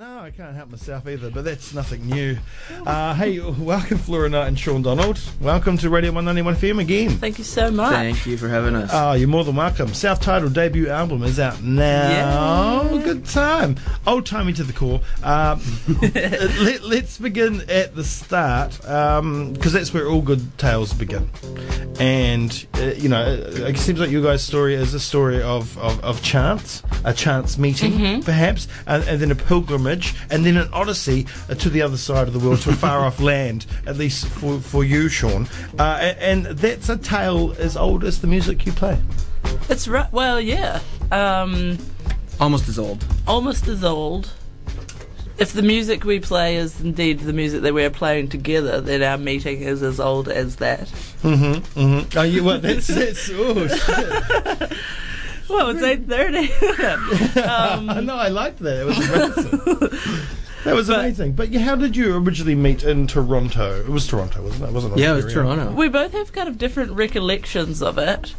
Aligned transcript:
No, 0.00 0.20
I 0.20 0.30
can't 0.30 0.56
help 0.56 0.70
myself 0.70 1.06
either, 1.06 1.28
but 1.28 1.44
that's 1.44 1.74
nothing 1.74 2.06
new. 2.06 2.38
Uh, 2.86 3.12
hey, 3.12 3.38
welcome, 3.38 3.98
Flora 3.98 4.30
Knight 4.30 4.46
and 4.46 4.58
Sean 4.58 4.80
Donald. 4.80 5.20
Welcome 5.42 5.76
to 5.76 5.90
Radio 5.90 6.10
191 6.12 6.54
FM 6.54 6.80
again. 6.80 7.10
Thank 7.10 7.36
you 7.36 7.44
so 7.44 7.70
much. 7.70 7.92
Thank 7.92 8.24
you 8.24 8.38
for 8.38 8.48
having 8.48 8.76
us. 8.76 8.88
Oh, 8.94 9.12
you're 9.12 9.28
more 9.28 9.44
than 9.44 9.56
welcome. 9.56 9.88
Self-titled 9.92 10.54
debut 10.54 10.88
album 10.88 11.22
is 11.22 11.38
out 11.38 11.62
now. 11.62 12.82
Yeah. 12.90 13.02
Good 13.02 13.26
time. 13.26 13.76
Old 14.06 14.24
timey 14.24 14.54
to 14.54 14.64
the 14.64 14.72
core. 14.72 15.02
Um, 15.22 15.60
let, 16.00 17.04
us 17.04 17.18
begin 17.18 17.60
at 17.68 17.94
the 17.94 18.04
start 18.04 18.78
because 18.80 19.74
that's 19.74 19.92
where 19.92 20.08
all 20.08 20.22
good 20.22 20.56
tales 20.56 20.94
begin. 20.94 21.28
And 21.98 22.66
uh, 22.76 22.92
you 22.96 23.10
know, 23.10 23.22
it 23.26 23.76
seems 23.76 24.00
like 24.00 24.10
your 24.10 24.22
guys' 24.22 24.42
story 24.42 24.74
is 24.74 24.94
a 24.94 25.00
story 25.00 25.42
of, 25.42 25.76
of, 25.76 26.02
of 26.02 26.22
chance, 26.22 26.82
a 27.04 27.12
chance 27.12 27.58
meeting, 27.58 28.22
perhaps, 28.22 28.66
and, 28.86 29.04
and 29.04 29.20
then 29.20 29.30
a 29.30 29.34
pilgrimage, 29.34 29.89
and 30.30 30.44
then 30.44 30.56
an 30.56 30.68
odyssey 30.72 31.26
uh, 31.48 31.54
to 31.54 31.68
the 31.70 31.82
other 31.82 31.96
side 31.96 32.26
of 32.28 32.32
the 32.32 32.38
world, 32.38 32.60
to 32.62 32.70
a 32.70 32.74
far 32.74 33.00
off 33.00 33.20
land, 33.20 33.66
at 33.86 33.96
least 33.96 34.26
for, 34.26 34.60
for 34.60 34.84
you, 34.84 35.08
Sean. 35.08 35.48
Uh, 35.78 35.98
and, 36.00 36.46
and 36.46 36.58
that's 36.58 36.88
a 36.88 36.96
tale 36.96 37.54
as 37.58 37.76
old 37.76 38.04
as 38.04 38.20
the 38.20 38.26
music 38.26 38.66
you 38.66 38.72
play. 38.72 38.98
It's 39.68 39.88
right. 39.88 40.10
Well, 40.12 40.40
yeah. 40.40 40.80
Um, 41.10 41.78
Almost 42.38 42.68
as 42.68 42.78
old. 42.78 43.04
almost 43.26 43.68
as 43.68 43.84
old. 43.84 44.30
If 45.38 45.54
the 45.54 45.62
music 45.62 46.04
we 46.04 46.20
play 46.20 46.56
is 46.56 46.80
indeed 46.82 47.20
the 47.20 47.32
music 47.32 47.62
that 47.62 47.72
we're 47.72 47.88
playing 47.90 48.28
together, 48.28 48.80
then 48.82 49.02
our 49.02 49.16
meeting 49.16 49.62
is 49.62 49.82
as 49.82 49.98
old 49.98 50.28
as 50.28 50.56
that. 50.56 50.82
Mm-hmm. 51.22 51.80
mm-hmm. 51.80 52.18
Oh, 52.18 52.22
you 52.22 52.44
what? 52.44 52.60
That's 52.60 52.86
that's. 52.86 53.30
Oh, 53.32 53.66
shit. 53.66 54.72
Well, 55.50 55.70
it's 55.70 55.82
eight 55.82 56.06
thirty. 56.06 56.50
um, 57.42 58.06
no, 58.06 58.14
I 58.14 58.28
liked 58.28 58.60
that. 58.60 58.80
It 58.82 58.86
was 58.86 58.98
amazing. 58.98 60.26
That 60.64 60.74
was 60.74 60.88
But- 60.88 60.98
amazing. 61.00 61.32
But 61.32 61.54
how 61.54 61.74
did 61.74 61.96
you 61.96 62.14
originally 62.18 62.54
meet 62.54 62.82
in 62.84 63.06
Toronto? 63.06 63.80
It 63.80 63.88
was 63.88 64.06
Toronto, 64.06 64.42
wasn't 64.42 64.64
it? 64.68 64.72
Wasn't 64.72 64.98
Yeah, 64.98 65.12
it 65.14 65.24
was 65.24 65.32
Toronto. 65.32 65.72
we 65.72 65.88
both 65.88 66.12
have 66.12 66.32
kind 66.32 66.48
of 66.50 66.58
different 66.58 66.92
recollections 66.92 67.82
of 67.82 67.96
it. 67.96 68.34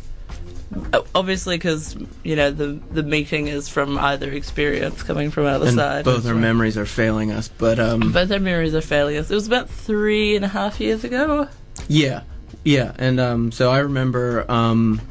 Obviously, 1.16 1.58
because 1.58 1.98
you 2.24 2.36
know 2.36 2.50
the 2.52 2.80
the 2.92 3.02
meeting 3.04 3.48
is 3.48 3.68
from 3.68 3.98
either 3.98 4.32
experience 4.32 5.02
coming 5.04 5.30
from 5.32 5.46
either 5.48 5.66
and 5.66 5.76
side. 5.76 6.06
both 6.06 6.26
our 6.28 6.36
memories 6.36 6.78
are 6.78 6.86
failing 6.86 7.32
us, 7.32 7.48
but 7.50 7.78
um, 7.80 8.12
Both 8.14 8.32
our 8.32 8.40
memories 8.40 8.74
are 8.76 8.82
failing 8.82 9.18
us. 9.18 9.30
It 9.30 9.36
was 9.36 9.48
about 9.48 9.68
three 9.70 10.36
and 10.36 10.46
a 10.46 10.48
half 10.48 10.80
years 10.80 11.04
ago. 11.04 11.48
yeah, 11.90 12.22
yeah, 12.64 12.94
and 13.00 13.20
um, 13.20 13.52
so 13.52 13.70
I 13.72 13.80
remember 13.80 14.50
um, 14.50 15.02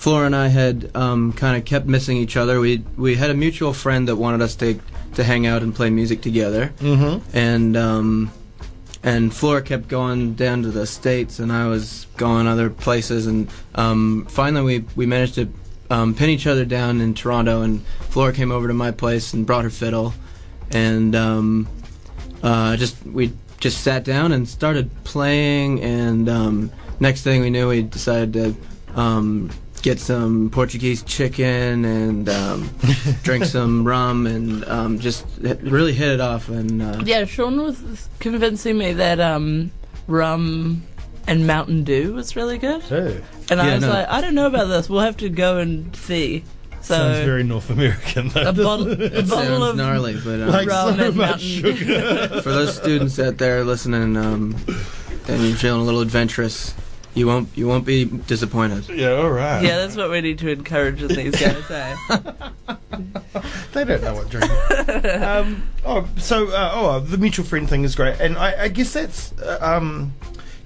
Flora 0.00 0.24
and 0.24 0.34
I 0.34 0.48
had 0.48 0.90
um, 0.96 1.34
kind 1.34 1.58
of 1.58 1.66
kept 1.66 1.84
missing 1.86 2.16
each 2.16 2.34
other. 2.34 2.58
We 2.58 2.82
we 2.96 3.16
had 3.16 3.28
a 3.28 3.34
mutual 3.34 3.74
friend 3.74 4.08
that 4.08 4.16
wanted 4.16 4.40
us 4.40 4.54
to 4.56 4.80
to 5.14 5.22
hang 5.24 5.46
out 5.46 5.62
and 5.62 5.74
play 5.74 5.90
music 5.90 6.22
together, 6.22 6.72
Mm-hmm. 6.78 7.36
and 7.36 7.76
um, 7.76 8.30
and 9.02 9.34
Flora 9.34 9.60
kept 9.60 9.88
going 9.88 10.34
down 10.34 10.62
to 10.62 10.70
the 10.70 10.86
states, 10.86 11.38
and 11.38 11.52
I 11.52 11.66
was 11.68 12.06
going 12.16 12.46
other 12.46 12.70
places, 12.70 13.26
and 13.26 13.48
um, 13.74 14.24
finally 14.30 14.64
we 14.64 14.84
we 14.96 15.04
managed 15.04 15.34
to 15.34 15.52
um, 15.90 16.14
pin 16.14 16.30
each 16.30 16.46
other 16.46 16.64
down 16.64 17.02
in 17.02 17.12
Toronto, 17.12 17.60
and 17.60 17.84
Flora 18.08 18.32
came 18.32 18.50
over 18.50 18.68
to 18.68 18.74
my 18.74 18.92
place 18.92 19.34
and 19.34 19.44
brought 19.44 19.64
her 19.64 19.70
fiddle, 19.70 20.14
and 20.70 21.14
um, 21.14 21.68
uh, 22.42 22.74
just 22.78 23.04
we 23.04 23.32
just 23.58 23.82
sat 23.84 24.02
down 24.04 24.32
and 24.32 24.48
started 24.48 24.88
playing, 25.04 25.82
and 25.82 26.26
um, 26.30 26.72
next 27.00 27.20
thing 27.22 27.42
we 27.42 27.50
knew, 27.50 27.68
we 27.68 27.82
decided 27.82 28.32
to 28.32 28.54
um, 28.98 29.50
get 29.82 29.98
some 29.98 30.50
Portuguese 30.50 31.02
chicken 31.02 31.84
and 31.84 32.28
um, 32.28 32.70
drink 33.22 33.44
some 33.44 33.84
rum, 33.86 34.26
and 34.26 34.64
um, 34.66 34.98
just 34.98 35.24
hit- 35.40 35.60
really 35.62 35.92
hit 35.92 36.08
it 36.08 36.20
off, 36.20 36.48
and. 36.48 36.82
Uh, 36.82 37.02
Yeah, 37.04 37.24
Sean 37.24 37.60
was 37.62 38.08
convincing 38.18 38.78
me 38.78 38.92
that 38.94 39.20
um, 39.20 39.70
rum 40.06 40.82
and 41.26 41.46
Mountain 41.46 41.84
Dew 41.84 42.12
was 42.14 42.34
really 42.36 42.58
good, 42.58 42.82
Oh, 42.90 43.20
and 43.50 43.60
I 43.60 43.66
Yeah, 43.68 43.74
was 43.76 43.82
no. 43.84 43.90
like, 43.90 44.08
I 44.08 44.20
don't 44.20 44.34
know 44.34 44.46
about 44.46 44.66
this. 44.66 44.88
We'll 44.88 45.00
have 45.00 45.16
to 45.18 45.28
go 45.28 45.58
and 45.58 45.94
see. 45.96 46.44
So 46.82 46.94
sounds 46.94 47.18
very 47.26 47.42
North 47.44 47.68
American. 47.68 48.28
a 48.36 48.52
bottle, 48.54 48.90
a 48.90 49.22
bottle 49.22 49.64
of 49.64 49.76
gnarly, 49.76 50.14
but 50.24 50.40
um, 50.40 50.48
like 50.48 50.66
rum 50.66 50.96
so 50.96 51.04
and 51.04 51.16
much 51.16 51.26
Mountain 51.62 51.76
sugar. 51.76 52.40
for 52.42 52.50
those 52.50 52.74
students 52.74 53.18
out 53.18 53.36
there 53.36 53.64
listening, 53.64 54.16
um, 54.16 54.56
and 55.28 55.42
you're 55.46 55.56
feeling 55.58 55.82
a 55.82 55.84
little 55.84 56.00
adventurous, 56.00 56.74
you 57.14 57.26
won't 57.26 57.48
you 57.56 57.66
won't 57.66 57.84
be 57.84 58.04
disappointed. 58.04 58.88
yeah, 58.88 59.10
all 59.12 59.30
right. 59.30 59.62
Yeah, 59.62 59.78
that's 59.78 59.96
what 59.96 60.10
we 60.10 60.20
need 60.20 60.38
to 60.38 60.48
encourage 60.50 61.02
in 61.02 61.08
these 61.08 61.40
guys. 61.40 61.70
Eh? 61.70 61.96
They 63.72 63.84
don't 63.84 64.02
know 64.02 64.14
what 64.14 64.28
drinking. 64.28 65.22
um, 65.22 65.62
oh, 65.86 66.08
so 66.18 66.48
uh, 66.48 66.70
oh, 66.74 67.00
the 67.00 67.16
mutual 67.18 67.44
friend 67.44 67.68
thing 67.68 67.84
is 67.84 67.94
great, 67.94 68.18
and 68.20 68.36
I, 68.36 68.64
I 68.64 68.68
guess 68.68 68.92
that's 68.92 69.32
uh, 69.38 69.58
um, 69.62 70.12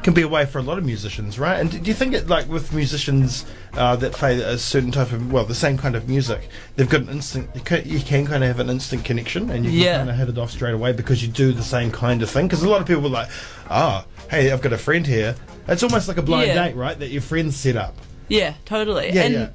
can 0.02 0.14
be 0.14 0.22
a 0.22 0.28
way 0.28 0.46
for 0.46 0.58
a 0.58 0.62
lot 0.62 0.78
of 0.78 0.84
musicians, 0.86 1.38
right? 1.38 1.60
And 1.60 1.70
do 1.70 1.78
do 1.78 1.90
you 1.90 1.94
think 1.94 2.14
it 2.14 2.28
like 2.28 2.48
with 2.48 2.72
musicians 2.72 3.44
uh, 3.74 3.96
that 3.96 4.12
play 4.12 4.40
a 4.40 4.56
certain 4.56 4.90
type 4.90 5.12
of 5.12 5.30
well, 5.30 5.44
the 5.44 5.54
same 5.54 5.76
kind 5.76 5.94
of 5.94 6.08
music, 6.08 6.48
they've 6.76 6.88
got 6.88 7.02
an 7.02 7.10
instant. 7.10 7.50
You 7.54 7.60
can, 7.60 7.82
you 7.86 8.00
can 8.00 8.26
kind 8.26 8.42
of 8.42 8.48
have 8.48 8.58
an 8.60 8.70
instant 8.70 9.04
connection, 9.04 9.50
and 9.50 9.64
you 9.66 9.70
can 9.70 9.80
Yeah. 9.80 9.96
kind 9.98 10.10
of 10.10 10.16
hit 10.16 10.28
it 10.30 10.38
off 10.38 10.50
straight 10.50 10.74
away 10.74 10.92
because 10.92 11.22
you 11.22 11.28
do 11.28 11.52
the 11.52 11.62
same 11.62 11.90
kind 11.90 12.22
of 12.22 12.30
thing. 12.30 12.46
Because 12.46 12.62
a 12.62 12.68
lot 12.68 12.80
of 12.80 12.86
people 12.86 13.04
are 13.06 13.10
like, 13.10 13.28
ah, 13.68 14.06
hey, 14.30 14.50
I've 14.50 14.62
got 14.62 14.72
a 14.72 14.78
friend 14.78 15.06
here. 15.06 15.36
It's 15.68 15.82
almost 15.82 16.08
like 16.08 16.16
a 16.16 16.22
blind 16.22 16.48
Yeah. 16.48 16.66
date, 16.66 16.76
right? 16.76 16.98
That 16.98 17.10
your 17.10 17.22
friends 17.22 17.56
set 17.56 17.76
up. 17.76 17.96
Yeah, 18.28 18.54
totally. 18.64 19.10
Yeah, 19.12 19.22
and 19.22 19.34
yeah. 19.34 19.48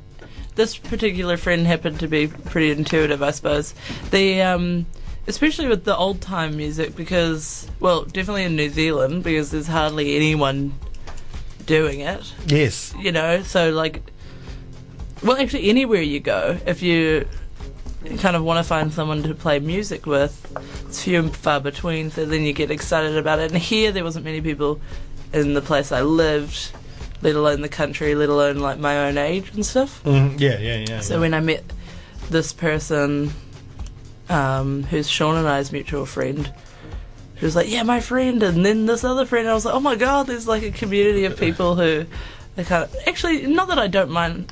this 0.55 0.77
particular 0.77 1.37
friend 1.37 1.65
happened 1.67 1.99
to 1.99 2.07
be 2.07 2.27
pretty 2.27 2.71
intuitive, 2.71 3.21
I 3.21 3.31
suppose. 3.31 3.73
The 4.11 4.41
um, 4.41 4.85
especially 5.27 5.67
with 5.67 5.85
the 5.85 5.95
old 5.95 6.21
time 6.21 6.57
music, 6.57 6.95
because 6.95 7.67
well, 7.79 8.03
definitely 8.05 8.43
in 8.43 8.55
New 8.55 8.69
Zealand, 8.69 9.23
because 9.23 9.51
there's 9.51 9.67
hardly 9.67 10.15
anyone 10.15 10.73
doing 11.65 11.99
it. 12.01 12.33
Yes. 12.47 12.93
You 12.99 13.11
know, 13.11 13.43
so 13.43 13.69
like, 13.71 14.01
well, 15.23 15.37
actually, 15.37 15.69
anywhere 15.69 16.01
you 16.01 16.19
go, 16.19 16.57
if 16.65 16.81
you 16.81 17.27
kind 18.19 18.35
of 18.35 18.43
want 18.43 18.57
to 18.57 18.67
find 18.67 18.91
someone 18.93 19.21
to 19.23 19.35
play 19.35 19.59
music 19.59 20.05
with, 20.05 20.33
it's 20.87 21.03
few 21.03 21.19
and 21.19 21.35
far 21.35 21.59
between. 21.59 22.09
So 22.11 22.25
then 22.25 22.43
you 22.43 22.53
get 22.53 22.71
excited 22.71 23.17
about 23.17 23.39
it. 23.39 23.51
And 23.51 23.61
here, 23.61 23.91
there 23.91 24.03
wasn't 24.03 24.25
many 24.25 24.41
people 24.41 24.79
in 25.33 25.53
the 25.53 25.61
place 25.61 25.91
I 25.91 26.01
lived, 26.01 26.71
let 27.21 27.35
alone 27.35 27.61
the 27.61 27.69
country, 27.69 28.15
let 28.15 28.29
alone 28.29 28.57
like 28.57 28.79
my 28.79 29.07
own 29.07 29.17
age 29.17 29.51
and 29.53 29.65
stuff. 29.65 30.03
Mm, 30.03 30.39
yeah, 30.39 30.57
yeah, 30.59 30.85
yeah. 30.87 30.99
So 31.01 31.15
yeah. 31.15 31.19
when 31.21 31.33
I 31.33 31.39
met 31.39 31.63
this 32.29 32.53
person, 32.53 33.31
um, 34.29 34.83
who's 34.83 35.09
Sean 35.09 35.35
and 35.35 35.47
I's 35.47 35.71
mutual 35.71 36.05
friend, 36.05 36.51
she 37.39 37.45
was 37.45 37.55
like, 37.55 37.69
"Yeah, 37.69 37.83
my 37.83 37.99
friend," 37.99 38.43
and 38.43 38.65
then 38.65 38.85
this 38.85 39.03
other 39.03 39.25
friend. 39.25 39.47
I 39.47 39.53
was 39.53 39.65
like, 39.65 39.75
"Oh 39.75 39.79
my 39.79 39.95
god, 39.95 40.27
there's 40.27 40.47
like 40.47 40.63
a 40.63 40.71
community 40.71 41.25
of 41.25 41.37
people 41.37 41.75
who 41.75 42.05
are 42.57 42.63
kind 42.63 42.83
of 42.83 42.95
actually 43.07 43.47
not 43.47 43.69
that 43.69 43.79
I 43.79 43.87
don't 43.87 44.11
mind." 44.11 44.51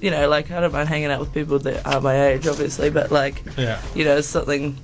You 0.00 0.10
know, 0.10 0.28
like 0.28 0.50
I 0.50 0.60
don't 0.60 0.72
mind 0.72 0.88
hanging 0.88 1.10
out 1.10 1.20
with 1.20 1.34
people 1.34 1.58
that 1.60 1.86
are 1.86 2.00
my 2.00 2.28
age, 2.28 2.46
obviously, 2.46 2.88
but 2.88 3.10
like, 3.10 3.42
yeah. 3.58 3.82
you 3.94 4.04
know, 4.04 4.22
something, 4.22 4.78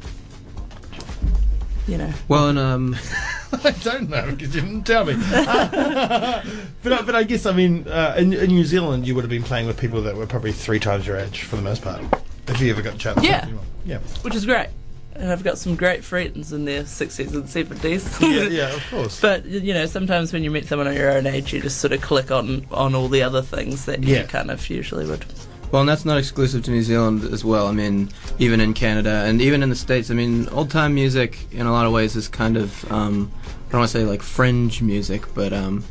you 1.87 1.97
know, 1.99 2.13
Well, 2.29 2.49
and 2.49 2.59
um, 2.59 2.97
I 3.65 3.71
don't 3.83 4.09
know 4.11 4.31
because 4.33 4.55
you 4.55 4.61
didn't 4.61 4.83
tell 4.85 5.05
me. 5.05 5.15
but 5.31 6.93
I- 6.93 7.03
but 7.03 7.15
I 7.15 7.23
guess 7.23 7.47
I 7.47 7.53
mean 7.53 7.87
uh, 7.89 8.15
in, 8.19 8.33
in 8.33 8.51
New 8.51 8.65
Zealand 8.65 9.07
you 9.07 9.15
would 9.15 9.23
have 9.25 9.31
been 9.31 9.43
playing 9.43 9.67
with 9.67 9.79
people 9.79 10.03
that 10.03 10.17
were 10.17 10.27
probably 10.27 10.53
three 10.53 10.81
times 10.81 11.07
your 11.07 11.17
age 11.17 11.43
for 11.43 11.57
the 11.57 11.63
most 11.63 11.83
part. 11.83 12.03
If 12.49 12.61
you 12.61 12.71
ever 12.71 12.83
got 12.83 12.95
a 12.95 12.99
chance. 12.99 13.23
Yeah. 13.25 13.49
Yeah. 13.85 13.99
which 14.23 14.35
is 14.35 14.45
great. 14.47 14.69
And 15.15 15.33
I've 15.33 15.43
got 15.43 15.57
some 15.59 15.77
great 15.77 16.05
friends 16.05 16.53
in 16.53 16.65
their 16.67 16.85
sixties 16.87 17.35
and 17.35 17.49
seventies. 17.49 18.05
Yeah. 18.21 18.43
Yeah. 18.45 18.75
Of 18.75 18.91
course. 18.91 19.21
But 19.21 19.45
you 19.47 19.73
know, 19.73 19.87
sometimes 19.87 20.33
when 20.33 20.45
you 20.45 20.51
meet 20.51 20.67
someone 20.67 20.87
of 20.89 20.95
your 20.95 21.11
own 21.11 21.27
age, 21.27 21.53
you 21.55 21.61
just 21.61 21.79
sort 21.81 21.93
of 21.93 22.01
click 22.03 22.31
on 22.31 22.67
on 22.71 22.95
all 22.95 23.09
the 23.09 23.23
other 23.23 23.43
things 23.43 23.87
that 23.87 24.03
Yeah. 24.03 24.23
you 24.23 24.27
kind 24.27 24.51
of 24.51 24.69
usually 24.69 25.07
would. 25.07 25.25
Well, 25.73 25.81
and 25.81 25.89
that's 25.89 26.05
not 26.05 26.19
exclusive 26.19 26.63
to 26.65 26.71
New 26.71 26.83
Zealand 26.83 27.25
as 27.25 27.45
well. 27.45 27.67
I 27.67 27.73
mean, 27.73 28.11
even 28.39 28.61
in 28.61 28.73
Canada 28.75 29.25
and 29.27 29.41
even 29.43 29.63
in 29.63 29.69
the 29.71 29.77
states. 29.77 30.11
I 30.11 30.15
mean, 30.15 30.49
old 30.51 30.71
time 30.71 30.95
music 30.95 31.47
in 31.53 31.67
a 31.67 31.73
lot 31.73 31.87
of 31.87 31.93
ways 31.93 32.17
is 32.17 32.29
kind 32.29 32.57
of 32.57 32.91
um, 32.93 33.33
I 33.69 33.73
don't 33.73 33.81
want 33.81 33.91
to 33.91 33.99
say 33.99 34.05
like 34.05 34.23
fringe 34.23 34.81
music, 34.83 35.23
but 35.35 35.53
um, 35.53 35.85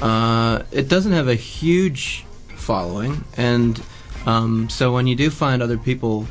uh, 0.00 0.62
it 0.72 0.88
doesn't 0.88 1.12
have 1.12 1.28
a 1.28 1.34
huge 1.34 2.24
following, 2.56 3.24
and 3.36 3.80
um, 4.26 4.68
so 4.70 4.92
when 4.92 5.06
you 5.06 5.14
do 5.14 5.30
find 5.30 5.62
other 5.62 5.76
people 5.78 6.26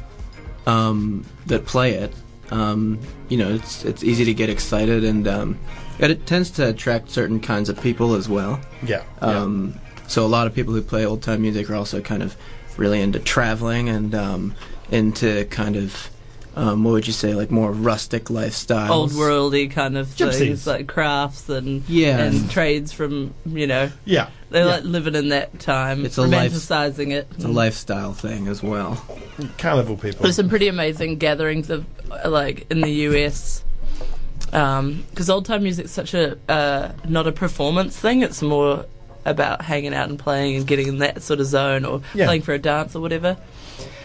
um, 0.65 1.25
that 1.45 1.65
play 1.65 1.93
it, 1.93 2.13
um, 2.51 2.99
you 3.29 3.37
know, 3.37 3.53
it's 3.53 3.85
it's 3.85 4.03
easy 4.03 4.25
to 4.25 4.33
get 4.33 4.49
excited, 4.49 5.03
and 5.03 5.27
um, 5.27 5.59
and 5.99 6.11
it 6.11 6.25
tends 6.25 6.49
to 6.51 6.69
attract 6.69 7.09
certain 7.11 7.39
kinds 7.39 7.69
of 7.69 7.79
people 7.81 8.15
as 8.15 8.27
well. 8.27 8.59
yeah. 8.85 9.03
Um, 9.21 9.79
So 10.07 10.25
a 10.25 10.27
lot 10.27 10.47
of 10.47 10.53
people 10.53 10.73
who 10.73 10.81
play 10.81 11.05
old 11.05 11.21
time 11.21 11.41
music 11.41 11.69
are 11.69 11.75
also 11.75 12.01
kind 12.01 12.21
of 12.21 12.35
really 12.77 13.01
into 13.01 13.19
traveling 13.19 13.89
and 13.89 14.13
um, 14.15 14.55
into 14.91 15.45
kind 15.45 15.75
of 15.75 16.09
um, 16.55 16.83
what 16.83 16.91
would 16.91 17.07
you 17.07 17.13
say, 17.13 17.33
like 17.33 17.49
more 17.49 17.71
rustic 17.71 18.25
lifestyles, 18.25 18.89
Old 18.89 19.11
worldy 19.11 19.71
kind 19.71 19.97
of 19.97 20.09
Gypsies. 20.09 20.37
things 20.37 20.67
like 20.67 20.85
crafts 20.87 21.49
and 21.49 21.83
Yeah. 21.89 22.19
and 22.19 22.47
trades 22.51 22.91
from 22.91 23.33
you 23.47 23.65
know 23.65 23.89
Yeah. 24.05 24.27
they're 24.51 24.65
Yeah. 24.65 24.71
like 24.75 24.83
living 24.83 25.15
in 25.15 25.29
that 25.29 25.59
time, 25.59 26.05
It's 26.05 26.17
a 26.19 26.21
life- 26.21 26.51
romanticizing 26.51 27.11
it. 27.11 27.27
It's 27.33 27.43
a 27.43 27.47
lifestyle 27.47 28.13
thing 28.13 28.47
as 28.47 28.61
well. 28.61 29.03
Carnival 29.57 29.97
people. 29.97 30.21
There's 30.23 30.35
some 30.35 30.47
pretty 30.47 30.67
amazing 30.67 31.17
gatherings 31.17 31.71
of 31.71 31.85
uh, 32.11 32.29
like 32.29 32.67
in 32.69 32.81
the 32.81 32.91
US 33.09 33.63
because 34.51 35.29
old 35.31 35.45
time 35.45 35.63
music's 35.63 35.89
such 35.91 36.13
a 36.13 36.37
uh, 36.47 36.91
not 37.07 37.25
a 37.25 37.31
performance 37.31 37.97
thing. 37.97 38.21
It's 38.21 38.43
more 38.43 38.85
about 39.25 39.61
hanging 39.63 39.93
out 39.93 40.09
and 40.09 40.19
playing 40.19 40.55
and 40.57 40.67
getting 40.67 40.87
in 40.87 40.97
that 40.99 41.21
sort 41.21 41.39
of 41.39 41.45
zone 41.45 41.85
or 41.85 42.01
Yeah. 42.13 42.25
playing 42.25 42.41
for 42.41 42.53
a 42.53 42.59
dance 42.59 42.95
or 42.95 42.99
whatever. 43.01 43.37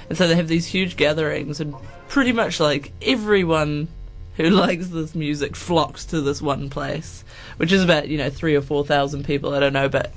And 0.08 0.16
so 0.16 0.26
they 0.28 0.36
have 0.36 0.48
these 0.48 0.66
huge 0.66 0.96
gatherings 0.96 1.60
and 1.60 1.74
pretty 2.08 2.32
much 2.32 2.60
like 2.60 2.92
everyone 3.02 3.88
who 4.36 4.48
likes 4.50 4.88
this 4.88 5.14
music 5.14 5.56
flocks 5.56 6.04
to 6.06 6.20
this 6.20 6.40
one 6.40 6.70
place, 6.70 7.24
which 7.58 7.72
is 7.72 7.82
about 7.82 8.08
you 8.08 8.16
know 8.18 8.30
three 8.30 8.54
or 8.54 8.62
four 8.62 8.84
thousand 8.84 9.24
people. 9.24 9.54
I 9.54 9.60
don't 9.60 9.72
know, 9.72 9.88
but 9.88 10.12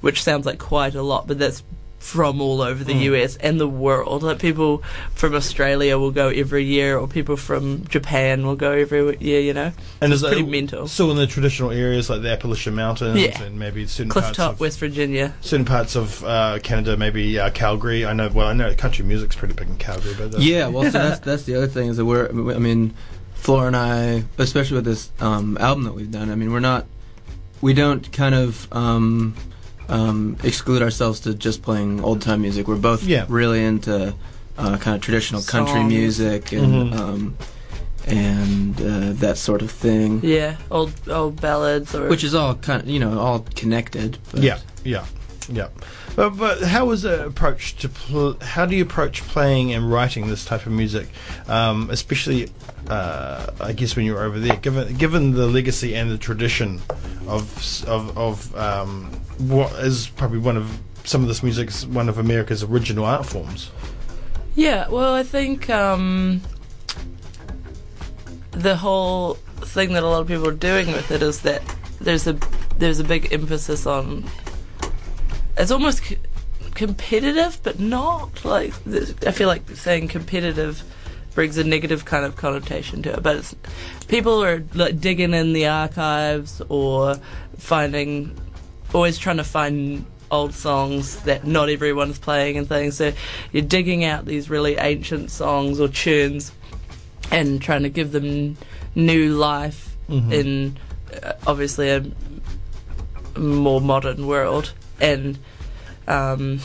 which 0.00 0.22
sounds 0.22 0.46
like 0.46 0.58
quite 0.58 0.94
a 0.94 1.02
lot, 1.02 1.26
but 1.26 1.38
that's 1.38 1.62
from 1.98 2.40
all 2.40 2.62
over 2.62 2.84
the 2.84 2.94
Mm. 2.94 3.00
US 3.14 3.36
and 3.36 3.60
the 3.60 3.66
world. 3.68 4.22
Like 4.22 4.38
people 4.38 4.82
from 5.14 5.34
Australia 5.34 5.98
will 5.98 6.12
go 6.12 6.28
every 6.28 6.64
year, 6.64 6.96
or 6.96 7.08
people 7.08 7.36
from 7.36 7.84
Japan 7.88 8.46
will 8.46 8.54
go 8.56 8.70
every 8.72 9.16
year. 9.20 9.40
You 9.40 9.52
know, 9.52 9.72
and 10.00 10.12
it's 10.12 10.22
is 10.22 10.28
pretty 10.28 10.42
it 10.44 10.48
mental. 10.48 10.86
Still 10.88 11.10
in 11.10 11.16
the 11.16 11.26
traditional 11.26 11.70
areas 11.72 12.08
like 12.08 12.22
the 12.22 12.30
Appalachian 12.30 12.74
Mountains 12.76 13.18
Yeah. 13.20 13.42
and 13.42 13.58
maybe 13.58 13.86
certain 13.86 14.10
Cliff 14.10 14.24
parts 14.26 14.36
Top, 14.36 14.52
of 14.54 14.60
West 14.60 14.78
Virginia. 14.78 15.34
certain 15.40 15.66
parts 15.66 15.96
of 15.96 16.24
uh, 16.24 16.58
Canada, 16.62 16.96
maybe 16.96 17.38
uh, 17.38 17.50
Calgary. 17.50 18.06
I 18.06 18.12
know. 18.12 18.28
Well, 18.32 18.46
I 18.46 18.52
know 18.52 18.72
country 18.74 19.04
music's 19.04 19.34
pretty 19.36 19.54
big 19.54 19.68
in 19.68 19.76
Calgary, 19.76 20.14
but 20.16 20.34
uh, 20.34 20.38
Yeah, 20.38 20.68
well, 20.68 20.84
so 20.84 20.90
that's 20.98 21.20
that's 21.20 21.42
the 21.44 21.56
other 21.56 21.66
thing 21.68 21.88
is 21.88 21.96
that 21.96 22.04
we're. 22.04 22.28
I 22.28 22.58
mean, 22.58 22.94
Flora 23.34 23.66
and 23.68 23.76
I, 23.76 24.24
especially 24.38 24.76
with 24.76 24.84
this 24.84 25.10
um, 25.20 25.56
album 25.60 25.84
that 25.84 25.94
we've 25.94 26.10
done. 26.10 26.30
I 26.30 26.34
mean, 26.36 26.52
we're 26.52 26.60
not. 26.60 26.86
We 27.60 27.72
don't 27.74 28.10
kind 28.12 28.34
of 28.36 28.68
um, 28.72 29.34
um, 29.88 30.36
exclude 30.42 30.82
ourselves 30.82 31.20
to 31.20 31.34
just 31.34 31.62
playing 31.62 32.02
old 32.04 32.20
time 32.22 32.42
music. 32.42 32.68
We're 32.68 32.76
both 32.76 33.02
Yeah. 33.04 33.24
really 33.28 33.64
into 33.64 34.14
uh, 34.58 34.76
kind 34.78 34.96
of 34.96 35.00
traditional 35.02 35.40
country 35.42 35.74
Songs. 35.80 35.92
music 35.92 36.52
and 36.52 36.92
Mhm. 36.92 36.98
um, 36.98 37.36
and 38.06 38.80
uh, 38.80 39.12
that 39.20 39.36
sort 39.38 39.62
of 39.62 39.70
thing, 39.70 40.20
Yeah, 40.22 40.56
old 40.70 40.92
old 41.10 41.40
ballads 41.40 41.94
or 41.94 42.08
which 42.08 42.24
is 42.24 42.34
all 42.34 42.54
kind 42.56 42.82
of 42.82 42.88
you 42.88 42.98
know 43.00 43.18
all 43.18 43.44
connected. 43.54 44.18
But 44.32 44.42
Yeah, 44.42 44.58
yeah, 44.84 45.04
yeah. 45.52 45.68
But, 46.18 46.30
but 46.30 46.62
how 46.62 46.86
was 46.86 47.04
it 47.04 47.20
approached 47.20 47.78
to 47.82 47.88
pl- 47.88 48.40
how 48.40 48.66
do 48.66 48.74
you 48.74 48.82
approach 48.82 49.22
playing 49.22 49.72
and 49.72 49.88
writing 49.88 50.26
this 50.26 50.44
type 50.44 50.66
of 50.66 50.72
music, 50.72 51.06
um, 51.46 51.88
especially 51.90 52.50
uh, 52.88 53.52
I 53.60 53.72
guess 53.72 53.94
when 53.94 54.04
you 54.04 54.14
were 54.14 54.24
over 54.24 54.40
there, 54.40 54.56
given 54.56 54.96
given 54.96 55.30
the 55.30 55.46
legacy 55.46 55.94
and 55.94 56.10
the 56.10 56.18
tradition 56.18 56.82
of 57.28 57.84
of 57.86 58.18
of 58.18 58.56
um, 58.56 59.12
what 59.38 59.72
is 59.74 60.08
probably 60.08 60.40
one 60.40 60.56
of 60.56 60.80
some 61.04 61.22
of 61.22 61.28
this 61.28 61.44
music 61.44 61.68
is 61.68 61.86
one 61.86 62.08
of 62.08 62.18
America's 62.18 62.64
original 62.64 63.04
art 63.04 63.24
forms. 63.24 63.70
Yeah, 64.56 64.88
well, 64.88 65.14
I 65.14 65.22
think 65.22 65.70
um, 65.70 66.42
the 68.50 68.74
whole 68.74 69.34
thing 69.34 69.92
that 69.92 70.02
a 70.02 70.08
lot 70.08 70.22
of 70.22 70.26
people 70.26 70.48
are 70.48 70.52
doing 70.52 70.88
with 70.88 71.12
it 71.12 71.22
is 71.22 71.42
that 71.42 71.62
there's 72.00 72.26
a 72.26 72.36
there's 72.76 72.98
a 72.98 73.04
big 73.04 73.32
emphasis 73.32 73.86
on 73.86 74.28
it's 75.58 75.70
almost 75.70 76.04
c- 76.04 76.18
competitive, 76.74 77.58
but 77.62 77.78
not 77.80 78.44
like 78.44 78.72
I 79.26 79.32
feel 79.32 79.48
like 79.48 79.68
saying 79.70 80.08
competitive 80.08 80.82
brings 81.34 81.56
a 81.58 81.64
negative 81.64 82.04
kind 82.04 82.24
of 82.24 82.36
connotation 82.36 83.02
to 83.02 83.12
it. 83.14 83.22
But 83.22 83.36
it's 83.36 83.54
people 84.08 84.42
are 84.42 84.64
like 84.74 85.00
digging 85.00 85.34
in 85.34 85.52
the 85.52 85.66
archives 85.66 86.62
or 86.68 87.16
finding 87.58 88.36
always 88.94 89.18
trying 89.18 89.36
to 89.36 89.44
find 89.44 90.04
old 90.30 90.52
songs 90.54 91.20
that 91.22 91.46
not 91.46 91.68
everyone's 91.68 92.18
playing 92.18 92.56
and 92.58 92.68
things. 92.68 92.96
So 92.96 93.12
you're 93.52 93.62
digging 93.62 94.04
out 94.04 94.24
these 94.26 94.50
really 94.50 94.76
ancient 94.76 95.30
songs 95.30 95.80
or 95.80 95.88
tunes 95.88 96.52
and 97.30 97.60
trying 97.62 97.82
to 97.82 97.88
give 97.88 98.12
them 98.12 98.56
new 98.94 99.34
life 99.36 99.96
Mhm. 100.08 100.32
in 100.32 100.76
uh, 101.22 101.32
obviously 101.46 101.90
a 101.90 102.04
more 103.38 103.80
modern 103.80 104.26
world 104.26 104.72
and 105.00 105.38
um, 106.06 106.60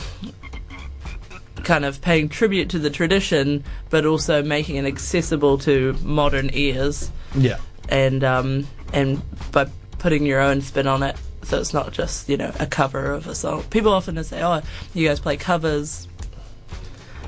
kind 1.64 1.84
of 1.84 2.00
paying 2.00 2.28
tribute 2.28 2.68
to 2.70 2.78
the 2.78 2.90
tradition 2.90 3.64
but 3.90 4.04
also 4.04 4.42
making 4.42 4.76
it 4.76 4.84
accessible 4.84 5.58
to 5.58 5.94
modern 6.02 6.50
ears. 6.52 7.10
Yeah, 7.36 7.58
and 7.88 8.22
um, 8.24 8.66
and 8.92 9.22
by 9.50 9.66
putting 9.98 10.26
your 10.26 10.40
own 10.40 10.60
spin 10.60 10.86
on 10.86 11.02
it, 11.02 11.16
so 11.42 11.58
it's 11.58 11.74
not 11.74 11.92
just 11.92 12.28
you 12.28 12.36
know 12.36 12.52
a 12.60 12.66
cover 12.66 13.12
of 13.12 13.26
a 13.26 13.34
song. 13.34 13.62
People 13.64 13.92
often 13.92 14.22
say, 14.24 14.42
"Oh, 14.42 14.62
you 14.94 15.08
guys 15.08 15.20
play 15.20 15.36
covers," 15.36 16.08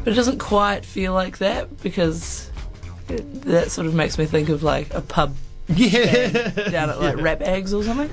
but 0.04 0.12
it 0.12 0.16
doesn't 0.16 0.38
quite 0.38 0.84
feel 0.84 1.12
like 1.12 1.38
that 1.38 1.80
because 1.82 2.50
it, 3.08 3.42
that 3.42 3.70
sort 3.70 3.86
of 3.86 3.94
makes 3.94 4.18
me 4.18 4.26
think 4.26 4.48
of 4.48 4.62
like 4.62 4.92
a 4.94 5.00
pub 5.00 5.34
yeah, 5.74 6.48
down 6.70 6.90
at 6.90 7.00
like 7.00 7.16
Yeah. 7.16 7.22
Rap 7.22 7.42
Eggs 7.42 7.74
or 7.74 7.82
something. 7.82 8.10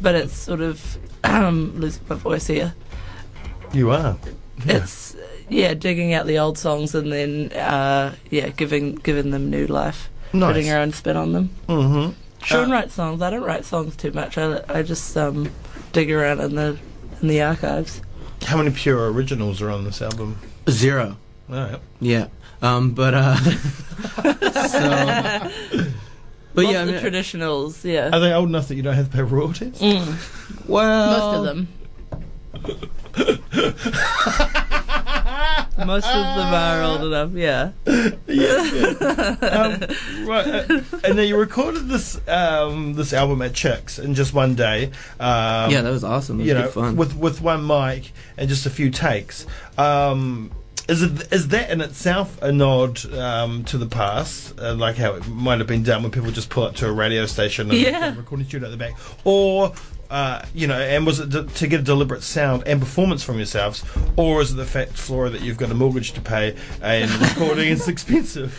but 0.00 0.14
it's 0.14 0.34
sort 0.36 0.60
of 0.60 0.98
um, 1.24 1.72
losing 1.80 2.02
my 2.08 2.14
voice 2.16 2.46
here. 2.46 2.74
You 3.72 3.90
are. 3.90 4.16
Yeah. 4.66 4.76
It's 4.76 5.16
yeah, 5.48 5.74
digging 5.74 6.12
out 6.14 6.26
the 6.26 6.38
old 6.38 6.56
songs 6.58 6.94
and 6.94 7.10
then 7.12 7.50
uh, 7.52 8.14
yeah, 8.30 8.48
giving 8.50 8.94
giving 8.96 9.30
them 9.30 9.50
new 9.50 9.66
life, 9.66 10.08
Nice. 10.32 10.52
putting 10.54 10.70
our 10.70 10.78
own 10.80 10.92
spin 10.92 11.16
on 11.16 11.32
them. 11.32 11.50
Mm-hmm. 11.68 12.12
Sean 12.44 12.70
Uh, 12.70 12.72
writes 12.74 12.94
songs. 12.94 13.22
I 13.22 13.30
don't 13.30 13.42
write 13.42 13.64
songs 13.64 13.96
too 13.96 14.12
much. 14.12 14.38
I, 14.38 14.62
I 14.68 14.82
just 14.82 15.16
um, 15.16 15.50
dig 15.92 16.10
around 16.12 16.40
in 16.40 16.54
the 16.54 16.78
in 17.20 17.28
the 17.28 17.42
archives. 17.42 18.02
How 18.44 18.56
many 18.56 18.70
pure 18.70 19.10
originals 19.12 19.60
are 19.62 19.70
on 19.70 19.84
this 19.84 20.00
album? 20.02 20.38
zero. 20.70 21.16
All 21.50 21.56
right. 21.56 21.80
Yeah, 22.00 22.28
um, 22.62 22.92
but 22.92 23.14
uh, 23.14 23.36
so. 24.68 25.84
But 26.54 26.64
Lots 26.64 26.74
yeah, 26.74 26.82
I 26.82 26.84
mean, 26.84 26.94
the 26.94 27.00
traditionals. 27.00 27.84
Yeah, 27.84 28.10
Are 28.12 28.20
they 28.20 28.32
old 28.32 28.48
enough 28.48 28.68
that 28.68 28.74
you 28.74 28.82
don't 28.82 28.94
have 28.94 29.10
to 29.10 29.16
pay 29.16 29.22
royalties? 29.22 29.80
Mm, 29.80 30.68
well, 30.68 31.10
most 31.10 31.38
of 31.38 31.44
them. 31.44 31.68
most 35.86 36.06
of 36.06 36.36
them 36.36 36.54
are 36.54 36.82
old 36.82 37.04
enough. 37.04 37.30
Yeah. 37.36 37.72
um, 39.40 39.80
right, 40.26 40.46
uh, 40.46 40.80
and 41.04 41.18
then 41.18 41.28
you 41.28 41.36
recorded 41.36 41.88
this 41.88 42.20
um, 42.28 42.94
this 42.94 43.12
album 43.12 43.42
at 43.42 43.54
Chicks 43.54 43.98
in 43.98 44.14
just 44.14 44.34
one 44.34 44.54
day. 44.54 44.86
Um, 45.20 45.70
yeah, 45.70 45.82
that 45.82 45.90
was 45.90 46.04
awesome. 46.04 46.36
It 46.36 46.42
was 46.42 46.48
you 46.48 46.54
know, 46.54 46.68
fun. 46.68 46.96
with 46.96 47.16
with 47.16 47.40
one 47.40 47.66
mic 47.66 48.12
and 48.36 48.48
just 48.48 48.66
a 48.66 48.70
few 48.70 48.90
takes. 48.90 49.46
Um, 49.78 50.50
is 50.88 51.02
it 51.02 51.32
is 51.32 51.48
that 51.48 51.70
in 51.70 51.80
itself 51.80 52.40
a 52.42 52.50
nod 52.52 53.04
um, 53.14 53.64
to 53.64 53.78
the 53.78 53.86
past, 53.86 54.58
uh, 54.60 54.74
like 54.74 54.96
how 54.96 55.14
it 55.14 55.26
might 55.28 55.58
have 55.58 55.68
been 55.68 55.82
done 55.82 56.02
when 56.02 56.10
people 56.12 56.30
just 56.30 56.50
pull 56.50 56.64
up 56.64 56.74
to 56.76 56.88
a 56.88 56.92
radio 56.92 57.24
station 57.26 57.70
and 57.70 57.78
Yeah. 57.78 58.14
recording 58.18 58.46
studio 58.46 58.66
at 58.68 58.70
the 58.72 58.76
back, 58.76 58.94
or 59.24 59.72
uh, 60.10 60.44
you 60.54 60.66
know, 60.66 60.78
and 60.78 61.06
was 61.06 61.20
it 61.20 61.30
de- 61.30 61.44
to 61.44 61.66
get 61.66 61.80
a 61.80 61.82
deliberate 61.82 62.22
sound 62.22 62.64
and 62.66 62.80
performance 62.80 63.22
from 63.22 63.36
yourselves, 63.36 63.82
or 64.16 64.42
is 64.42 64.52
it 64.52 64.56
the 64.56 64.64
fact, 64.66 64.92
Flora, 64.92 65.30
that 65.30 65.40
you've 65.40 65.56
got 65.56 65.70
a 65.70 65.74
mortgage 65.74 66.12
to 66.12 66.20
pay 66.20 66.54
and 66.82 67.10
recording 67.20 67.68
is 67.68 67.88
expensive? 67.88 68.52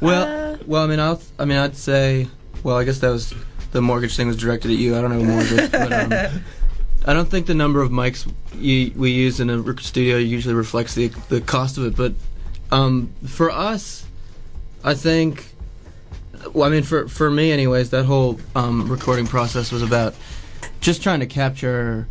Well, 0.00 0.54
Uh, 0.54 0.58
well, 0.66 0.82
I 0.82 0.86
mean, 0.88 0.98
I'll, 0.98 1.20
I 1.38 1.44
mean, 1.44 1.58
I'd 1.58 1.76
say, 1.76 2.26
well, 2.64 2.76
I 2.76 2.84
guess 2.84 2.98
that 3.00 3.10
was 3.10 3.32
the 3.70 3.80
mortgage 3.82 4.16
thing 4.16 4.26
was 4.26 4.36
directed 4.36 4.70
at 4.72 4.76
you. 4.78 4.96
I 4.96 5.00
don't 5.00 5.10
know 5.16 5.22
mortgage, 5.24 5.70
but 5.70 5.92
um, 5.92 6.42
I 7.06 7.12
don't 7.12 7.30
think 7.30 7.46
the 7.46 7.54
number 7.54 7.82
of 7.82 7.90
mics 7.90 8.30
you, 8.58 8.92
we 8.96 9.10
use 9.10 9.40
in 9.40 9.50
a 9.50 9.80
studio 9.80 10.16
usually 10.16 10.54
reflects 10.54 10.94
the 10.94 11.08
the 11.28 11.40
cost 11.40 11.76
of 11.78 11.84
it. 11.84 11.96
But 11.96 12.14
um, 12.74 13.12
for 13.26 13.50
us, 13.50 14.06
I 14.82 14.94
think, 14.94 15.54
well, 16.52 16.66
I 16.66 16.70
mean, 16.72 16.82
for 16.82 17.08
for 17.08 17.30
me, 17.30 17.52
anyways, 17.52 17.90
that 17.90 18.04
whole 18.04 18.40
um, 18.56 18.88
recording 18.88 19.26
process 19.26 19.70
was 19.70 19.82
about 19.82 20.14
just 20.80 21.02
trying 21.02 21.20
to 21.20 21.26
capture 21.26 22.06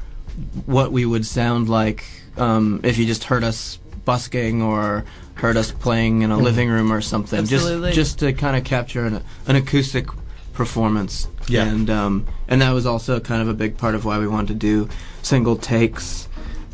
what 0.65 0.91
we 0.91 1.05
would 1.05 1.25
sound 1.25 1.69
like 1.69 2.05
um, 2.37 2.79
if 2.83 2.97
you 2.97 3.05
just 3.05 3.25
heard 3.25 3.43
us 3.43 3.77
busking 4.05 4.61
or 4.61 5.05
heard 5.35 5.57
us 5.57 5.71
playing 5.71 6.21
in 6.21 6.31
a 6.31 6.37
Mhm. 6.37 6.41
living 6.43 6.69
room 6.69 6.91
or 6.91 7.01
something. 7.01 7.39
Absolutely. 7.39 7.89
Just 7.93 8.19
just 8.19 8.19
to 8.19 8.33
kind 8.33 8.55
of 8.55 8.63
capture 8.63 9.05
an, 9.05 9.23
an 9.47 9.55
acoustic 9.55 10.07
performance. 10.53 11.27
Yeah. 11.47 11.65
And 11.65 11.89
um, 11.89 12.27
and 12.47 12.61
that 12.61 12.71
was 12.71 12.85
also 12.85 13.19
kind 13.19 13.41
of 13.41 13.47
a 13.47 13.53
big 13.53 13.77
part 13.77 13.95
of 13.95 14.05
why 14.05 14.19
we 14.19 14.27
wanted 14.27 14.47
to 14.47 14.53
do 14.55 14.89
single 15.21 15.55
takes 15.55 16.27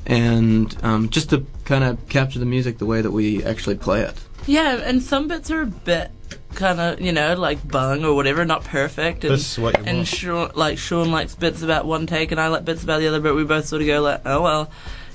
and 0.05 0.75
um, 0.83 1.09
just 1.09 1.29
to 1.29 1.45
kind 1.65 1.83
of 1.83 2.09
capture 2.09 2.39
the 2.39 2.45
music 2.45 2.79
the 2.79 2.85
way 2.85 3.01
that 3.01 3.11
we 3.11 3.43
actually 3.43 3.75
play 3.75 4.01
it. 4.01 4.19
yeah, 4.47 4.75
and 4.83 5.03
some 5.03 5.27
bits 5.27 5.51
are 5.51 5.61
a 5.61 5.65
bit 5.67 6.11
kind 6.55 6.79
of 6.79 6.99
you 6.99 7.11
know 7.11 7.35
like 7.35 7.65
bung 7.67 8.03
or 8.03 8.15
whatever, 8.15 8.43
not 8.43 8.63
perfect. 8.63 9.23
And, 9.23 9.33
This 9.33 9.53
is 9.53 9.59
what 9.59 9.77
you 9.77 9.83
and 9.85 9.97
want. 9.97 10.07
Sean, 10.07 10.51
like 10.55 10.77
Sean 10.77 11.11
likes 11.11 11.35
bits 11.35 11.61
about 11.61 11.85
one 11.85 12.07
take, 12.07 12.31
and 12.31 12.41
I 12.41 12.47
like 12.47 12.65
bits 12.65 12.83
about 12.83 12.99
the 12.99 13.07
other. 13.07 13.19
But 13.19 13.35
we 13.35 13.43
both 13.43 13.67
sort 13.67 13.81
of 13.81 13.87
go 13.87 14.01
like, 14.01 14.21
oh 14.25 14.41
well, 14.41 14.71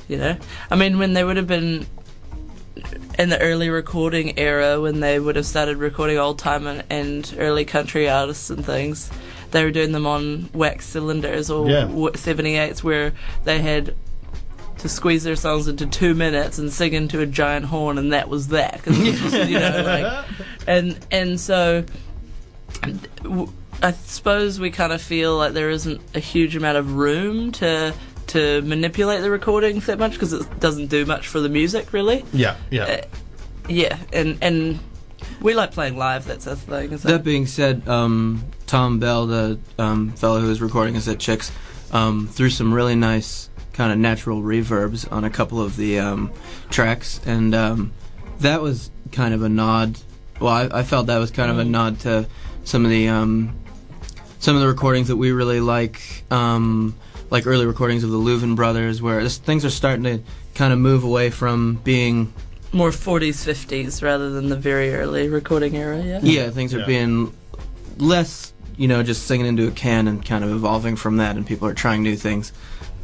you 0.08 0.16
know. 0.16 0.36
I 0.70 0.76
mean, 0.76 0.98
when 0.98 1.12
they 1.12 1.24
would 1.24 1.36
have 1.36 1.48
been 1.48 1.86
in 3.18 3.28
the 3.28 3.40
early 3.40 3.70
recording 3.70 4.38
era 4.38 4.80
when 4.80 5.00
they 5.00 5.18
would 5.20 5.36
have 5.36 5.46
started 5.46 5.76
recording 5.76 6.18
old 6.18 6.38
time 6.38 6.66
and, 6.66 6.84
and 6.90 7.34
early 7.38 7.64
country 7.64 8.08
artists 8.08 8.50
and 8.50 8.64
things. 8.64 9.10
They 9.54 9.62
were 9.64 9.70
doing 9.70 9.92
them 9.92 10.04
on 10.04 10.50
wax 10.52 10.84
cylinders 10.84 11.48
or 11.48 11.70
Yeah. 11.70 11.84
78s 11.86 12.82
where 12.82 13.12
they 13.44 13.60
had 13.60 13.94
to 14.78 14.88
squeeze 14.88 15.22
their 15.22 15.36
songs 15.36 15.68
into 15.68 15.86
two 15.86 16.12
minutes 16.12 16.58
and 16.58 16.72
sing 16.72 16.92
into 16.92 17.20
a 17.20 17.26
giant 17.26 17.66
horn, 17.66 17.96
and 17.96 18.12
that 18.12 18.28
was 18.28 18.48
that. 18.48 18.82
'Cause 18.82 18.98
was 18.98 19.32
you 19.48 19.60
know, 19.60 19.82
like, 19.86 20.24
and 20.66 20.98
and 21.12 21.38
so 21.38 21.84
I 23.82 23.92
suppose 23.92 24.58
we 24.58 24.70
kind 24.70 24.92
of 24.92 25.00
feel 25.00 25.36
like 25.36 25.52
there 25.52 25.70
isn't 25.70 26.00
a 26.14 26.18
huge 26.20 26.56
amount 26.56 26.76
of 26.78 26.96
room 26.96 27.52
to 27.52 27.94
to 28.28 28.60
manipulate 28.62 29.20
the 29.22 29.30
recordings 29.30 29.86
that 29.86 29.98
much 30.00 30.12
because 30.14 30.32
it 30.32 30.60
doesn't 30.60 30.86
do 30.88 31.06
much 31.06 31.28
for 31.28 31.38
the 31.40 31.48
music 31.48 31.92
really. 31.92 32.24
Yeah, 32.32 32.56
yeah. 32.70 32.84
Uh, 32.84 33.02
yeah, 33.68 33.98
and 34.12 34.36
and 34.42 34.80
we 35.40 35.54
like 35.54 35.72
playing 35.72 35.96
live. 35.96 36.24
That's 36.24 36.44
the 36.44 36.56
thing. 36.56 36.90
That 36.90 37.24
being 37.24 37.46
said, 37.46 37.88
um, 37.88 38.44
Tom 38.66 38.98
Bell, 38.98 39.26
the 39.26 39.58
um, 39.78 40.12
fellow 40.12 40.40
who 40.40 40.48
was 40.48 40.60
recording 40.60 40.96
us 40.96 41.08
at 41.08 41.18
Chicks, 41.18 41.52
um, 41.92 42.26
threw 42.28 42.50
some 42.50 42.72
really 42.72 42.94
nice 42.94 43.50
kind 43.72 43.92
of 43.92 43.98
natural 43.98 44.40
reverbs 44.40 45.10
on 45.10 45.24
a 45.24 45.30
couple 45.30 45.60
of 45.60 45.76
the 45.76 45.98
um, 45.98 46.32
tracks, 46.70 47.20
and 47.26 47.54
um, 47.54 47.92
that 48.40 48.62
was 48.62 48.90
kind 49.12 49.34
of 49.34 49.42
a 49.42 49.48
nod. 49.48 49.98
Well, 50.40 50.52
I, 50.52 50.80
I 50.80 50.82
felt 50.82 51.06
that 51.06 51.18
was 51.18 51.30
kind 51.30 51.50
of 51.50 51.58
a 51.58 51.64
nod 51.64 52.00
to 52.00 52.26
some 52.64 52.84
of 52.84 52.90
the 52.90 53.08
um, 53.08 53.56
some 54.38 54.56
of 54.56 54.60
the 54.60 54.68
recordings 54.68 55.08
that 55.08 55.16
we 55.16 55.32
really 55.32 55.60
like, 55.60 56.24
um, 56.30 56.94
like 57.30 57.46
early 57.46 57.66
recordings 57.66 58.04
of 58.04 58.10
the 58.10 58.18
Louvin 58.18 58.56
brothers, 58.56 59.00
where 59.00 59.22
this, 59.22 59.38
things 59.38 59.64
are 59.64 59.70
starting 59.70 60.04
to 60.04 60.20
kind 60.54 60.72
of 60.72 60.78
move 60.78 61.02
away 61.02 61.30
from 61.30 61.76
being 61.84 62.32
more 62.74 62.90
40s, 62.90 63.44
50s 63.46 64.02
rather 64.02 64.30
than 64.30 64.48
the 64.48 64.56
very 64.56 64.94
early 64.94 65.28
recording 65.28 65.76
era. 65.76 66.02
Yeah. 66.02 66.20
Yeah, 66.22 66.50
things 66.50 66.74
are 66.74 66.80
Yeah. 66.80 66.86
being 66.86 67.32
less, 67.98 68.52
you 68.76 68.88
know, 68.88 69.02
just 69.02 69.26
singing 69.26 69.46
into 69.46 69.66
a 69.68 69.70
can 69.70 70.08
and 70.08 70.24
kind 70.24 70.42
of 70.44 70.50
evolving 70.50 70.96
from 70.96 71.18
that, 71.18 71.36
and 71.36 71.46
people 71.46 71.68
are 71.68 71.74
trying 71.74 72.02
new 72.02 72.16
things. 72.16 72.52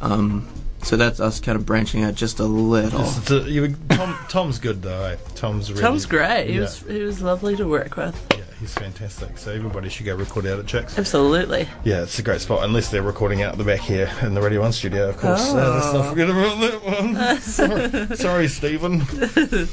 Um, 0.01 0.45
so 0.83 0.97
that's 0.97 1.19
us 1.19 1.39
kind 1.39 1.55
of 1.55 1.65
branching 1.65 2.03
out 2.03 2.15
just 2.15 2.39
a 2.39 2.43
little. 2.45 2.99
It's- 3.01 3.17
it's 3.19 3.31
a- 3.31 3.49
you- 3.49 3.75
Tom, 3.89 4.15
Tom's 4.29 4.59
good 4.59 4.81
though. 4.81 5.03
Eh? 5.03 5.15
Tom's 5.35 5.69
really. 5.71 5.81
Tom's 5.81 6.05
great. 6.05 6.47
He 6.49 6.55
Yeah. 6.55 6.61
was 6.61 6.83
he 6.89 7.01
was 7.03 7.21
lovely 7.21 7.55
to 7.55 7.67
work 7.67 7.95
with. 7.95 8.15
Yeah, 8.31 8.37
he's 8.61 8.73
fantastic. 8.73 9.37
So 9.37 9.51
everybody 9.51 9.89
should 9.89 10.05
go 10.05 10.15
record 10.15 10.45
out 10.45 10.59
at 10.59 10.67
Chicks. 10.67 10.97
Absolutely. 10.97 11.67
Yeah, 11.83 12.03
it's 12.03 12.17
a 12.19 12.23
great 12.23 12.39
spot, 12.39 12.63
unless 12.63 12.89
they're 12.89 13.01
recording 13.01 13.41
out 13.41 13.57
the 13.57 13.63
back 13.65 13.79
here 13.81 14.09
in 14.21 14.33
the 14.33 14.41
Radio 14.41 14.61
1 14.61 14.71
studio, 14.71 15.09
of 15.09 15.17
course. 15.17 15.49
Uh, 15.51 15.73
let's 15.75 15.87
Oh. 15.87 15.93
not 16.01 16.09
forget 16.09 16.29
about 16.29 16.59
that 16.61 16.83
one. 16.83 17.41
sorry, 18.07 18.15
sorry, 18.17 18.47
Stephen. 18.47 19.01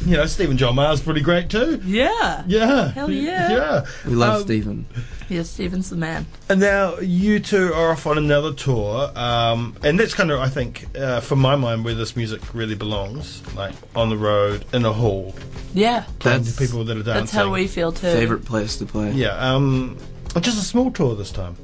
you 0.07 0.17
know, 0.17 0.27
Stephen 0.27 0.57
John 0.57 0.75
Maher's 0.75 1.01
pretty 1.01 1.21
great 1.21 1.49
too. 1.51 1.81
Yeah. 1.85 2.43
Yeah. 2.49 2.89
Hell 2.93 3.11
yeah. 3.11 3.51
Yeah. 3.51 3.85
we 4.07 4.15
love 4.15 4.37
Um, 4.37 4.43
Stephen. 4.43 4.87
Yes, 5.31 5.51
Stephen's 5.51 5.91
the 5.91 5.97
man. 5.97 6.25
And 6.49 6.59
now 6.59 6.97
you 7.01 7.39
two 7.39 7.71
are 7.75 7.91
off 7.91 8.07
on 8.07 8.17
another 8.17 8.55
tour, 8.55 9.11
um, 9.15 9.77
and 9.85 10.01
that's 10.01 10.15
kind 10.15 10.31
of, 10.31 10.41
I 10.41 10.49
think, 10.49 10.87
uh, 10.99 11.21
for 11.21 11.37
my 11.37 11.55
mind, 11.55 11.85
where 11.85 11.95
this 11.95 12.17
music 12.17 12.41
really 12.55 12.75
belongs, 12.75 13.43
like 13.55 13.75
on 13.95 14.09
the 14.09 14.17
road 14.17 14.65
in 14.73 14.87
a 14.87 14.93
hall, 14.95 15.35
Yeah. 15.75 16.05
playing 16.19 16.45
That's 16.45 16.57
to 16.57 16.63
people 16.67 16.83
that 16.85 16.97
are 16.97 17.03
dancing. 17.03 17.13
That's 17.25 17.33
how 17.33 17.53
we 17.53 17.67
feel 17.67 17.93
too. 17.93 18.07
Favorite 18.11 18.47
place 18.47 18.77
to 18.79 18.87
play. 18.87 19.13
Yeah, 19.13 19.37
um, 19.37 19.97
just 20.41 20.59
a 20.61 20.65
small 20.65 20.91
tour 20.91 21.15
this 21.15 21.31
time. 21.33 21.57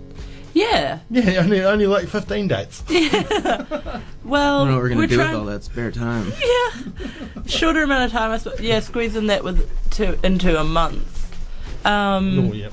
Yeah. 0.53 1.01
Yeah, 1.11 1.37
only 1.43 1.65
only 1.65 1.87
like 1.87 2.07
fifteen 2.09 2.49
dates. 2.49 2.83
Yeah. 2.91 4.01
Well, 4.25 4.63
I 4.63 4.65
don't 4.65 4.69
know 4.69 4.75
what 4.77 4.83
we're 4.83 4.89
gonna 4.91 5.07
do 5.07 5.17
trying, 5.17 5.31
with 5.33 5.39
all 5.41 5.47
that 5.47 5.65
spare 5.65 5.91
time. 5.91 6.33
Yeah. 6.41 7.43
Shorter 7.47 7.83
amount 7.83 8.05
of 8.07 8.13
time, 8.13 8.31
I 8.31 8.39
suppose. 8.39 8.61
Yeah, 8.61 8.81
squeezing 8.81 9.27
that 9.27 9.43
with 9.45 9.69
to 9.93 10.19
into 10.25 10.59
a 10.59 10.65
month. 10.65 11.21
Um, 11.85 12.39
oh, 12.51 12.53
yeah. 12.55 12.71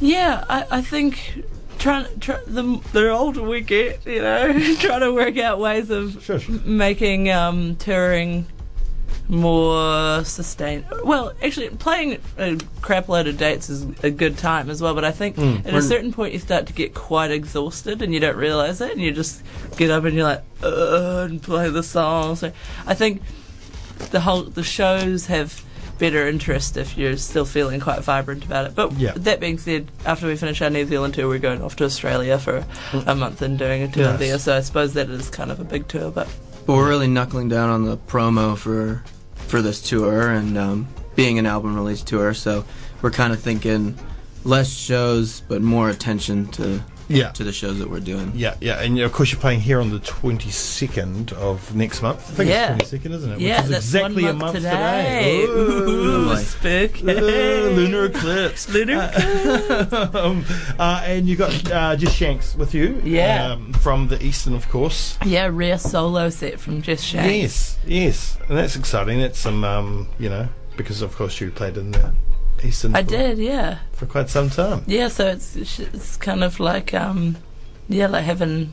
Yeah, 0.00 0.44
I, 0.48 0.66
I 0.70 0.82
think 0.82 1.44
trying 1.78 2.06
try, 2.20 2.38
the 2.46 2.80
the 2.92 3.10
older 3.10 3.42
we 3.42 3.60
get, 3.60 4.04
you 4.06 4.20
know, 4.20 4.52
trying 4.76 5.00
to 5.00 5.12
work 5.12 5.38
out 5.38 5.58
ways 5.58 5.88
of 5.90 6.22
Sure, 6.22 6.38
sure. 6.38 6.54
m- 6.54 6.76
making 6.76 7.30
um, 7.30 7.76
touring 7.76 8.46
more 9.28 10.24
sustained. 10.24 10.84
Well, 11.04 11.32
actually, 11.42 11.68
playing 11.70 12.18
a 12.38 12.58
crap 12.82 13.08
load 13.08 13.26
of 13.28 13.36
dates 13.38 13.70
is 13.70 13.86
a 14.02 14.10
good 14.10 14.36
time 14.38 14.68
as 14.70 14.82
well. 14.82 14.94
But 14.94 15.04
I 15.04 15.12
think 15.12 15.36
Mm. 15.36 15.66
at 15.66 15.74
a 15.74 15.82
certain 15.82 16.12
point 16.12 16.32
you 16.32 16.38
start 16.38 16.66
to 16.66 16.72
get 16.72 16.94
quite 16.94 17.30
exhausted 17.30 18.02
and 18.02 18.12
you 18.12 18.20
don't 18.20 18.36
realize 18.36 18.80
it, 18.80 18.92
and 18.92 19.00
you 19.00 19.12
just 19.12 19.42
get 19.76 19.90
up 19.90 20.04
and 20.04 20.14
you're 20.14 20.24
like, 20.24 20.42
uh, 20.62 21.26
and 21.28 21.42
play 21.42 21.70
the 21.70 21.82
song. 21.82 22.36
So 22.36 22.52
I 22.86 22.94
think 22.94 23.22
the 24.10 24.20
whole 24.20 24.42
the 24.42 24.62
shows 24.62 25.26
have 25.26 25.62
better 25.98 26.26
interest 26.26 26.78
if 26.78 26.96
you're 26.96 27.16
still 27.18 27.44
feeling 27.44 27.78
quite 27.78 28.00
vibrant 28.00 28.42
about 28.44 28.64
it. 28.66 28.74
But 28.74 28.92
Yeah. 28.98 29.12
that 29.16 29.38
being 29.38 29.58
said, 29.58 29.88
after 30.06 30.26
we 30.26 30.34
finish 30.36 30.62
our 30.62 30.70
New 30.70 30.86
Zealand 30.86 31.12
tour, 31.14 31.28
we're 31.28 31.38
going 31.38 31.62
off 31.62 31.76
to 31.76 31.84
Australia 31.84 32.38
for 32.38 32.64
a 33.06 33.14
month 33.14 33.42
and 33.42 33.58
doing 33.58 33.82
a 33.82 33.88
tour 33.88 34.04
Nice. 34.04 34.18
there. 34.18 34.38
So 34.38 34.56
I 34.56 34.60
suppose 34.60 34.94
that 34.94 35.10
is 35.10 35.28
kind 35.28 35.50
of 35.50 35.60
a 35.60 35.64
big 35.64 35.88
tour. 35.88 36.10
But 36.10 36.26
But 36.70 36.76
we're 36.76 36.88
really 36.88 37.08
knuckling 37.08 37.48
down 37.48 37.68
on 37.68 37.84
the 37.84 37.96
promo 37.96 38.56
for 38.56 39.02
for 39.34 39.60
this 39.60 39.82
tour 39.82 40.30
and 40.30 40.56
um, 40.56 40.86
being 41.16 41.36
an 41.40 41.44
album 41.44 41.74
release 41.74 42.00
tour. 42.00 42.32
So 42.32 42.64
we're 43.02 43.10
kind 43.10 43.32
of 43.32 43.40
thinking 43.40 43.98
less 44.44 44.72
shows, 44.72 45.40
but 45.48 45.62
more 45.62 45.90
attention 45.90 46.46
to 46.52 46.80
Yeah. 47.10 47.30
to 47.32 47.44
the 47.44 47.52
shows 47.52 47.78
that 47.78 47.90
we're 47.90 48.00
doing. 48.00 48.32
Yeah, 48.34 48.54
yeah, 48.60 48.80
and 48.80 48.98
of 49.00 49.12
course 49.12 49.32
you're 49.32 49.40
playing 49.40 49.60
here 49.60 49.80
on 49.80 49.90
the 49.90 49.98
22nd 50.00 51.32
of 51.32 51.74
next 51.74 52.02
month. 52.02 52.18
I 52.30 52.34
think 52.34 52.50
Yeah. 52.50 52.76
it's 52.78 52.90
22nd, 52.90 53.12
isn't 53.14 53.32
it? 53.32 53.40
yeah, 53.40 53.56
Which 53.56 53.64
is 53.64 53.70
that's 53.70 53.84
exactly 53.86 54.22
one 54.24 54.30
a 54.30 54.38
month 54.38 54.56
today. 54.56 55.40
today. 55.40 55.44
Ooh. 55.44 56.10
Lovely. 56.30 56.44
spooky. 56.44 57.08
Uh, 57.10 57.14
lunar 57.70 58.04
eclipse. 58.06 58.68
Lunar 58.72 59.10
um, 60.14 60.44
uh, 60.78 61.02
and 61.04 61.28
you 61.28 61.36
got 61.36 61.70
uh, 61.70 61.96
Jess 61.96 62.12
Shanks 62.14 62.54
with 62.56 62.74
you. 62.74 63.00
Yeah. 63.04 63.52
Um, 63.52 63.72
from 63.72 64.08
the 64.08 64.22
Eastern, 64.24 64.54
of 64.54 64.68
course. 64.68 65.18
Yeah, 65.24 65.48
rare 65.52 65.78
solo 65.78 66.28
set 66.30 66.60
from 66.60 66.82
Jess 66.82 67.02
Shanks. 67.02 67.28
Yes, 67.32 67.78
yes, 67.86 68.38
and 68.48 68.56
that's 68.58 68.76
exciting. 68.76 69.18
That's 69.20 69.38
some, 69.38 69.64
um, 69.64 70.08
you 70.18 70.28
know, 70.28 70.48
because 70.76 71.02
of 71.02 71.14
course 71.16 71.40
you 71.40 71.50
played 71.50 71.76
in 71.76 71.90
the 71.92 72.12
Eastern. 72.64 72.94
I 72.94 73.02
for, 73.02 73.10
did, 73.10 73.38
yeah. 73.38 73.78
for 73.92 74.06
quite 74.06 74.28
some 74.28 74.50
time. 74.50 74.82
Yeah, 74.86 75.08
so 75.08 75.26
it's 75.26 75.56
it's 75.56 76.16
kind 76.16 76.44
of 76.44 76.60
like 76.60 76.94
um, 76.94 77.36
yeah, 77.88 78.06
like 78.06 78.24
having 78.24 78.72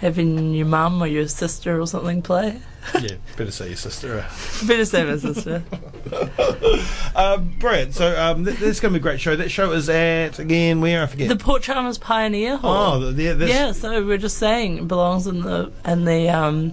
having 0.00 0.54
your 0.54 0.66
mum 0.66 1.02
or 1.02 1.06
your 1.06 1.28
sister 1.28 1.80
or 1.80 1.86
something 1.86 2.22
play. 2.22 2.60
yeah, 3.00 3.16
better 3.36 3.50
say 3.50 3.68
your 3.68 3.76
sister. 3.76 4.24
Better 4.66 4.84
say 4.84 5.04
my 5.04 5.16
sister. 5.16 5.62
Um, 7.14 7.50
brilliant. 7.58 7.94
So 7.94 8.18
um, 8.18 8.44
th- 8.44 8.58
this 8.58 8.68
is 8.68 8.80
going 8.80 8.94
to 8.94 8.98
be 8.98 9.02
a 9.02 9.02
great 9.02 9.20
show. 9.20 9.34
That 9.36 9.50
show 9.50 9.72
is 9.72 9.88
at 9.88 10.38
again 10.38 10.80
where 10.80 11.02
I 11.02 11.06
forget. 11.06 11.28
the 11.28 11.36
Port 11.36 11.62
Chalmers 11.62 11.98
Pioneer 11.98 12.56
Hall. 12.56 12.94
oh, 12.94 13.10
the, 13.10 13.34
the, 13.34 13.48
yeah, 13.48 13.72
so 13.72 14.06
we're 14.06 14.16
just 14.16 14.38
saying 14.38 14.78
it 14.78 14.88
belongs 14.88 15.26
in 15.26 15.42
the 15.42 15.72
in 15.84 16.04
the 16.04 16.28
um 16.28 16.72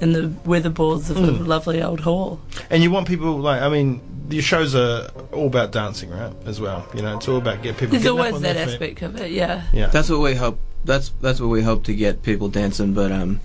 in 0.00 0.12
the 0.12 0.28
weatherboards 0.44 1.10
of 1.10 1.16
the 1.16 1.32
Mm. 1.32 1.46
lovely 1.46 1.82
old 1.82 2.00
hall. 2.00 2.40
And 2.70 2.82
you 2.82 2.90
want 2.90 3.06
people 3.08 3.38
like 3.38 3.60
I 3.62 3.68
mean, 3.68 4.00
your 4.30 4.42
shows 4.42 4.74
are 4.74 5.08
all 5.32 5.46
about 5.48 5.72
dancing, 5.72 6.10
right? 6.10 6.32
As 6.46 6.60
well, 6.60 6.86
you 6.94 7.02
know, 7.02 7.16
it's 7.16 7.28
all 7.28 7.38
about 7.38 7.62
get 7.62 7.76
people. 7.76 7.92
There's 7.92 8.04
getting 8.04 8.18
up 8.18 8.24
always 8.26 8.34
on 8.36 8.42
that 8.42 8.54
their 8.54 8.66
feet. 8.66 8.72
aspect 8.74 9.02
of 9.02 9.20
it, 9.20 9.30
yeah. 9.32 9.62
Yeah, 9.72 9.86
That's 9.88 10.08
what 10.08 10.20
we 10.20 10.34
hope. 10.34 10.58
That's 10.84 11.10
that's 11.20 11.40
what 11.40 11.48
we 11.48 11.62
hope 11.62 11.84
to 11.84 11.94
get 11.94 12.22
people 12.22 12.48
dancing. 12.48 12.94
But 12.94 13.12
um, 13.12 13.40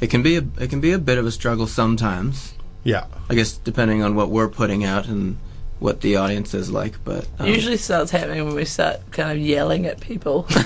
it 0.00 0.08
can 0.08 0.22
be 0.22 0.36
a 0.36 0.44
it 0.58 0.70
can 0.70 0.80
be 0.80 0.92
a 0.92 0.98
bit 0.98 1.18
of 1.18 1.26
a 1.26 1.30
struggle 1.30 1.66
sometimes. 1.66 2.54
yeah, 2.84 3.04
I 3.28 3.34
guess 3.34 3.52
depending 3.58 4.02
on 4.02 4.14
what 4.14 4.30
we're 4.30 4.48
putting 4.48 4.84
out 4.84 5.06
and 5.06 5.36
what 5.80 6.00
the 6.00 6.16
audience 6.16 6.54
is 6.54 6.70
like. 6.70 6.94
But 7.04 7.26
um, 7.38 7.46
Usually 7.48 7.76
starts 7.76 8.10
happening 8.10 8.44
when 8.46 8.54
we 8.54 8.64
start 8.64 9.00
kind 9.10 9.30
of 9.30 9.38
yelling 9.38 9.84
at 9.86 10.00
people. 10.00 10.46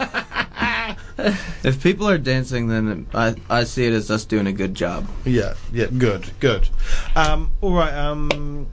if 1.64 1.82
people 1.82 2.08
are 2.08 2.18
dancing, 2.18 2.68
then 2.68 3.06
I 3.14 3.34
I 3.48 3.64
see 3.64 3.86
it 3.86 3.92
as 3.92 4.10
us 4.10 4.24
doing 4.24 4.46
a 4.46 4.52
good 4.52 4.74
job. 4.74 5.06
yeah, 5.24 5.54
yeah. 5.72 5.86
Good, 5.86 6.30
good. 6.40 6.68
Um, 7.16 7.50
all 7.60 7.74
right. 7.74 7.92
Um, 7.92 8.66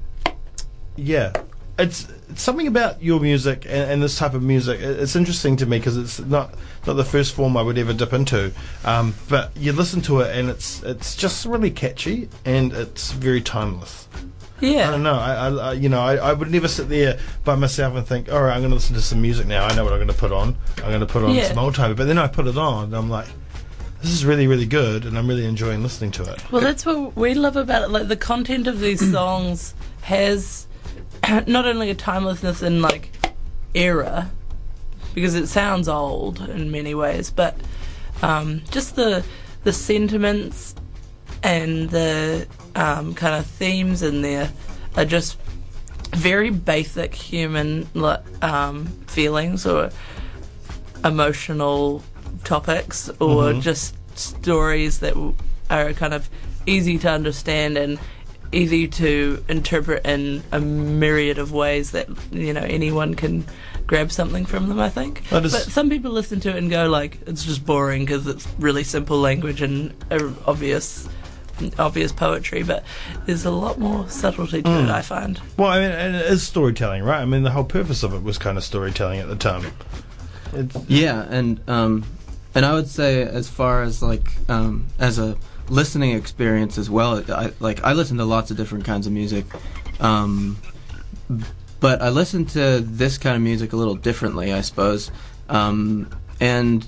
yeah, 0.96 1.32
it's, 1.80 2.08
it's 2.30 2.42
something 2.42 2.68
about 2.68 3.02
your 3.02 3.20
music 3.20 3.66
and, 3.66 3.92
and 3.92 4.04
this 4.04 4.18
type 4.18 4.34
of 4.34 4.44
music. 4.44 4.80
It's 4.82 5.16
interesting 5.16 5.58
to 5.58 5.66
me 5.66 5.78
because 5.78 5.98
it's 5.98 6.20
not 6.20 6.56
not 6.86 6.94
the 6.94 7.06
first 7.06 7.36
form 7.36 7.56
I 7.56 7.62
would 7.62 7.78
ever 7.78 7.94
dip 7.94 8.14
into. 8.14 8.52
Um, 8.84 9.14
but 9.30 9.56
you 9.56 9.74
listen 9.74 10.02
to 10.04 10.22
it 10.22 10.36
and 10.36 10.50
it's 10.50 10.82
it's 10.84 11.16
just 11.16 11.46
really 11.46 11.72
catchy 11.72 12.30
and 12.46 12.74
it's 12.74 13.12
very 13.12 13.42
timeless. 13.42 14.08
I 14.62 14.92
don't 14.92 15.04
know. 15.04 15.14
I, 15.16 15.34
I, 15.34 15.50
I 15.50 15.74
you 15.74 15.90
know, 15.90 16.00
I, 16.02 16.16
I 16.16 16.34
would 16.34 16.50
never 16.52 16.68
sit 16.68 16.90
there 16.90 17.20
by 17.44 17.56
myself 17.56 17.96
and 17.96 18.06
think, 18.08 18.32
all 18.32 18.42
right, 18.42 18.54
I'm 18.54 18.62
going 18.62 18.72
to 18.72 18.76
listen 18.76 18.96
to 18.96 19.02
some 19.02 19.22
music 19.22 19.46
now. 19.48 19.66
I 19.66 19.76
know 19.76 19.84
what 19.84 19.94
I'm 19.94 20.00
going 20.00 20.08
to 20.10 20.14
put 20.14 20.32
on. 20.32 20.56
I'm 20.78 20.90
going 20.90 21.00
to 21.00 21.06
put 21.06 21.24
on 21.24 21.36
Yeah. 21.36 21.48
some 21.48 21.60
old 21.60 21.76
time. 21.76 21.94
But 21.96 22.06
then 22.08 22.18
I 22.18 22.28
put 22.28 22.48
it 22.48 22.58
on, 22.58 22.86
and 22.86 22.96
I'm 22.96 23.10
like, 23.10 23.28
this 24.02 24.12
is 24.12 24.26
really, 24.26 24.48
really 24.48 24.66
good, 24.66 25.06
and 25.06 25.18
I'm 25.18 25.28
really 25.28 25.46
enjoying 25.46 25.84
listening 25.84 26.12
to 26.12 26.32
it. 26.32 26.52
Well, 26.52 26.62
that's 26.62 26.86
what 26.86 27.16
we 27.16 27.34
love 27.34 27.56
about 27.56 27.84
it. 27.84 27.90
Like 27.90 28.08
the 28.08 28.16
content 28.18 28.68
of 28.68 28.80
these 28.80 29.12
songs 29.12 29.74
has 30.02 30.68
not 31.48 31.66
only 31.68 31.90
a 31.90 31.96
timelessness 31.96 32.62
in 32.62 32.82
like 32.82 33.12
era, 33.74 34.30
because 35.14 35.34
it 35.36 35.48
sounds 35.48 35.88
old 35.88 36.42
in 36.50 36.70
many 36.72 36.94
ways, 36.96 37.32
but 37.32 37.56
um, 38.22 38.62
just 38.72 38.96
the 38.96 39.24
the 39.64 39.74
sentiments 39.74 40.76
and 41.44 41.90
the 41.90 42.48
um, 42.76 43.14
kind 43.14 43.36
of 43.36 43.46
themes 43.46 44.02
in 44.04 44.22
there 44.22 44.52
are 44.96 45.06
just 45.06 45.38
very 46.12 46.50
basic 46.50 47.14
human 47.14 47.88
um, 48.42 48.86
feelings 49.08 49.66
or 49.66 49.92
emotional 51.06 52.04
topics 52.44 53.10
or 53.20 53.54
just 53.54 53.96
stories 54.18 55.00
that 55.00 55.16
are 55.70 55.94
kind 55.94 56.14
of 56.14 56.30
easy 56.66 56.98
to 56.98 57.10
understand 57.10 57.78
and 57.78 58.00
easy 58.52 58.88
to 58.88 59.44
interpret 59.50 60.06
in 60.06 60.42
a 60.52 60.60
myriad 60.60 61.38
of 61.38 61.52
ways 61.52 61.92
that 61.92 62.08
you 62.32 62.54
know 62.54 62.62
anyone 62.62 63.14
can 63.14 63.46
grab 63.86 64.12
something 64.12 64.46
from 64.46 64.70
them 64.70 64.80
i 64.80 64.90
think. 64.90 65.28
That 65.30 65.46
is- 65.46 65.52
but 65.52 65.62
some 65.64 65.90
people 65.90 66.12
listen 66.12 66.40
to 66.42 66.50
it 66.50 66.56
and 66.56 66.70
go 66.70 66.88
like 66.90 67.20
it's 67.28 67.44
just 67.44 67.66
boring 67.66 68.06
because 68.06 68.26
it's 68.26 68.48
really 68.58 68.84
simple 68.84 69.20
language 69.20 69.62
and 69.62 69.94
uh, 70.12 70.30
obvious 70.46 71.08
obvious 71.78 72.12
poetry 72.12 72.64
but 72.64 72.84
there's 73.26 73.46
a 73.46 73.52
lot 73.52 73.80
more 73.80 74.08
subtlety 74.10 74.62
to 74.62 74.70
it 74.84 74.90
i 74.90 75.02
find 75.02 75.42
Well, 75.58 75.70
I 75.70 75.80
mean, 75.80 75.92
and 75.92 76.16
it 76.16 76.26
is 76.26 76.44
storytelling, 76.44 77.04
right? 77.04 77.22
I 77.22 77.26
mean, 77.26 77.44
the 77.44 77.52
whole 77.52 77.64
purpose 77.64 78.04
of 78.04 78.14
it 78.14 78.24
was 78.24 78.38
kind 78.38 78.58
of 78.58 78.64
storytelling 78.64 79.20
at 79.20 79.28
the 79.28 79.36
time. 79.36 79.72
It's, 80.54 80.76
Yeah, 80.88 81.26
and 81.30 81.60
um, 81.68 82.04
and 82.56 82.66
I 82.66 82.74
would 82.74 82.88
say 82.88 83.22
as 83.22 83.50
far 83.50 83.84
as 83.84 84.02
like 84.02 84.32
um, 84.50 84.88
as 85.00 85.20
a 85.20 85.38
listening 85.70 86.12
experience 86.12 86.78
as 86.78 86.90
well, 86.90 87.24
I, 87.32 87.52
like 87.60 87.84
I 87.84 87.94
listen 87.94 88.18
to 88.18 88.26
lots 88.26 88.52
of 88.52 88.58
different 88.58 88.86
kinds 88.86 89.08
of 89.08 89.14
music, 89.14 89.46
um, 90.00 90.58
but 91.80 92.02
I 92.02 92.10
listen 92.10 92.46
to 92.48 92.80
this 92.80 93.18
kind 93.18 93.36
of 93.36 93.42
music 93.42 93.74
a 93.74 93.76
little 93.76 93.96
differently, 93.96 94.54
I 94.54 94.62
suppose. 94.62 95.12
Um, 95.50 96.10
and 96.40 96.88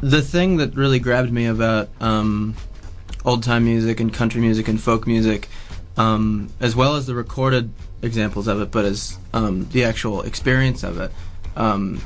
the 0.00 0.22
thing 0.22 0.56
that 0.58 0.74
really 0.74 0.98
grabbed 0.98 1.32
me 1.32 1.46
about 1.46 1.88
um, 2.00 2.56
old 3.24 3.42
time 3.42 3.64
music 3.64 4.00
and 4.00 4.12
country 4.12 4.40
music 4.40 4.68
and 4.68 4.80
folk 4.80 5.06
music, 5.06 5.48
um, 5.96 6.50
as 6.60 6.74
well 6.74 6.96
as 6.96 7.06
the 7.06 7.14
recorded 7.14 7.72
examples 8.02 8.48
of 8.48 8.60
it, 8.60 8.70
but 8.70 8.84
as 8.84 9.18
um, 9.32 9.68
the 9.70 9.84
actual 9.84 10.22
experience 10.22 10.82
of 10.82 10.98
it, 11.00 11.12
um, 11.56 12.00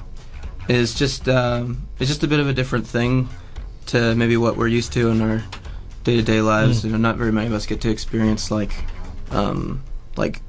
is 0.68 0.94
just 0.94 1.28
um, 1.28 1.86
it's 1.98 2.08
just 2.08 2.22
a 2.22 2.28
bit 2.28 2.40
of 2.40 2.48
a 2.48 2.52
different 2.52 2.86
thing 2.86 3.28
to 3.86 4.14
maybe 4.14 4.36
what 4.36 4.56
we're 4.56 4.68
used 4.68 4.92
to 4.92 5.10
in 5.10 5.20
our 5.20 5.44
day 6.04 6.16
to 6.16 6.22
day 6.22 6.40
lives. 6.40 6.84
You 6.84 6.90
know, 6.90 6.98
not 6.98 7.16
very 7.16 7.32
many 7.32 7.46
of 7.46 7.52
us 7.52 7.66
get 7.66 7.80
to 7.82 7.90
experience 7.90 8.50
like 8.50 8.72
um, 9.30 9.82
like 10.16 10.42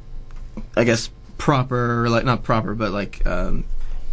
I 0.76 0.84
guess 0.84 1.10
proper 1.38 2.10
like 2.10 2.26
not 2.26 2.44
proper, 2.44 2.76
but 2.76 2.92
like 2.92 3.26
um, 3.26 3.66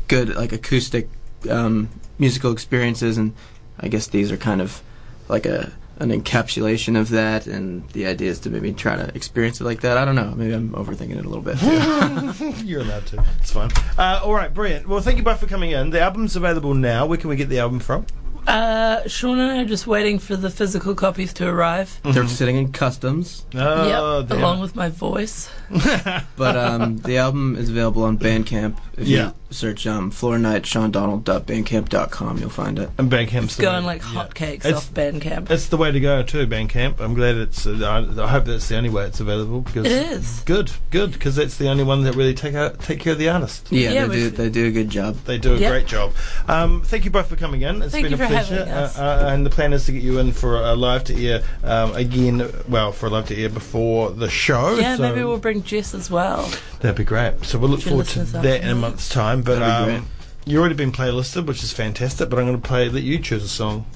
good 0.09 0.35
like 0.35 0.53
acoustic 0.53 1.09
um, 1.51 1.89
musical 2.19 2.53
experiences, 2.53 3.19
and 3.19 3.35
I 3.81 3.89
guess 3.89 4.07
these 4.07 4.31
are 4.31 4.37
kind 4.37 4.61
of 4.61 4.83
like 5.29 5.47
a 5.47 5.73
an 5.99 6.11
encapsulation 6.11 6.99
of 7.01 7.11
that, 7.11 7.47
and 7.47 7.89
the 7.91 8.07
idea 8.07 8.31
is 8.31 8.39
to 8.41 8.51
maybe 8.51 8.73
try 8.73 8.97
to 8.97 9.15
experience 9.15 9.61
it 9.61 9.65
like 9.65 9.81
that. 9.83 9.97
I 9.97 10.05
don't 10.05 10.15
know. 10.17 10.33
Maybe 10.37 10.53
I'm 10.53 10.71
overthinking 10.71 11.17
it 11.19 11.25
a 11.25 11.29
little 11.29 11.43
bit. 11.43 11.57
You're 12.65 12.81
allowed 12.83 13.07
to. 13.07 13.25
It's 13.41 13.53
fine. 13.53 13.71
Uh, 13.99 14.21
all 14.25 14.35
right, 14.35 14.53
brilliant. 14.53 14.89
Well, 14.89 15.01
thank 15.01 15.19
you 15.19 15.23
both 15.23 15.41
for 15.41 15.47
coming 15.47 15.71
in. 15.71 15.91
The 15.91 16.01
album's 16.01 16.37
available 16.37 16.75
now. 16.75 17.07
Where 17.07 17.19
can 17.19 17.31
we 17.31 17.37
get 17.37 17.49
the 17.49 17.59
album 17.61 17.81
from? 17.81 18.07
uh, 18.47 19.09
sean 19.09 19.39
and 19.39 19.53
i 19.53 19.63
are 19.63 19.65
just 19.65 19.87
waiting 19.87 20.19
for 20.19 20.37
the 20.37 20.51
physical 20.51 20.95
copies 20.95 21.33
to 21.33 21.49
arrive 21.49 21.99
They're 22.03 22.29
sitting 22.29 22.57
in 22.57 22.73
customs, 22.73 23.47
Oh, 23.55 24.19
yep 24.21 24.29
damn 24.29 24.39
along 24.39 24.61
with 24.61 24.77
my 24.77 24.91
voice 24.91 25.49
but 26.37 26.57
um, 26.57 26.99
the 26.99 27.19
album 27.19 27.57
is 27.57 27.71
available 27.71 28.05
on 28.05 28.19
Bandcamp. 28.19 28.77
If 28.97 29.09
Yeah. 29.09 29.27
you 29.29 29.35
search 29.51 29.87
um, 29.89 30.11
Flora 30.11 30.39
Knight 30.39 30.67
Sean 30.67 30.91
Donald. 30.91 31.25
Donald.bandcamp.com, 31.25 32.39
you'll 32.39 32.49
find 32.51 32.79
it. 32.79 32.91
and 32.99 33.11
Bandcamp's 33.11 33.45
it's 33.45 33.57
the 33.57 33.63
going 33.63 33.85
way- 33.85 33.99
like 33.99 34.03
yeah. 34.03 34.25
hotcakes 34.27 34.55
It's- 34.65 34.75
off 34.75 34.95
bandcamp 34.95 35.51
It's 35.51 35.67
the 35.69 35.77
way 35.77 35.91
to 35.91 35.99
go 36.01 36.23
too, 36.23 36.47
Bandcamp. 36.47 37.01
I'm 37.01 37.15
glad 37.15 37.37
it's. 37.37 37.67
Uh, 37.67 37.79
I, 37.83 38.23
I 38.25 38.29
hope 38.29 38.45
that's 38.45 38.69
the 38.69 38.77
only 38.77 38.91
way 38.91 39.05
it's 39.07 39.21
available. 39.21 39.61
Because 39.63 39.87
it 39.87 39.93
is 40.13 40.41
Good, 40.45 40.71
good, 40.91 41.13
because 41.13 41.37
that's 41.37 41.57
the 41.57 41.69
only 41.69 41.83
one 41.85 42.05
that 42.05 42.15
really 42.15 42.35
take 42.35 42.55
out, 42.55 42.81
take 42.81 43.01
care 43.01 43.13
of 43.15 43.19
the 43.19 43.29
artist. 43.29 43.67
Yeah, 43.71 43.91
Yeah, 43.91 44.07
they 44.07 44.15
do. 44.17 44.25
should- 44.27 44.37
They 44.37 44.51
do 44.51 44.67
a 44.67 44.71
good 44.71 44.91
job. 44.91 45.17
They 45.25 45.39
do 45.39 45.55
a 45.55 45.59
Yep. 45.59 45.71
great 45.71 45.87
job. 45.87 46.13
Um, 46.49 46.83
thank 46.83 47.05
you 47.05 47.11
both 47.11 47.29
for 47.29 47.37
coming 47.37 47.63
in. 47.63 47.83
It's 47.83 47.93
Thank 47.93 48.05
been 48.05 48.13
you 48.13 48.17
a 48.25 48.27
for 48.29 48.33
pleasure. 48.33 48.67
us. 48.69 48.99
Uh, 48.99 49.03
uh, 49.25 49.29
and 49.31 49.45
the 49.47 49.51
plan 49.51 49.73
is 49.73 49.87
to 49.87 49.93
get 49.93 50.03
you 50.03 50.19
in 50.19 50.33
for 50.33 50.57
a 50.57 50.75
live 50.75 51.05
to 51.05 51.27
air 51.27 51.43
um, 51.65 51.95
again. 51.95 52.49
Well, 52.69 52.93
for 52.93 53.07
a 53.07 53.11
live 53.11 53.27
to 53.29 53.37
air 53.41 53.49
before 53.49 54.11
the 54.11 54.29
show. 54.31 54.77
yeah 54.77 54.97
so 54.97 55.03
maybe 55.03 55.23
we'll 55.25 55.39
bring 55.39 55.54
jess 55.61 55.95
as 55.95 56.11
well 56.11 56.51
That'd 56.81 56.97
be 56.97 57.05
great. 57.05 57.45
So 57.45 57.59
we'll 57.59 57.71
look 57.71 57.81
If 57.81 57.89
forward 57.89 58.07
to 58.09 58.21
listeners 58.21 58.35
are 58.35 58.43
that 58.43 58.63
in 58.63 58.69
a 58.71 58.75
month's 58.75 59.09
time. 59.09 59.43
But 59.43 59.61
That'd 59.61 59.95
um, 59.95 60.01
great. 60.01 60.11
you 60.47 60.59
already 60.61 60.75
been 60.75 60.93
playlisted, 60.93 61.47
which 61.47 61.63
is 61.63 61.73
fantastic. 61.73 62.29
But 62.29 62.39
I'm 62.39 62.47
going 62.47 62.61
to 62.61 62.69
play. 62.69 62.89
that 62.89 63.01
you 63.01 63.19
choose 63.19 63.43
a 63.45 63.49
song 63.49 63.87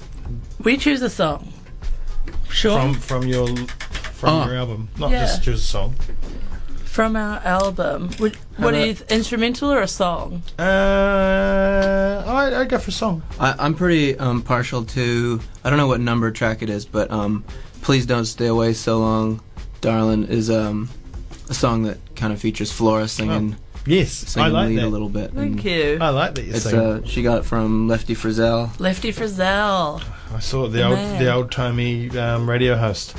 we 0.63 0.77
choose 0.77 1.01
a 1.01 1.09
song 1.09 1.53
Sean? 2.49 2.93
from 2.93 3.01
from 3.21 3.27
your 3.27 3.47
from 4.13 4.29
Oh. 4.29 4.45
your 4.47 4.55
album. 4.57 4.89
Not 4.97 5.11
Yeah. 5.11 5.21
just 5.25 5.43
choose 5.43 5.61
a 5.61 5.65
song. 5.65 5.95
From 6.85 7.15
our 7.15 7.37
album. 7.45 8.09
What, 8.17 8.35
what 8.57 8.73
are 8.73 8.85
you, 8.85 8.95
instrumental 9.09 9.71
or 9.71 9.81
a 9.81 9.87
song? 9.87 10.41
Uh, 10.57 12.23
I 12.25 12.61
I 12.61 12.65
go 12.65 12.77
for 12.79 12.89
a 12.89 12.91
song. 12.93 13.21
I, 13.39 13.55
I'm 13.59 13.75
pretty 13.75 14.17
um, 14.17 14.41
partial 14.41 14.83
to. 14.85 15.39
I 15.63 15.69
don't 15.69 15.77
know 15.77 15.87
what 15.87 16.01
number 16.01 16.29
track 16.31 16.61
it 16.61 16.69
is, 16.69 16.85
but 16.85 17.09
um, 17.11 17.43
"Please 17.81 18.05
Don't 18.05 18.25
Stay 18.25 18.47
Away 18.47 18.73
So 18.73 18.99
Long, 18.99 19.39
Darling" 19.81 20.25
is 20.25 20.49
um, 20.49 20.89
a 21.49 21.53
song 21.53 21.83
that 21.83 21.97
kind 22.15 22.31
of 22.31 22.39
features 22.39 22.71
Flora 22.71 23.07
singing, 23.07 23.57
Yes, 23.85 24.23
I 24.23 24.27
singing 24.27 24.53
like 24.53 24.67
lead 24.69 24.77
that. 24.79 24.85
a 24.85 24.87
little 24.89 25.09
bit. 25.09 25.31
Thank 25.33 25.63
you. 25.65 25.97
I 25.99 26.09
like 26.09 26.35
that 26.35 26.43
you 26.45 26.53
It's 26.53 26.63
sing. 26.63 26.79
uh, 26.79 27.01
she 27.05 27.21
got 27.23 27.39
it 27.39 27.45
from 27.45 27.87
Lefty 27.87 28.13
Frizzell. 28.15 28.77
Lefty 28.79 29.11
Frizzell. 29.11 30.03
I 30.33 30.39
saw 30.39 30.63
the 30.67 30.77
the 30.77 30.83
old 30.83 30.95
man. 30.95 31.23
the 31.23 31.33
old 31.33 31.51
timey 31.51 32.09
um, 32.17 32.47
radio 32.49 32.75
host. 32.75 33.15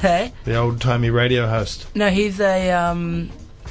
Hey? 0.00 0.32
The 0.44 0.56
old 0.56 0.80
timey 0.80 1.10
radio 1.10 1.46
host. 1.48 1.86
No, 1.96 2.08
he's 2.10 2.40
a 2.40 2.70
um 2.72 3.30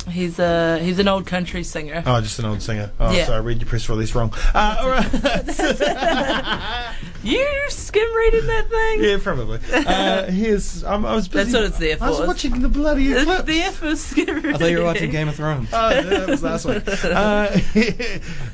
he's 0.10 0.40
a 0.40 0.80
he's 0.80 0.98
an 1.00 1.08
old 1.08 1.26
country 1.28 1.64
singer. 1.64 2.04
Oh, 2.06 2.20
just 2.22 2.40
an 2.40 2.46
old 2.46 2.62
singer. 2.62 2.92
Oh, 3.00 3.12
Yeah. 3.14 3.26
sorry, 3.26 3.42
read 3.42 3.60
your 3.62 3.68
press 3.70 3.88
release 3.88 4.14
wrong. 4.16 4.34
Uh, 4.54 4.78
all 4.82 4.90
right. 4.90 5.08
You 7.24 7.66
skim 7.70 8.16
reading 8.16 8.48
that 8.48 8.68
thing? 8.70 9.04
yeah, 9.04 9.18
probably. 9.22 9.60
Uh, 9.72 10.26
here's. 10.32 10.84
Um, 10.84 11.06
I 11.06 11.14
was 11.14 11.28
busy. 11.28 11.52
That's 11.52 11.54
what 11.54 11.64
it's 11.66 11.78
there 11.78 11.98
for. 11.98 12.04
I 12.06 12.10
was 12.10 12.20
watching 12.28 12.62
the 12.62 12.68
bloody 12.70 13.12
It's 13.12 13.22
eclipse. 13.22 13.44
there 13.46 13.72
for 13.72 13.96
skim 13.96 14.36
reading. 14.36 14.56
I 14.56 14.58
thought 14.58 14.72
you 14.72 14.80
were 14.80 14.86
watching 14.86 15.12
Game 15.12 15.28
of 15.28 15.36
Thrones. 15.36 15.70
Oh, 15.74 15.90
yeah, 15.92 16.02
that 16.02 16.30
was 16.30 16.42
last 16.42 16.66
week. 16.66 16.84
Uh, 17.04 17.48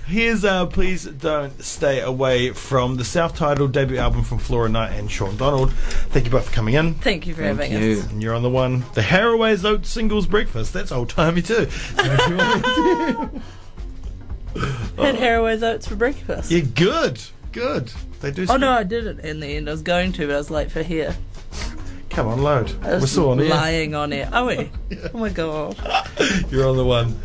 here's 0.05 0.43
uh, 0.43 0.65
Please 0.65 1.05
Don't 1.05 1.63
Stay 1.63 2.01
Away 2.01 2.51
from 2.51 2.97
the 2.97 3.05
self 3.05 3.35
titled 3.35 3.71
debut 3.71 3.97
album 3.97 4.23
from 4.23 4.37
Flora 4.39 4.67
Knight 4.69 4.91
and 4.93 5.09
Sean 5.09 5.37
Donald. 5.37 5.71
Thank 5.73 6.25
you 6.25 6.31
both 6.31 6.47
for 6.49 6.53
coming 6.53 6.73
in. 6.73 6.95
Thank 6.95 7.25
you 7.25 7.33
for 7.35 7.43
Thank 7.43 7.59
having 7.61 7.81
you. 7.81 7.99
us. 7.99 8.11
And 8.11 8.21
you're 8.21 8.35
on 8.35 8.43
the 8.43 8.49
one. 8.49 8.79
The 8.95 9.01
Harraway's 9.01 9.63
Oat 9.63 9.85
Singles 9.85 10.27
Breakfast. 10.27 10.73
That's 10.73 10.91
old 10.91 11.09
timey 11.09 11.41
too. 11.41 11.69
So 11.69 12.03
if 12.03 12.27
you 12.29 12.35
want 12.37 12.63
to- 12.65 13.41
Had 15.03 15.15
Harraway's 15.15 15.63
oats 15.63 15.87
for 15.87 15.95
breakfast. 15.95 16.51
You're 16.51 16.61
good. 16.61 17.21
Good. 17.51 17.91
They 18.21 18.31
do. 18.31 18.45
Oh 18.49 18.57
no, 18.57 18.71
I 18.71 18.83
didn't 18.83 19.19
in 19.21 19.39
the 19.39 19.47
end. 19.47 19.67
I 19.67 19.71
was 19.71 19.81
going 19.81 20.11
to, 20.13 20.27
but 20.27 20.35
I 20.35 20.37
was 20.37 20.49
late 20.51 20.71
for 20.71 20.83
here. 20.83 21.15
Come 22.09 22.27
on, 22.27 22.41
load. 22.41 22.71
I 22.81 22.93
We're 22.93 23.01
was 23.01 23.11
still 23.11 23.29
on 23.29 23.47
lying 23.47 23.93
on 23.93 24.11
it. 24.11 24.27
Oh 24.31 24.45
wait. 24.47 24.71
Oh 25.13 25.17
my 25.17 25.29
god. 25.29 25.77
You're 26.49 26.67
on 26.67 26.77
the 26.77 26.85
one. 26.85 27.17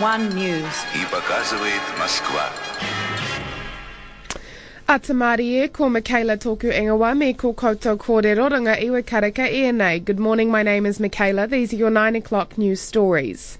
One 0.00 0.28
News. 0.34 0.84
И 0.94 1.06
показывает 1.10 1.80
Москва. 1.98 2.52
Atamari 4.86 5.72
ko 5.72 5.88
Michaela 5.88 6.36
Toku 6.36 6.70
Engawa 6.70 7.16
me 7.16 7.32
ko 7.32 7.54
koto 7.54 7.96
kore 7.96 8.34
iwa 8.34 9.02
karaka 9.02 9.50
e. 9.50 9.98
Good 10.00 10.18
morning, 10.18 10.50
my 10.50 10.62
name 10.62 10.84
is 10.84 11.00
Michaela. 11.00 11.46
These 11.46 11.72
are 11.72 11.76
your 11.76 11.88
9 11.88 12.14
o'clock 12.14 12.58
news 12.58 12.78
stories. 12.78 13.56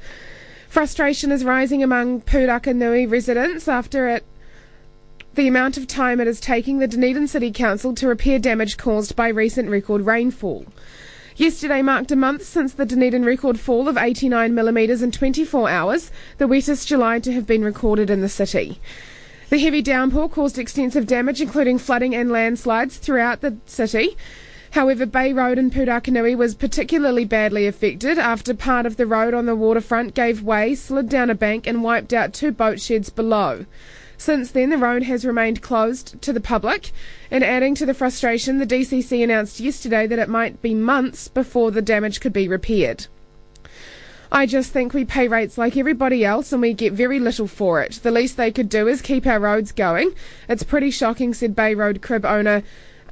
Frustration 0.69 1.33
is 1.33 1.43
rising 1.43 1.83
among 1.83 2.21
Purakaunui 2.21 3.11
residents 3.11 3.67
after 3.67 4.07
it 4.07 4.23
the 5.37 5.49
amount 5.49 5.79
of 5.79 5.87
time 5.87 6.21
it 6.21 6.27
is 6.27 6.41
taking 6.41 6.79
the 6.79 6.89
Dunedin 6.89 7.29
City 7.29 7.51
Council 7.51 7.95
to 7.95 8.09
repair 8.09 8.39
damage 8.39 8.77
caused 8.77 9.17
by 9.17 9.29
recent 9.29 9.71
record 9.71 10.03
rainfall. 10.03 10.67
Yesterday 11.37 11.83
marked 11.83 12.11
a 12.11 12.17
month 12.17 12.45
since 12.45 12.73
the 12.73 12.87
Dunedin 12.87 13.23
record 13.23 13.61
fall 13.61 13.89
of 13.89 13.99
89 13.99 14.55
millimetres 14.55 15.03
in 15.03 15.11
24 15.11 15.69
hours, 15.69 16.11
the 16.39 16.47
wettest 16.49 16.89
July 16.89 17.19
to 17.19 17.33
have 17.33 17.47
been 17.47 17.63
recorded 17.63 18.09
in 18.09 18.23
the 18.23 18.29
city. 18.31 18.81
The 19.51 19.59
heavy 19.59 19.83
downpour 19.83 20.31
caused 20.31 20.59
extensive 20.59 21.07
damage, 21.07 21.43
including 21.43 21.77
flooding 21.77 22.15
and 22.15 22.31
landslides 22.31 22.97
throughout 22.97 23.43
the 23.43 23.59
city. 23.67 24.17
However, 24.71 25.05
Bay 25.05 25.35
Road 25.35 25.59
in 25.59 25.71
Purakaunui 25.71 26.35
was 26.35 26.55
particularly 26.55 27.27
badly 27.27 27.67
affected 27.67 28.19
after 28.19 28.55
part 28.55 28.87
of 28.87 28.97
the 28.97 29.07
road 29.07 29.35
on 29.35 29.45
the 29.45 29.55
waterfront 29.55 30.15
gave 30.15 30.43
way, 30.43 30.75
slid 30.75 31.11
down 31.11 31.29
a 31.29 31.35
bank, 31.35 31.67
and 31.67 31.85
wiped 31.85 32.15
out 32.15 32.33
two 32.33 32.51
boat 32.51 32.81
sheds 32.81 33.11
below. 33.11 33.67
Since 34.19 34.51
then, 34.51 34.71
the 34.71 34.79
road 34.79 35.03
has 35.05 35.25
remained 35.25 35.63
closed 35.63 36.21
to 36.23 36.33
the 36.33 36.41
public, 36.41 36.91
and 37.31 37.45
adding 37.45 37.75
to 37.77 37.87
the 37.87 37.95
frustration, 37.95 38.59
the 38.59 38.67
DCC 38.67 39.23
announced 39.23 39.61
yesterday 39.61 40.07
that 40.07 40.19
it 40.19 40.29
might 40.29 40.63
be 40.63 40.75
months 40.75 41.29
before 41.29 41.71
the 41.71 41.83
damage 41.83 42.21
could 42.21 42.33
be 42.33 42.49
repaired. 42.49 43.07
I 44.33 44.47
just 44.47 44.73
think 44.73 44.93
we 44.93 45.05
pay 45.05 45.29
rates 45.29 45.57
like 45.57 45.77
everybody 45.77 46.25
else 46.25 46.53
and 46.53 46.61
we 46.61 46.75
get 46.75 46.93
very 46.93 47.21
little 47.21 47.47
for 47.47 47.81
it. 47.81 48.01
The 48.03 48.11
least 48.11 48.37
they 48.37 48.51
could 48.51 48.69
do 48.69 48.89
is 48.89 49.01
keep 49.01 49.27
our 49.27 49.39
roads 49.39 49.71
going. 49.71 50.13
It's 50.49 50.65
pretty 50.65 50.91
shocking, 50.91 51.33
said 51.33 51.55
Bay 51.55 51.75
Road 51.75 52.03
crib 52.03 52.25
owner 52.25 52.63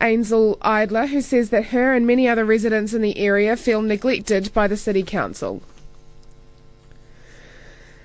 Ainsley 0.00 0.56
Idler, 0.60 1.06
who 1.06 1.20
says 1.20 1.50
that 1.50 1.66
her 1.66 1.94
and 1.94 2.06
many 2.06 2.28
other 2.28 2.44
residents 2.44 2.92
in 2.92 3.02
the 3.02 3.16
area 3.18 3.56
feel 3.56 3.80
neglected 3.80 4.52
by 4.52 4.66
the 4.66 4.76
City 4.76 5.04
Council. 5.04 5.62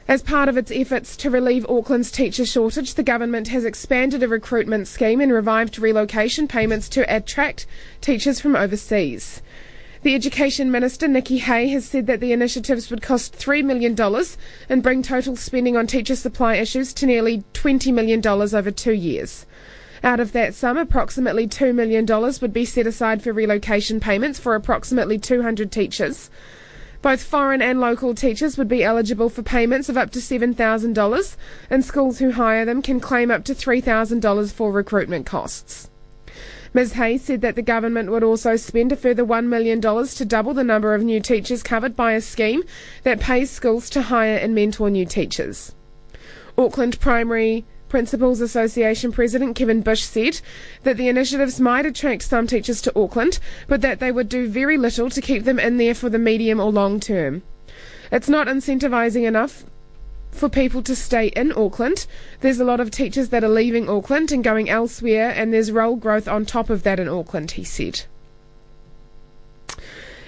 As 0.10 0.24
part 0.24 0.50
of 0.50 0.58
its 0.58 0.72
efforts 0.72 1.16
to 1.18 1.30
relieve 1.30 1.68
Auckland's 1.70 2.10
teacher 2.10 2.44
shortage, 2.44 2.96
the 2.96 3.04
government 3.04 3.50
has 3.50 3.64
expanded 3.64 4.24
a 4.24 4.28
recruitment 4.28 4.88
scheme 4.88 5.22
and 5.22 5.32
revived 5.32 5.78
relocation 5.78 6.48
payments 6.48 6.90
to 6.90 7.16
attract 7.16 7.68
teachers 8.02 8.40
from 8.40 8.56
overseas. 8.56 9.44
The 10.02 10.16
Education 10.16 10.72
Minister, 10.72 11.08
Nikki 11.08 11.42
Kaye, 11.42 11.68
has 11.68 11.86
said 11.86 12.08
that 12.08 12.22
the 12.22 12.32
initiatives 12.32 12.90
would 12.90 13.04
cost 13.04 13.38
$3 13.38 13.64
million 13.64 13.96
and 14.68 14.82
bring 14.82 15.04
total 15.04 15.36
spending 15.36 15.78
on 15.78 15.86
teacher 15.86 16.16
supply 16.16 16.56
issues 16.56 16.92
to 16.94 17.06
nearly 17.06 17.44
$20 17.54 17.94
million 17.94 18.26
over 18.28 18.72
two 18.72 18.94
years. 18.94 19.46
Out 20.04 20.20
of 20.20 20.32
that 20.32 20.56
sum, 20.56 20.76
approximately 20.76 21.48
$2 21.48 21.76
million 21.76 22.08
would 22.42 22.54
be 22.54 22.66
set 22.66 22.88
aside 22.88 23.22
for 23.22 23.32
relocation 23.32 24.00
payments 24.00 24.40
for 24.40 24.56
approximately 24.56 25.20
200 25.20 25.72
teachers. 25.72 26.32
Both 27.02 27.24
foreign 27.24 27.62
and 27.62 27.80
local 27.80 28.14
teachers 28.14 28.58
would 28.58 28.68
be 28.68 28.84
eligible 28.84 29.30
for 29.30 29.42
payments 29.42 29.88
of 29.88 29.98
up 29.98 30.12
to 30.12 30.20
$7,000, 30.20 31.38
and 31.70 31.86
schools 31.86 32.20
who 32.20 32.32
hire 32.32 32.66
them 32.66 32.82
can 32.82 33.00
claim 33.00 33.32
up 33.32 33.46
to 33.46 33.54
$3,000 33.54 34.52
for 34.52 34.72
recruitment 34.72 35.26
costs. 35.26 35.90
Ms. 36.74 36.94
Hayes 36.94 37.24
said 37.24 37.42
that 37.42 37.56
the 37.56 37.62
government 37.62 38.12
would 38.12 38.24
also 38.24 38.56
spend 38.56 38.92
a 38.92 38.96
further 38.96 39.26
$1 39.26 39.46
million 39.46 39.82
to 39.82 40.26
double 40.26 40.54
the 40.54 40.64
number 40.64 40.94
of 40.94 41.02
new 41.02 41.20
teachers 41.20 41.64
covered 41.64 41.96
by 41.96 42.12
a 42.14 42.22
scheme 42.22 42.64
that 43.04 43.20
pays 43.20 43.50
schools 43.50 43.90
to 43.90 44.04
hire 44.04 44.36
and 44.36 44.54
mentor 44.54 44.90
new 44.90 45.06
teachers. 45.06 45.74
Auckland 46.58 47.00
Primary 47.00 47.66
Principals 47.90 48.40
Association 48.40 49.12
President 49.12 49.56
Kevin 49.56 49.82
Bush 49.82 50.04
said 50.04 50.40
that 50.84 50.96
the 50.96 51.10
initiatives 51.10 51.60
might 51.60 51.86
attract 51.86 52.22
some 52.22 52.48
teachers 52.48 52.82
to 52.84 52.98
Auckland, 52.98 53.40
but 53.68 53.82
that 53.82 54.00
they 54.00 54.12
would 54.12 54.30
do 54.30 54.48
very 54.48 54.78
little 54.78 55.10
to 55.10 55.22
keep 55.22 55.44
them 55.44 55.60
in 55.60 55.78
there 55.78 55.96
for 55.96 56.10
the 56.10 56.20
medium 56.20 56.60
or 56.60 56.72
long 56.72 57.00
term. 57.00 57.42
It's 58.12 58.30
not 58.30 58.48
incentivising 58.48 59.26
enough 59.26 59.66
for 60.32 60.50
people 60.50 60.84
to 60.84 60.96
stay 60.96 61.28
in 61.28 61.52
Auckland. 61.52 62.06
There's 62.42 62.60
a 62.60 62.66
lot 62.66 62.80
of 62.80 62.92
teachers 62.92 63.30
that 63.30 63.44
are 63.44 63.50
leaving 63.50 63.90
Auckland 63.90 64.32
and 64.32 64.44
going 64.44 64.70
elsewhere, 64.70 65.34
and 65.36 65.52
there's 65.52 65.72
role 65.72 65.96
growth 65.96 66.28
on 66.28 66.46
top 66.46 66.70
of 66.70 66.84
that 66.84 67.00
in 67.00 67.10
Auckland, 67.10 67.52
he 67.52 67.64
said. 67.64 68.04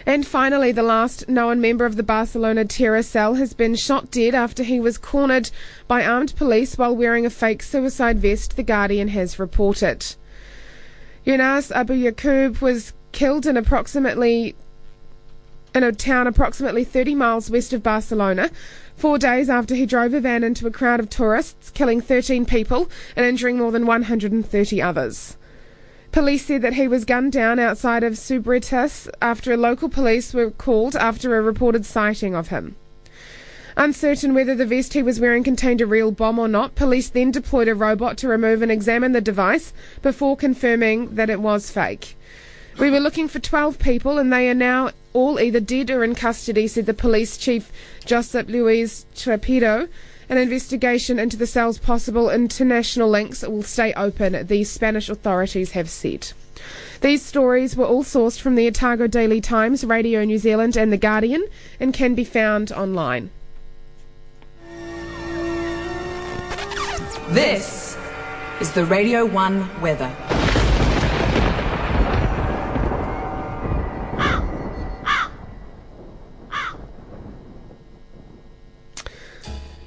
And 0.05 0.25
finally, 0.25 0.71
the 0.71 0.83
last 0.83 1.29
known 1.29 1.61
member 1.61 1.85
of 1.85 1.95
the 1.95 2.03
Barcelona 2.03 2.65
terror 2.65 3.03
cell 3.03 3.35
has 3.35 3.53
been 3.53 3.75
shot 3.75 4.11
dead 4.11 4.33
after 4.33 4.63
he 4.63 4.79
was 4.79 4.97
cornered 4.97 5.51
by 5.87 6.03
armed 6.03 6.35
police 6.35 6.77
while 6.77 6.95
wearing 6.95 7.25
a 7.25 7.29
fake 7.29 7.61
suicide 7.61 8.19
vest, 8.19 8.55
The 8.55 8.63
Guardian 8.63 9.09
has 9.09 9.39
reported. 9.39 10.15
Yunus 11.23 11.71
Abu 11.71 11.93
Yaqub 11.93 12.61
was 12.61 12.93
killed 13.11 13.45
in 13.45 13.57
approximately 13.57 14.55
in 15.73 15.83
a 15.83 15.91
town 15.91 16.27
approximately 16.27 16.83
30 16.83 17.15
miles 17.15 17.49
west 17.49 17.71
of 17.71 17.81
Barcelona, 17.81 18.49
four 18.95 19.17
days 19.17 19.49
after 19.49 19.73
he 19.73 19.85
drove 19.85 20.13
a 20.13 20.19
van 20.19 20.43
into 20.43 20.67
a 20.67 20.71
crowd 20.71 20.99
of 20.99 21.09
tourists, 21.09 21.69
killing 21.69 22.01
13 22.01 22.45
people 22.45 22.89
and 23.15 23.25
injuring 23.25 23.57
more 23.57 23.71
than 23.71 23.85
130 23.85 24.81
others. 24.81 25.37
Police 26.12 26.45
said 26.45 26.62
that 26.62 26.74
he 26.74 26.89
was 26.89 27.06
gunned 27.06 27.32
down 27.32 27.58
outside 27.58 28.04
of 28.04 28.13
Subirats 28.13 29.08
after 29.21 29.56
local 29.56 29.88
police 29.88 30.34
were 30.34 30.52
called 30.52 30.95
after 30.97 31.38
a 31.38 31.41
reported 31.41 31.86
sighting 31.86 32.36
of 32.36 32.50
him. 32.50 32.76
Uncertain 33.78 34.34
whether 34.34 34.54
the 34.54 34.65
vest 34.65 34.93
he 34.93 35.02
was 35.02 35.21
wearing 35.21 35.43
contained 35.43 35.80
a 35.80 35.86
real 35.86 36.12
bomb 36.12 36.38
or 36.38 36.50
not, 36.50 36.76
police 36.76 37.08
then 37.08 37.32
deployed 37.32 37.69
a 37.69 37.76
robot 37.76 38.17
to 38.17 38.28
remove 38.28 38.62
and 38.62 38.71
examine 38.71 39.13
the 39.13 39.21
device 39.21 39.71
before 40.02 40.36
confirming 40.36 41.15
that 41.15 41.30
it 41.30 41.39
was 41.39 41.71
fake. 41.71 42.17
We 42.78 42.91
were 42.91 43.00
looking 43.00 43.30
for 43.30 43.39
12 43.39 43.80
people 43.80 44.17
and 44.17 44.34
they 44.34 44.50
are 44.50 44.54
now 44.54 44.91
all 45.13 45.39
either 45.39 45.62
dead 45.62 45.89
or 45.89 46.04
in 46.04 46.15
custody, 46.15 46.67
said 46.67 46.88
the 46.88 46.93
police 46.93 47.38
chief 47.38 47.71
Josep 48.06 48.50
Luis 48.50 49.06
Trapero. 49.15 49.88
An 50.31 50.37
investigation 50.37 51.19
into 51.19 51.35
the 51.35 51.45
cell's 51.45 51.77
possible 51.77 52.29
international 52.29 53.09
links 53.09 53.41
will 53.45 53.63
stay 53.63 53.91
open, 53.95 54.47
the 54.47 54.63
Spanish 54.63 55.09
authorities 55.09 55.71
have 55.71 55.89
said. 55.89 56.31
These 57.01 57.21
stories 57.21 57.75
were 57.75 57.85
all 57.85 58.05
sourced 58.05 58.39
from 58.39 58.55
the 58.55 58.65
Otago 58.65 59.07
Daily 59.07 59.41
Times, 59.41 59.83
Radio 59.83 60.23
New 60.23 60.37
Zealand, 60.37 60.77
and 60.77 60.89
The 60.89 60.95
Guardian, 60.95 61.45
and 61.81 61.93
can 61.93 62.15
be 62.15 62.23
found 62.23 62.71
online. 62.71 63.29
This 67.31 67.97
is 68.61 68.71
the 68.71 68.85
Radio 68.85 69.25
1 69.25 69.81
weather. 69.81 70.40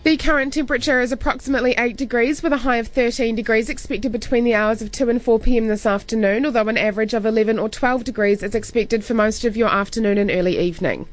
The 0.05 0.19
current 0.19 0.53
temperature 0.53 1.01
is 1.01 1.12
approximately 1.12 1.72
8 1.78 1.97
degrees 1.97 2.43
with 2.43 2.53
a 2.53 2.59
high 2.59 2.76
of 2.76 2.89
13 2.89 3.35
degrees 3.35 3.70
expected 3.70 4.12
between 4.12 4.45
the 4.45 4.55
hours 4.55 4.83
of 4.83 4.93
2 4.93 5.09
and 5.09 5.22
4 5.22 5.39
pm 5.39 5.68
this 5.68 5.87
afternoon, 5.87 6.45
although 6.45 6.68
an 6.68 6.76
average 6.76 7.14
of 7.14 7.24
11 7.24 7.59
or 7.59 7.70
12 7.70 8.05
degrees 8.05 8.43
is 8.43 8.55
expected 8.55 9.03
for 9.03 9.14
most 9.14 9.47
of 9.47 9.57
your 9.57 9.70
afternoon 9.70 10.18
and 10.18 10.31
early 10.31 10.59
evening. 10.59 11.09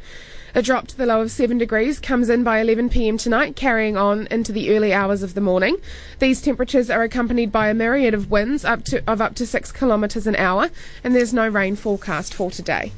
A 0.54 0.62
drop 0.62 0.88
to 0.88 0.98
the 0.98 1.06
low 1.06 1.22
of 1.22 1.32
7 1.32 1.58
degrees 1.58 2.02
comes 2.02 2.28
in 2.28 2.44
by 2.44 2.60
11 2.60 2.90
pm 2.90 3.18
tonight, 3.18 3.56
carrying 3.56 3.96
on 3.96 4.28
into 4.30 4.52
the 4.52 4.76
early 4.76 4.92
hours 4.92 5.24
of 5.24 5.36
the 5.36 5.40
morning. 5.40 5.78
These 6.20 6.42
temperatures 6.42 6.90
are 6.90 7.04
accompanied 7.04 7.50
by 7.50 7.70
a 7.70 7.74
myriad 7.74 8.14
of 8.14 8.30
winds 8.30 8.66
up 8.66 8.84
to, 8.86 9.02
of 9.10 9.22
up 9.22 9.36
to 9.36 9.48
6 9.48 9.72
kilometres 9.72 10.28
an 10.28 10.36
hour, 10.36 10.70
and 11.02 11.16
there's 11.16 11.34
no 11.34 11.48
rain 11.48 11.78
forecast 11.78 12.34
for 12.34 12.52
today. 12.52 12.92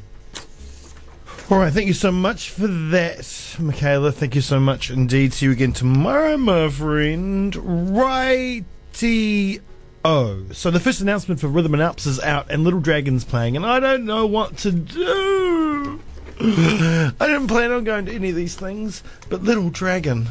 All 1.50 1.58
right, 1.58 1.74
thank 1.74 1.88
you 1.88 1.94
so 1.94 2.10
much 2.10 2.52
for 2.52 2.68
that, 2.68 3.58
Michaela. 3.60 4.14
Thank 4.14 4.34
you 4.34 4.40
so 4.40 4.62
much 4.62 4.90
indeed. 4.90 5.34
See 5.34 5.48
you 5.48 5.52
again 5.52 5.74
tomorrow, 5.74 6.38
my 6.38 6.70
friend. 6.70 7.54
Righty. 7.94 9.60
Oh, 10.06 10.46
so 10.54 10.72
the 10.72 10.80
first 10.80 11.02
announcement 11.02 11.42
for 11.42 11.50
Rhythm 11.50 11.74
and 11.74 11.84
Alps 11.84 12.06
is 12.06 12.22
out, 12.22 12.50
and 12.50 12.64
Little 12.64 12.80
Dragon's 12.80 13.26
playing, 13.26 13.58
and 13.58 13.66
I 13.66 13.82
don't 13.82 14.06
know 14.06 14.26
what 14.26 14.56
to 14.60 14.72
do. 14.72 16.00
I 16.40 17.14
didn't 17.20 17.48
plan 17.48 17.74
on 17.74 17.84
going 17.84 18.06
to 18.06 18.14
any 18.14 18.30
of 18.30 18.38
these 18.38 18.56
things, 18.56 19.04
but 19.30 19.44
Little 19.44 19.70
Dragon. 19.70 20.30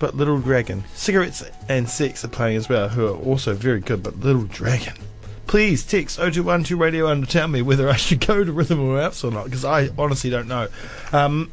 But 0.00 0.16
Little 0.16 0.40
Dragon. 0.40 0.82
Cigarettes 0.94 1.44
and 1.68 1.88
Sex 1.88 2.24
are 2.24 2.28
playing 2.28 2.56
as 2.56 2.68
well, 2.68 2.88
who 2.88 3.06
are 3.06 3.16
also 3.16 3.54
very 3.54 3.80
good, 3.80 4.02
but 4.02 4.18
Little 4.18 4.42
Dragon 4.42 4.96
please 5.46 5.84
text 5.84 6.16
0212 6.16 6.80
Radio 6.80 7.06
and 7.08 7.28
tell 7.28 7.48
me 7.48 7.62
whether 7.62 7.88
I 7.88 7.96
should 7.96 8.20
go 8.26 8.44
to 8.44 8.52
Rhythm 8.52 8.80
or 8.80 9.00
Alps 9.00 9.24
or 9.24 9.30
not, 9.30 9.44
because 9.44 9.64
I 9.64 9.90
honestly 9.98 10.30
don't 10.30 10.48
know. 10.48 10.68
Um, 11.12 11.50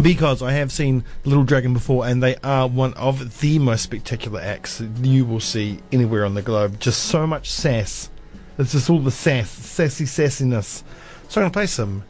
because 0.00 0.42
I 0.42 0.52
have 0.52 0.70
seen 0.70 1.04
Little 1.24 1.44
Dragon 1.44 1.72
before, 1.72 2.06
and 2.06 2.22
they 2.22 2.36
are 2.36 2.68
one 2.68 2.94
of 2.94 3.40
the 3.40 3.58
most 3.58 3.82
spectacular 3.82 4.40
acts 4.40 4.80
you 5.02 5.24
will 5.24 5.40
see 5.40 5.80
anywhere 5.92 6.24
on 6.24 6.34
the 6.34 6.42
globe. 6.42 6.78
Just 6.80 7.04
so 7.04 7.26
much 7.26 7.50
sass. 7.50 8.10
It's 8.58 8.72
just 8.72 8.90
all 8.90 9.00
the 9.00 9.10
sass, 9.10 9.50
sassy 9.50 10.04
sassiness. 10.04 10.82
So 11.28 11.40
I'm 11.40 11.44
going 11.44 11.50
to 11.50 11.56
play 11.56 11.66
some 11.66 12.04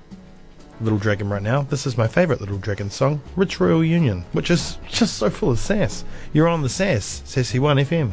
Little 0.81 0.99
Dragon 0.99 1.29
right 1.29 1.43
now. 1.43 1.63
This 1.63 1.87
is 1.87 1.97
my 1.97 2.09
favourite 2.09 2.41
Little 2.41 2.59
Dragon 2.59 2.91
song, 2.91 3.21
Ritual 3.37 3.85
Union, 3.85 4.25
which 4.33 4.51
is 4.51 4.79
just 4.89 5.19
so 5.19 5.31
full 5.31 5.51
of 5.51 5.59
sass. 5.59 6.05
You're 6.33 6.49
on 6.49 6.63
the 6.63 6.69
sass, 6.69 7.23
Sassy 7.25 7.59
1 7.59 7.77
FM. 7.79 8.13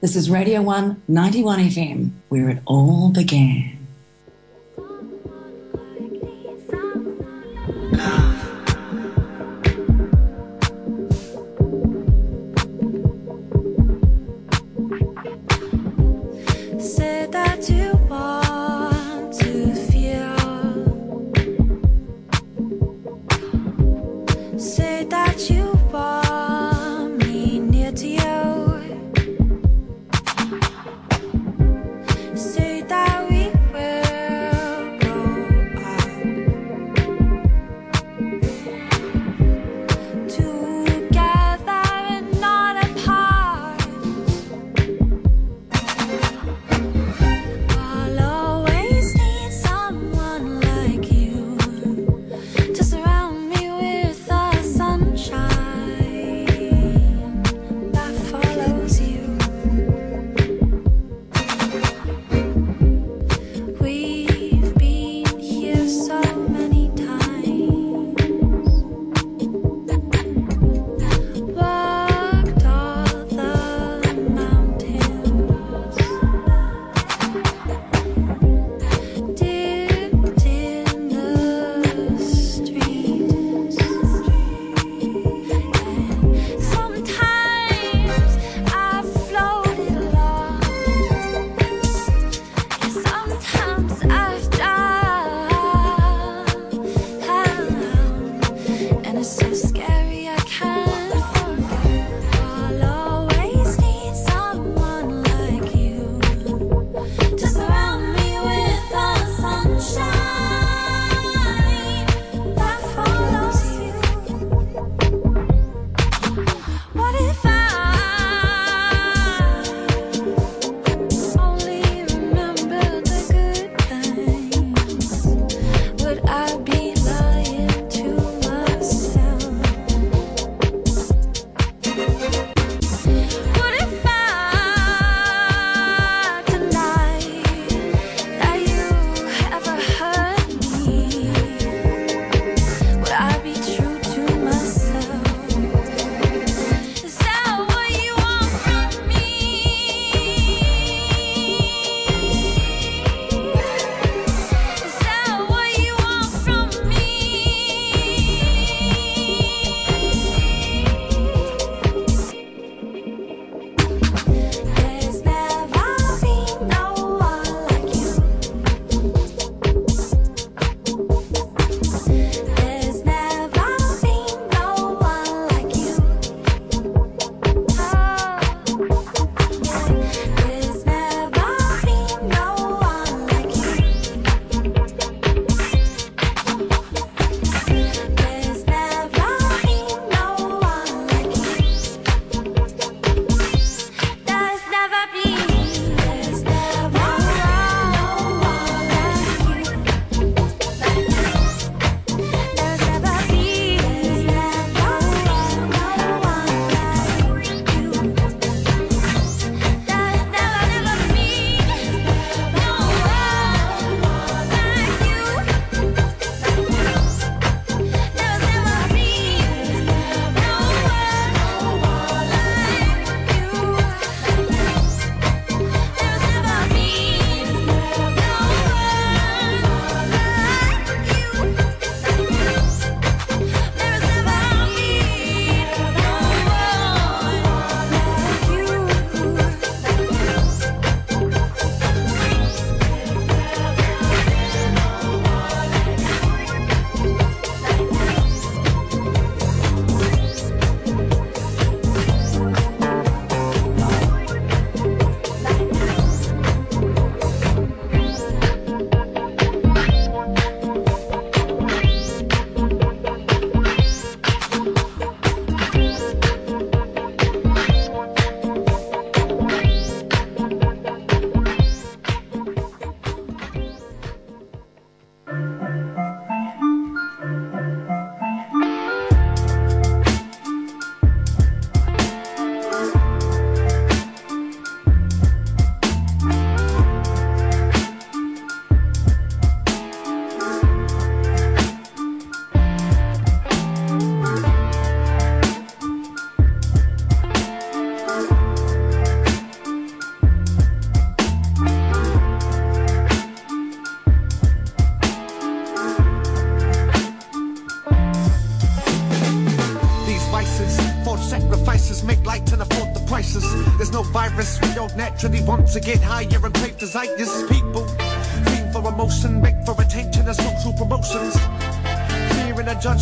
This 0.00 0.14
is 0.14 0.30
Radio 0.30 0.62
1 0.62 1.02
91 1.08 1.58
FM, 1.58 2.10
where 2.28 2.48
it 2.50 2.62
all 2.66 3.10
began. 3.10 3.77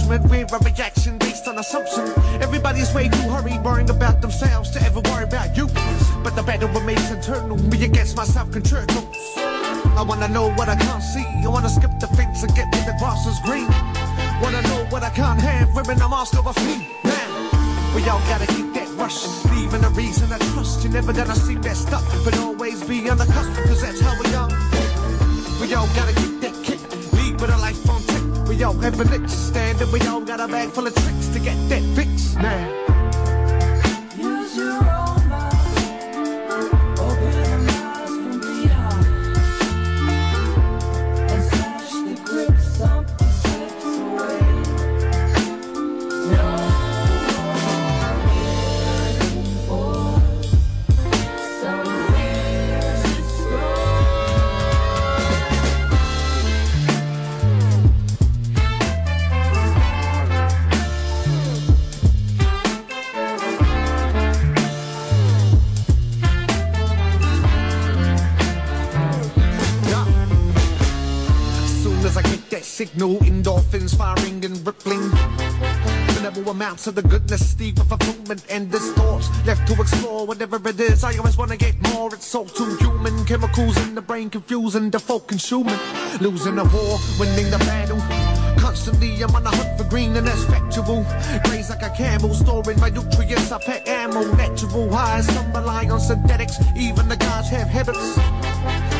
Judgment, 0.06 0.30
we're 0.30 0.44
a 0.44 0.58
reaction 0.64 1.18
based 1.18 1.48
on 1.48 1.58
assumption. 1.58 2.06
Everybody's 2.40 2.92
way 2.94 3.08
too 3.08 3.28
hurried, 3.28 3.62
worrying 3.64 3.90
about 3.90 4.20
themselves 4.20 4.70
to 4.70 4.82
ever 4.82 5.00
worry 5.00 5.24
about 5.24 5.56
you. 5.56 5.66
But 6.22 6.36
the 6.36 6.42
battle 6.42 6.68
remains 6.68 7.10
internal, 7.10 7.56
me 7.56 7.84
against 7.84 8.16
myself 8.16 8.50
concertos. 8.52 9.04
I 9.36 10.04
wanna 10.06 10.28
know 10.28 10.50
what 10.52 10.68
I 10.68 10.76
can't 10.76 11.02
see. 11.02 11.26
I 11.44 11.48
wanna 11.48 11.68
skip 11.68 11.90
the 12.00 12.06
fence 12.08 12.42
and 12.42 12.54
get 12.54 12.72
where 12.72 12.84
the 12.84 12.96
grass 12.98 13.26
is 13.26 13.38
green. 13.40 13.68
Wanna 14.42 14.62
know 14.62 14.86
what 14.90 15.02
I 15.02 15.10
can't 15.10 15.40
have, 15.40 15.74
wearing 15.74 16.00
a 16.00 16.08
mask 16.08 16.36
over 16.38 16.52
feet. 16.52 16.86
Man, 17.04 17.28
we 17.94 18.02
all 18.08 18.20
gotta 18.28 18.46
keep 18.46 18.74
that 18.74 18.88
rush. 18.96 19.26
Leaving 19.50 19.84
a 19.84 19.90
reason 19.90 20.32
I 20.32 20.38
trust. 20.52 20.84
You're 20.84 20.92
never 20.92 21.12
gonna 21.12 21.34
see 21.34 21.56
that 21.56 21.76
stuff, 21.76 22.04
but 22.24 22.38
always 22.38 22.82
be 22.84 23.08
on 23.10 23.18
the 23.18 23.26
cusp, 23.26 23.52
cause 23.68 23.80
that's 23.82 24.00
how 24.00 24.14
we 24.22 24.34
are. 24.34 24.50
We 25.60 25.74
all 25.74 25.88
gotta 25.96 26.14
keep 26.20 26.40
that 26.42 26.55
tick. 28.56 28.58
We 28.58 28.64
all 28.64 28.74
have 28.80 29.00
a 29.00 29.18
niche 29.18 29.30
stand, 29.30 29.80
and 29.80 29.92
we 29.92 30.00
all 30.02 30.20
got 30.20 30.40
a 30.40 30.48
bag 30.48 30.70
full 30.70 30.86
of 30.86 30.94
tricks 30.94 31.28
to 31.28 31.40
get 31.40 31.56
that 31.68 31.82
fix. 31.94 32.34
Man. 32.36 32.85
Firing 74.16 74.44
and 74.44 74.66
rippling. 74.66 75.10
Minimal 76.14 76.50
amounts 76.50 76.86
of 76.86 76.94
the 76.94 77.02
goodness, 77.02 77.48
Steve 77.48 77.78
of 77.78 77.88
fulfillment, 77.88 78.44
endless 78.48 78.90
thoughts 78.92 79.28
left 79.46 79.66
to 79.68 79.80
explore. 79.80 80.26
Whatever 80.26 80.56
it 80.68 80.80
is, 80.80 81.04
I 81.04 81.16
always 81.18 81.36
wanna 81.36 81.56
get 81.56 81.74
more. 81.92 82.12
It's 82.12 82.34
all 82.34 82.46
too 82.46 82.76
human. 82.76 83.24
Chemicals 83.24 83.76
in 83.78 83.94
the 83.94 84.02
brain 84.02 84.30
confusing, 84.30 84.90
default 84.90 85.28
consuming. 85.28 85.78
Losing 86.20 86.56
the 86.56 86.64
war, 86.64 86.98
winning 87.18 87.50
the 87.50 87.58
battle. 87.58 88.00
Constantly, 88.58 89.22
I'm 89.22 89.34
on 89.34 89.44
the 89.44 89.50
hunt 89.50 89.78
for 89.78 89.84
green, 89.84 90.16
and 90.16 90.26
that's 90.26 90.44
factual. 90.44 91.04
Graze 91.44 91.70
like 91.70 91.82
a 91.82 91.90
camel, 91.90 92.34
storing 92.34 92.80
my 92.80 92.90
nutrients. 92.90 93.52
I 93.52 93.58
pack 93.58 93.88
ammo, 93.88 94.22
natural 94.34 94.90
highs. 94.92 95.26
Some 95.26 95.52
rely 95.52 95.88
on 95.88 96.00
synthetics, 96.00 96.56
even 96.76 97.08
the 97.08 97.16
gods 97.16 97.48
have 97.50 97.68
habits. 97.68 98.16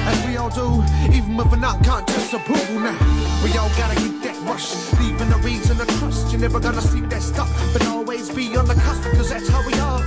As 0.06 0.26
we 0.26 0.36
all 0.36 0.50
do, 0.50 0.82
even 1.12 1.36
with 1.36 1.52
an 1.52 1.64
unconscious 1.64 2.32
approval 2.32 2.80
now. 2.80 2.98
We 3.42 3.56
all 3.58 3.70
gotta 3.76 3.96
get 3.96 4.22
that 4.22 4.36
rush, 4.48 4.74
leaving 5.00 5.32
a 5.32 5.38
reason 5.38 5.76
to 5.78 5.86
trust. 5.98 6.32
You're 6.32 6.40
never 6.40 6.60
gonna 6.60 6.80
see 6.80 7.00
that 7.00 7.22
stuff, 7.22 7.50
but 7.72 7.86
always 7.86 8.30
be 8.30 8.56
on 8.56 8.66
the 8.66 8.74
cusp, 8.74 9.02
cause 9.16 9.30
that's 9.30 9.48
how 9.48 9.64
we 9.66 9.74
are. 9.74 10.02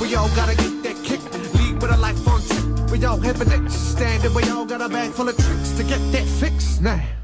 We 0.00 0.14
all 0.14 0.28
gotta 0.36 0.56
get 0.56 0.82
that 0.84 0.96
kick, 1.04 1.20
lead 1.54 1.80
with 1.82 1.90
a 1.90 1.96
life 1.96 2.26
on 2.28 2.40
tip. 2.40 2.90
We 2.90 3.04
all 3.04 3.18
have 3.18 3.40
an 3.40 3.52
itch, 3.52 3.72
standing, 3.72 4.34
we 4.34 4.42
all 4.50 4.64
got 4.64 4.80
a 4.80 4.88
bag 4.88 5.10
full 5.12 5.28
of 5.28 5.36
tricks 5.36 5.70
to 5.72 5.84
get 5.84 6.00
that 6.12 6.26
fix 6.40 6.80
now. 6.80 7.19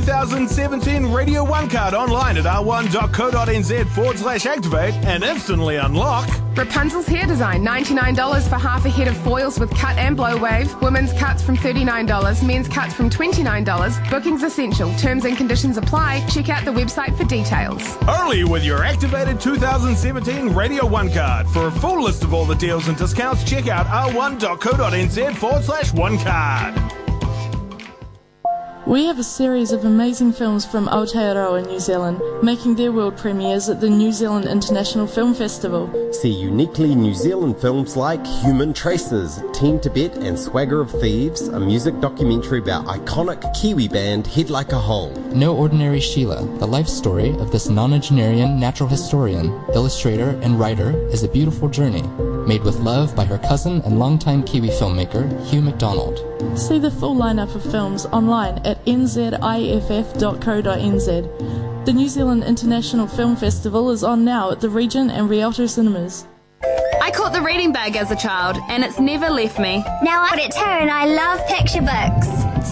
2017 0.00 1.12
Radio 1.12 1.44
1 1.44 1.68
card 1.68 1.92
online 1.92 2.38
at 2.38 2.44
r1.co.nz 2.44 3.86
forward 3.90 4.18
slash 4.18 4.46
activate 4.46 4.94
and 5.04 5.22
instantly 5.22 5.76
unlock. 5.76 6.26
Rapunzel's 6.56 7.06
hair 7.06 7.26
design, 7.26 7.62
$99 7.62 8.48
for 8.48 8.56
half 8.56 8.86
a 8.86 8.88
head 8.88 9.08
of 9.08 9.16
foils 9.18 9.60
with 9.60 9.70
cut 9.76 9.98
and 9.98 10.16
blow 10.16 10.38
wave. 10.38 10.74
Women's 10.80 11.12
cuts 11.12 11.42
from 11.42 11.54
$39, 11.54 12.46
men's 12.46 12.66
cuts 12.66 12.94
from 12.94 13.10
$29. 13.10 14.10
Bookings 14.10 14.42
essential. 14.42 14.90
Terms 14.94 15.26
and 15.26 15.36
conditions 15.36 15.76
apply. 15.76 16.26
Check 16.28 16.48
out 16.48 16.64
the 16.64 16.70
website 16.70 17.14
for 17.18 17.24
details. 17.24 17.82
Early 18.08 18.44
with 18.44 18.64
your 18.64 18.82
activated 18.82 19.38
2017 19.38 20.54
Radio 20.54 20.86
1 20.86 21.12
card. 21.12 21.46
For 21.48 21.66
a 21.66 21.72
full 21.72 22.02
list 22.02 22.24
of 22.24 22.32
all 22.32 22.46
the 22.46 22.54
deals 22.54 22.88
and 22.88 22.96
discounts, 22.96 23.44
check 23.44 23.68
out 23.68 23.84
r1.co.nz 23.86 25.36
forward 25.36 25.64
slash 25.64 25.92
1 25.92 26.18
card. 26.20 26.99
We 28.90 29.04
have 29.04 29.20
a 29.20 29.22
series 29.22 29.70
of 29.70 29.84
amazing 29.84 30.32
films 30.32 30.66
from 30.66 30.88
Aotearoa, 30.88 31.64
New 31.64 31.78
Zealand, 31.78 32.20
making 32.42 32.74
their 32.74 32.90
world 32.90 33.16
premieres 33.16 33.68
at 33.68 33.80
the 33.80 33.88
New 33.88 34.10
Zealand 34.10 34.46
International 34.46 35.06
Film 35.06 35.32
Festival. 35.32 35.88
See 36.12 36.28
uniquely 36.28 36.96
New 36.96 37.14
Zealand 37.14 37.60
films 37.60 37.96
like 37.96 38.26
Human 38.26 38.74
Traces, 38.74 39.44
Teen 39.52 39.78
Tibet 39.78 40.16
and 40.16 40.36
Swagger 40.36 40.80
of 40.80 40.90
Thieves, 40.90 41.46
a 41.46 41.60
music 41.60 42.00
documentary 42.00 42.58
about 42.58 42.86
iconic 42.86 43.40
Kiwi 43.54 43.86
band 43.86 44.26
Head 44.26 44.50
Like 44.50 44.72
a 44.72 44.80
Hole. 44.80 45.12
No 45.32 45.56
Ordinary 45.56 46.00
Sheila, 46.00 46.44
the 46.58 46.66
life 46.66 46.88
story 46.88 47.30
of 47.38 47.52
this 47.52 47.68
nonagenarian 47.68 48.58
natural 48.58 48.88
historian, 48.88 49.52
illustrator, 49.72 50.30
and 50.42 50.58
writer, 50.58 50.98
is 51.10 51.22
a 51.22 51.28
beautiful 51.28 51.68
journey, 51.68 52.02
made 52.46 52.62
with 52.62 52.76
love 52.80 53.14
by 53.14 53.24
her 53.24 53.38
cousin 53.38 53.80
and 53.82 53.98
longtime 53.98 54.42
Kiwi 54.44 54.68
filmmaker, 54.68 55.28
Hugh 55.46 55.62
MacDonald. 55.62 56.18
See 56.58 56.78
the 56.78 56.90
full 56.90 57.14
lineup 57.14 57.54
of 57.54 57.62
films 57.70 58.06
online 58.06 58.58
at 58.66 58.84
nziff.co.nz. 58.86 60.24
The 61.86 61.92
New 61.92 62.08
Zealand 62.08 62.44
International 62.44 63.06
Film 63.06 63.36
Festival 63.36 63.90
is 63.90 64.04
on 64.04 64.24
now 64.24 64.50
at 64.50 64.60
the 64.60 64.68
Regent 64.68 65.10
and 65.10 65.30
Rialto 65.30 65.66
cinemas. 65.66 66.26
I 67.02 67.10
caught 67.10 67.32
the 67.32 67.40
reading 67.40 67.72
bug 67.72 67.96
as 67.96 68.10
a 68.10 68.16
child, 68.16 68.58
and 68.68 68.84
it's 68.84 69.00
never 69.00 69.30
left 69.30 69.58
me. 69.58 69.78
Now 70.02 70.26
I 70.30 70.36
it 70.38 70.52
too, 70.52 70.60
and 70.60 70.90
I 70.90 71.06
love 71.06 71.40
picture 71.48 71.80
books, 71.80 72.28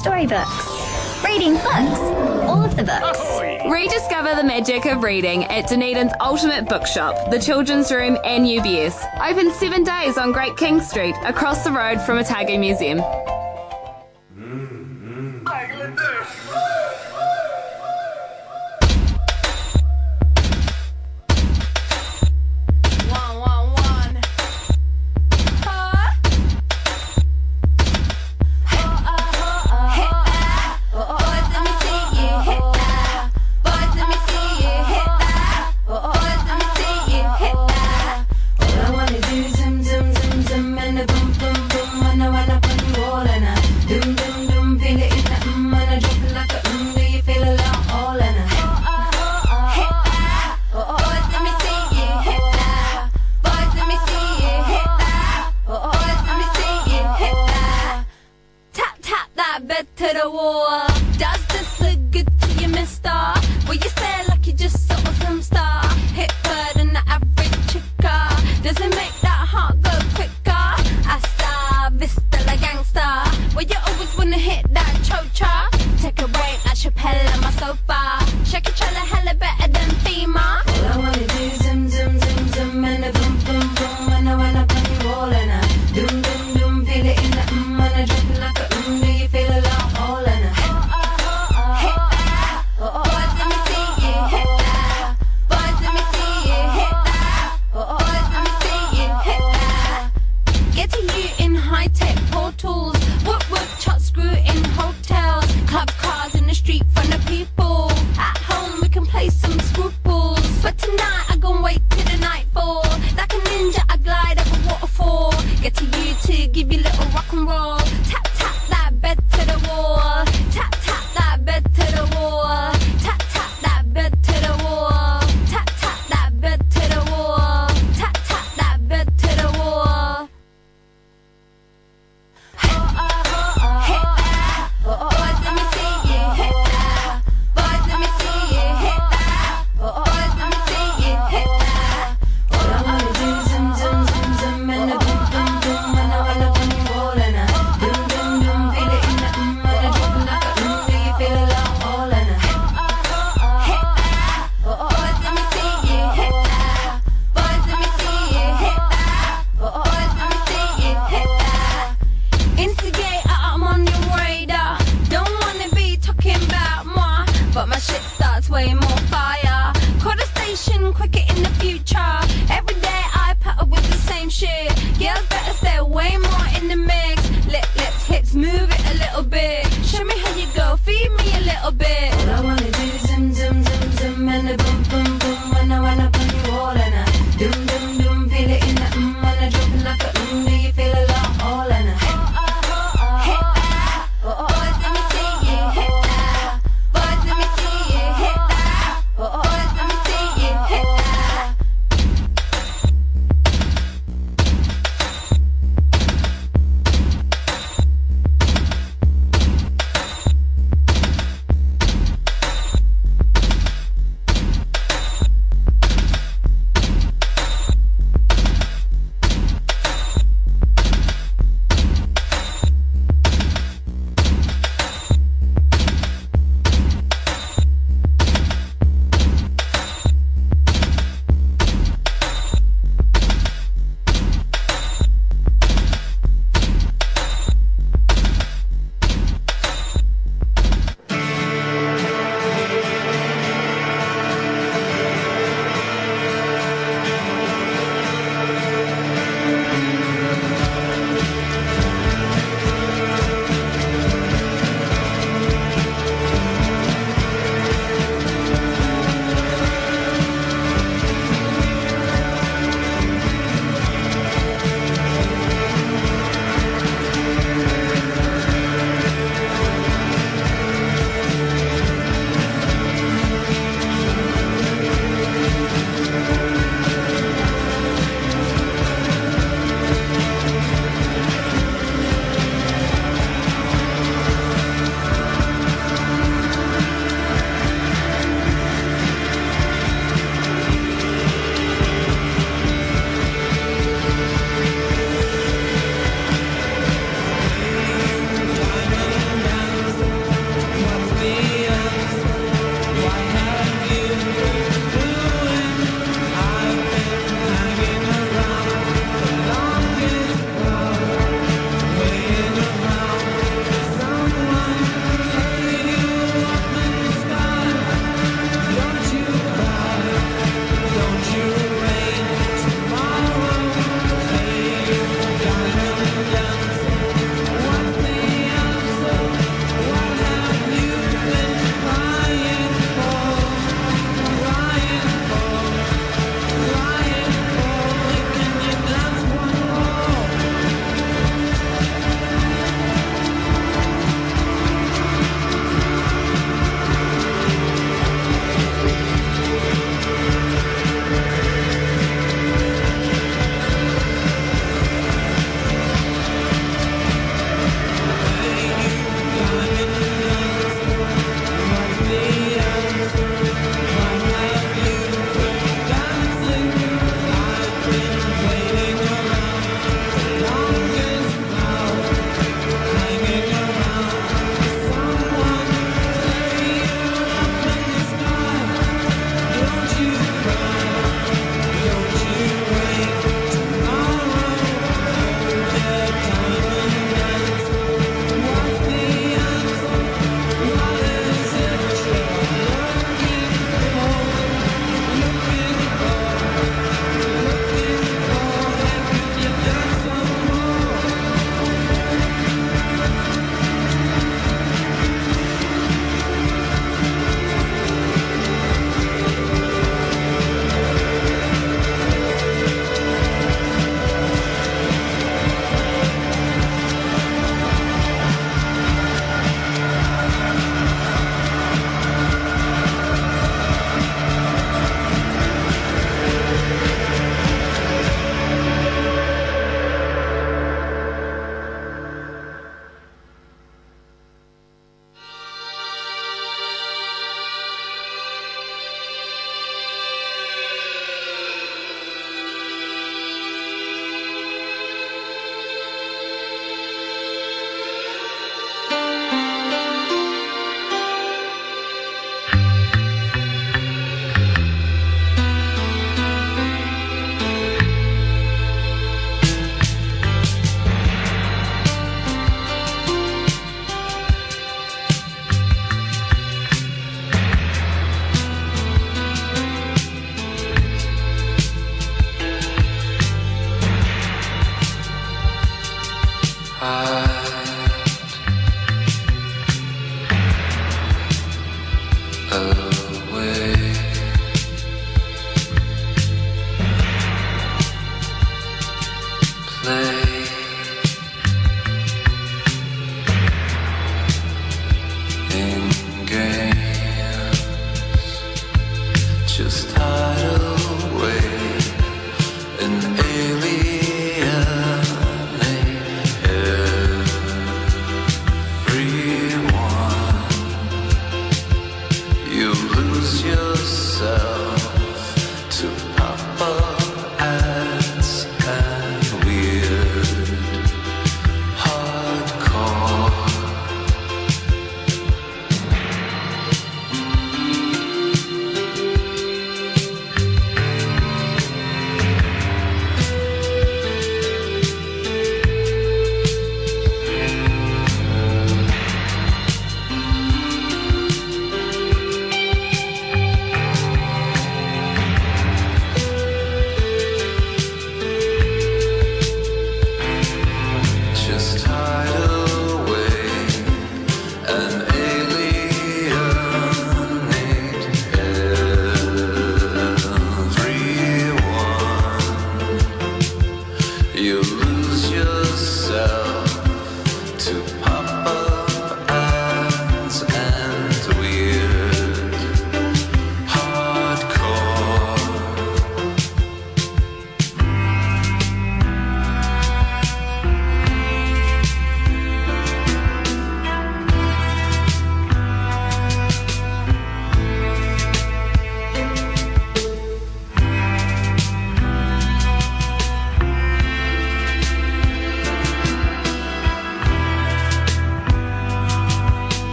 storybooks, 0.00 1.24
reading 1.24 1.54
books, 1.54 2.00
all 2.48 2.64
of 2.64 2.76
the 2.76 2.84
books. 2.84 3.18
Oh, 3.20 3.41
Rediscover 3.70 4.34
the 4.34 4.42
magic 4.42 4.86
of 4.86 5.04
reading 5.04 5.44
at 5.44 5.68
Dunedin's 5.68 6.12
Ultimate 6.20 6.68
Bookshop, 6.68 7.30
the 7.30 7.38
Children's 7.38 7.92
Room, 7.92 8.18
and 8.24 8.44
UBS. 8.44 8.94
Open 9.24 9.52
seven 9.52 9.84
days 9.84 10.18
on 10.18 10.32
Great 10.32 10.56
King 10.56 10.80
Street, 10.80 11.14
across 11.24 11.62
the 11.62 11.70
road 11.70 12.00
from 12.00 12.18
Otago 12.18 12.58
Museum. 12.58 13.00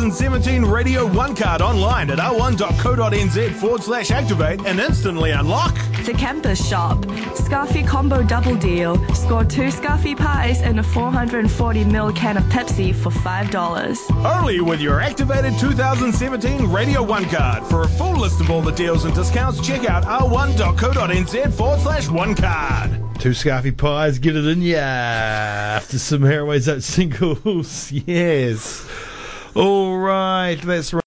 2017 0.00 0.64
Radio 0.64 1.06
1 1.06 1.36
card 1.36 1.60
online 1.60 2.08
at 2.08 2.16
r1.co.nz 2.16 3.52
forward 3.52 3.82
slash 3.82 4.10
activate 4.10 4.64
and 4.64 4.80
instantly 4.80 5.32
unlock. 5.32 5.74
The 6.06 6.14
Campus 6.14 6.66
Shop. 6.66 6.96
Scarfy 7.36 7.86
Combo 7.86 8.22
Double 8.22 8.56
Deal. 8.56 8.96
Score 9.14 9.44
two 9.44 9.64
Scarfy 9.66 10.16
pies 10.16 10.62
and 10.62 10.80
a 10.80 10.82
440ml 10.82 12.16
can 12.16 12.38
of 12.38 12.44
Pepsi 12.44 12.94
for 12.94 13.10
$5. 13.10 14.24
Only 14.24 14.62
with 14.62 14.80
your 14.80 15.00
activated 15.00 15.58
2017 15.58 16.72
Radio 16.72 17.02
1 17.02 17.26
card. 17.26 17.62
For 17.64 17.82
a 17.82 17.88
full 17.88 18.16
list 18.18 18.40
of 18.40 18.50
all 18.50 18.62
the 18.62 18.72
deals 18.72 19.04
and 19.04 19.14
discounts, 19.14 19.60
check 19.60 19.84
out 19.84 20.04
r1.co.nz 20.04 21.52
forward 21.52 21.80
slash 21.80 22.08
1 22.08 22.34
card. 22.36 22.90
Two 23.18 23.30
Scarfy 23.32 23.76
Pies, 23.76 24.18
get 24.18 24.34
it 24.34 24.46
in 24.46 24.62
ya 24.62 24.78
after 24.78 25.98
some 25.98 26.20
Harraway's 26.22 26.70
Oat 26.70 26.82
singles. 26.82 27.92
yes. 28.06 28.88
All 29.54 29.96
right, 29.98 30.56
that's 30.62 30.92
right. 30.92 31.02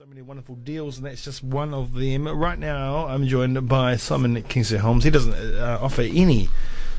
So 0.00 0.06
many 0.06 0.22
wonderful 0.22 0.54
deals, 0.56 0.98
and 0.98 1.06
that's 1.06 1.24
just 1.24 1.42
one 1.42 1.74
of 1.74 1.94
them. 1.94 2.26
Right 2.28 2.58
now, 2.58 3.06
I'm 3.06 3.26
joined 3.26 3.68
by 3.68 3.96
Simon 3.96 4.40
Kingsley 4.44 4.78
Holmes. 4.78 5.04
He 5.04 5.10
doesn't 5.10 5.34
uh, 5.34 5.78
offer 5.80 6.02
any 6.02 6.48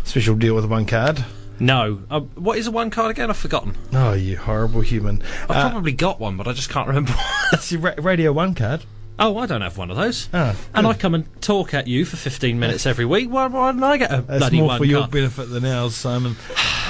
special 0.04 0.36
deal 0.36 0.56
with 0.56 0.66
a 0.66 0.68
one 0.68 0.86
card. 0.86 1.24
No. 1.60 2.02
Uh, 2.10 2.20
what 2.22 2.58
is 2.58 2.68
a 2.68 2.72
one 2.72 2.90
card 2.90 3.12
again? 3.12 3.30
I've 3.30 3.38
forgotten. 3.38 3.78
Oh, 3.94 4.14
you 4.14 4.38
horrible 4.38 4.82
human. 4.82 5.22
I've 5.50 5.72
probably 5.72 5.92
got 5.94 6.20
one, 6.20 6.36
but 6.36 6.48
I 6.48 6.54
just 6.54 6.70
can't 6.70 6.88
remember. 6.88 7.14
That's 7.52 7.72
your 7.72 7.82
ra- 7.82 7.94
Radio 7.98 8.34
1 8.34 8.56
card. 8.56 8.84
Oh, 9.20 9.38
I 9.38 9.46
don't 9.46 9.62
have 9.62 9.78
one 9.78 9.92
of 9.92 9.96
those. 9.96 10.28
Ah, 10.34 10.56
and 10.74 10.88
I 10.88 10.96
come 10.96 11.14
and 11.14 11.42
talk 11.42 11.76
at 11.76 11.86
you 11.88 12.04
for 12.04 12.18
15 12.18 12.60
minutes 12.60 12.88
every 12.88 13.06
week. 13.06 13.30
Why, 13.30 13.46
why 13.46 13.72
don't 13.72 13.84
I 13.84 13.98
get 13.98 14.12
a 14.12 14.22
That's 14.24 14.40
bloody 14.40 14.58
more 14.58 14.68
one 14.70 14.78
for 14.80 14.86
your 14.86 15.02
card? 15.02 15.12
benefit 15.12 15.50
than 15.52 15.66
ours, 15.66 15.96
Simon. 15.96 16.36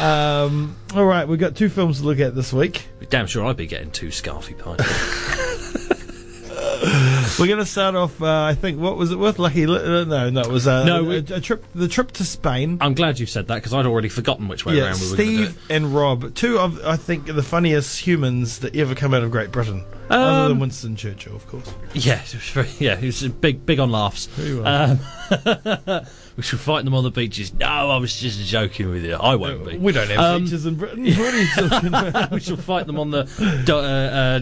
Um, 0.02 0.76
all 0.96 1.06
right, 1.06 1.28
we've 1.28 1.39
got 1.39 1.56
two 1.56 1.70
films 1.70 2.00
to 2.02 2.06
look 2.06 2.20
at 2.20 2.36
this 2.36 2.52
week. 2.52 2.88
Damn 3.10 3.28
sure 3.28 3.46
I'd 3.46 3.58
be 3.58 3.68
getting 3.68 3.91
two 3.91 4.08
Scarfy 4.08 4.58
pies. 4.58 5.39
We're 7.39 7.48
going 7.48 7.60
to 7.60 7.66
start 7.66 7.96
off. 7.96 8.22
Uh, 8.22 8.44
I 8.44 8.54
think 8.56 8.78
what 8.80 8.98
was 8.98 9.12
it 9.12 9.18
with? 9.18 9.39
Lucky? 9.39 9.66
Li- 9.66 9.80
uh, 9.80 10.04
no, 10.04 10.30
no, 10.30 10.41
it 10.41 10.50
was 10.50 10.68
uh, 10.68 10.84
No, 10.84 11.10
a, 11.12 11.18
a 11.18 11.39
trip. 11.39 11.64
The 11.74 11.88
trip 11.88 12.12
to 12.14 12.26
Spain. 12.26 12.78
I'm 12.82 12.94
glad 12.94 13.20
you 13.20 13.26
said 13.26 13.48
that 13.48 13.56
because 13.56 13.74
I'd 13.74 13.86
already 13.86 14.10
forgotten 14.10 14.48
which 14.50 14.66
way 14.66 14.76
yeah, 14.76 14.86
around 14.88 15.00
we 15.00 15.12
were 15.12 15.16
going 15.18 15.30
do 15.38 15.44
it. 15.44 15.46
Steve 15.48 15.62
and 15.70 15.96
Rob, 15.96 16.36
two 16.36 16.60
of 16.60 16.84
I 16.86 16.98
think 16.98 17.26
the 17.26 17.41
funniest 17.41 18.00
humans 18.06 18.60
that 18.60 18.76
ever 18.76 18.94
come 18.96 19.14
out 19.14 19.24
of 19.24 19.32
Great 19.32 19.52
Britain, 19.52 19.86
other 20.10 20.44
than 20.44 20.52
Um, 20.54 20.60
Winston 20.60 20.96
Churchill, 20.98 21.36
of 21.36 21.48
course. 21.48 21.74
Yeah, 21.94 22.22
it 22.22 22.34
was 22.34 22.50
very, 22.50 22.70
yeah, 22.80 22.98
he 22.98 23.06
was 23.08 23.22
big, 23.30 23.66
big 23.66 23.80
on 23.80 23.89
laughs. 23.91 24.28
Um, 24.38 25.00
we 26.36 26.44
should 26.44 26.60
fight 26.60 26.84
them 26.86 26.94
on 26.96 27.04
the 27.04 27.12
beaches. 27.12 27.54
No, 27.54 27.66
I 27.68 27.98
was 27.98 28.20
just 28.20 28.40
joking 28.46 28.90
with 28.90 29.06
you. 29.06 29.14
I 29.16 29.36
won't 29.36 29.66
be. 29.68 29.78
We 29.78 29.92
don't 29.92 30.10
have 30.10 30.20
Um, 30.20 30.44
beaches 30.44 30.66
in 30.66 30.76
Britain. 30.76 31.06
What 31.06 31.34
are 31.34 31.42
you 31.42 31.48
talking 31.70 31.88
about? 31.90 32.32
we 32.32 32.40
shall 32.40 32.58
fight 32.58 32.88
them 32.88 33.00
on 33.00 33.12
the 33.12 33.24
do- 33.66 33.76
uh, 33.78 33.80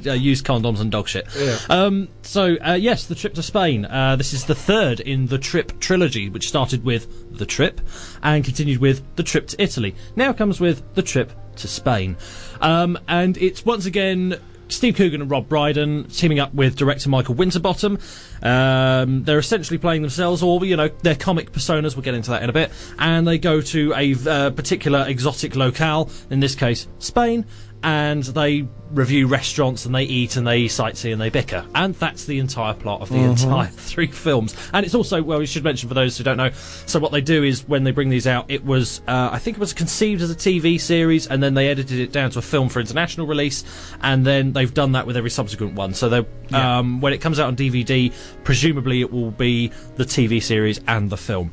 uh, 0.08 0.10
uh, 0.12 0.14
used 0.14 0.46
condoms 0.46 0.80
and 0.80 0.92
dog 0.92 1.08
shit. 1.08 1.28
Yeah. 1.38 1.58
Um, 1.70 2.08
so 2.22 2.56
uh, 2.66 2.74
yes, 2.74 3.06
the 3.06 3.16
trip 3.16 3.34
to 3.36 3.44
Spain. 3.44 3.86
Uh, 3.86 4.16
this 4.16 4.34
is 4.34 4.46
the 4.46 4.56
third 4.56 5.00
in 5.02 5.28
the 5.28 5.38
trip 5.38 5.80
trilogy, 5.80 6.30
which 6.30 6.48
started 6.48 6.84
with 6.86 7.38
the 7.38 7.46
trip 7.46 7.82
and 8.24 8.44
continued 8.46 8.80
with 8.80 9.04
the 9.16 9.24
trip 9.24 9.48
to 9.48 9.62
Italy. 9.62 9.96
Now 10.16 10.32
comes 10.34 10.60
with 10.60 10.82
the 10.96 11.02
trip 11.04 11.32
to 11.58 11.68
Spain, 11.68 12.16
um, 12.62 12.98
and 13.08 13.38
it's 13.38 13.66
once 13.66 13.86
again. 13.86 14.40
Steve 14.72 14.96
Coogan 14.96 15.22
and 15.22 15.30
Rob 15.30 15.48
Brydon 15.48 16.06
teaming 16.06 16.40
up 16.40 16.54
with 16.54 16.76
director 16.76 17.10
Michael 17.10 17.36
Winterbottom. 17.36 18.00
Um, 18.42 19.24
they're 19.24 19.40
essentially 19.40 19.78
playing 19.78 20.02
themselves, 20.02 20.42
or 20.42 20.64
you 20.66 20.76
know, 20.76 20.88
their 20.88 21.16
comic 21.16 21.52
personas. 21.52 21.96
We'll 21.96 22.04
get 22.04 22.14
into 22.14 22.32
that 22.32 22.44
in 22.44 22.50
a 22.50 22.54
bit. 22.54 22.72
And 22.98 23.28
they 23.28 23.38
go 23.38 23.62
to 23.62 23.94
a 23.96 24.16
uh, 24.28 24.50
particular 24.52 25.06
exotic 25.08 25.56
locale, 25.56 26.10
in 26.30 26.40
this 26.40 26.56
case, 26.56 26.88
Spain, 27.00 27.46
and 27.84 28.24
they 28.24 28.68
review 28.92 29.26
restaurants 29.26 29.86
and 29.86 29.96
they 29.96 30.04
eat 30.04 30.36
and 30.36 30.46
they 30.46 30.66
sightsee 30.66 31.14
and 31.14 31.22
they 31.22 31.30
bicker. 31.30 31.66
And 31.74 31.96
that's 31.96 32.26
the 32.26 32.40
entire 32.40 32.74
plot 32.74 33.02
of 33.02 33.08
the 33.10 33.16
Mhm. 33.16 33.30
entire 33.44 33.68
three 33.72 34.08
films. 34.08 34.54
And 34.74 34.86
it's 34.86 34.94
also, 34.94 35.24
well, 35.24 35.40
we 35.40 35.46
should 35.46 35.64
mention 35.64 35.88
for 35.88 35.96
those 35.96 36.18
who 36.18 36.24
don't 36.26 36.36
know, 36.38 36.52
so 36.86 37.00
what 37.00 37.12
they 37.14 37.22
do 37.22 37.44
is 37.44 37.66
when 37.68 37.86
they 37.86 37.92
bring 37.92 38.10
these 38.10 38.28
out, 38.28 38.46
it 38.50 38.66
was, 38.66 39.02
uh, 39.08 39.30
I 39.32 39.40
think 39.40 39.56
it 39.58 39.60
was 39.62 39.72
conceived 39.74 40.22
as 40.22 40.30
a 40.30 40.36
TV 40.36 40.78
series 40.78 41.26
and 41.28 41.42
then 41.42 41.54
they 41.54 41.70
edited 41.70 42.00
it 42.00 42.12
down 42.12 42.32
to 42.32 42.40
a 42.40 42.42
film 42.42 42.68
for 42.68 42.82
international 42.82 43.28
release 43.28 43.64
and 44.02 44.26
then 44.26 44.52
they've 44.52 44.74
done 44.74 44.92
that 44.92 45.08
with 45.08 45.16
every 45.16 45.30
subsequent 45.32 45.76
one. 45.76 45.94
So 45.94 46.26
Yeah. 46.50 46.80
um, 46.80 47.00
when 47.00 47.14
it 47.14 47.20
comes 47.22 47.40
out 47.40 47.48
on 47.48 47.56
DVD, 47.56 48.12
presumably 48.44 49.00
it 49.00 49.12
will 49.12 49.32
be 49.32 49.72
the 49.96 50.04
TV 50.06 50.42
series 50.42 50.82
and 50.88 51.10
the 51.10 51.18
film. 51.18 51.52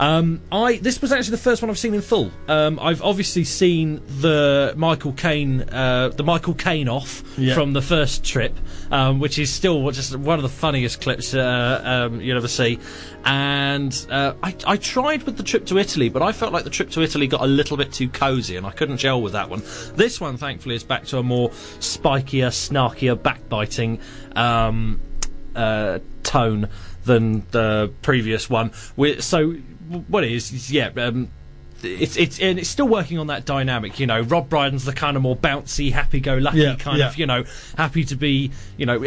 Um, 0.00 0.40
I 0.52 0.76
this 0.76 1.02
was 1.02 1.10
actually 1.10 1.32
the 1.32 1.38
first 1.38 1.60
one 1.60 1.70
I've 1.70 1.78
seen 1.78 1.92
in 1.94 2.02
full. 2.02 2.30
Um, 2.46 2.78
I've 2.80 3.02
obviously 3.02 3.42
seen 3.44 4.00
the 4.20 4.72
Michael 4.76 5.12
Caine, 5.12 5.62
uh, 5.62 6.10
the 6.10 6.22
Michael 6.22 6.54
Caine 6.54 6.88
off 6.88 7.22
Yeah. 7.36 7.54
from 7.54 7.72
the 7.72 7.82
first 7.82 8.22
trip, 8.24 8.56
um, 8.92 9.18
which 9.18 9.38
is 9.40 9.52
still 9.52 9.90
just 9.90 10.14
one 10.16 10.38
of 10.38 10.44
the 10.44 10.48
funniest 10.48 11.00
clips 11.00 11.34
uh, 11.34 11.80
um, 12.12 12.20
you'll 12.20 12.36
ever 12.36 12.46
see. 12.48 12.78
And 13.24 14.06
uh, 14.10 14.34
I, 14.42 14.54
I 14.66 14.76
tried 14.76 15.24
with 15.24 15.36
the 15.36 15.42
trip 15.42 15.66
to 15.66 15.78
Italy, 15.78 16.08
but 16.08 16.22
I 16.22 16.30
felt 16.32 16.52
like 16.52 16.62
the 16.64 16.70
trip 16.70 16.90
to 16.90 17.02
Italy 17.02 17.26
got 17.26 17.40
a 17.40 17.46
little 17.46 17.76
bit 17.76 17.92
too 17.92 18.08
cosy, 18.08 18.56
and 18.56 18.64
I 18.64 18.70
couldn't 18.70 18.98
gel 18.98 19.20
with 19.20 19.32
that 19.32 19.50
one. 19.50 19.62
This 19.96 20.20
one, 20.20 20.36
thankfully, 20.36 20.76
is 20.76 20.84
back 20.84 21.06
to 21.06 21.18
a 21.18 21.22
more 21.24 21.50
spikier, 21.80 22.48
snarkier, 22.50 23.20
backbiting. 23.20 23.98
Um, 24.36 25.00
uh, 25.58 25.98
tone 26.22 26.68
than 27.04 27.42
the 27.50 27.90
previous 28.02 28.48
one. 28.50 28.70
we 28.96 29.20
so 29.20 29.52
what 30.08 30.24
it 30.24 30.32
is, 30.32 30.52
is 30.52 30.70
yeah. 30.72 30.90
Um, 30.96 31.30
it's 31.80 32.16
it's 32.16 32.40
and 32.40 32.58
it's 32.58 32.68
still 32.68 32.88
working 32.88 33.18
on 33.20 33.28
that 33.28 33.44
dynamic, 33.44 34.00
you 34.00 34.06
know. 34.08 34.20
Rob 34.20 34.48
Brydon's 34.48 34.84
the 34.84 34.92
kind 34.92 35.16
of 35.16 35.22
more 35.22 35.36
bouncy, 35.36 35.92
happy-go-lucky 35.92 36.58
Yeah, 36.58 36.74
kind 36.74 36.98
yeah. 36.98 37.06
of, 37.08 37.16
you 37.16 37.24
know, 37.24 37.44
happy 37.76 38.02
to 38.06 38.16
be, 38.16 38.50
you 38.76 38.84
know, 38.84 38.98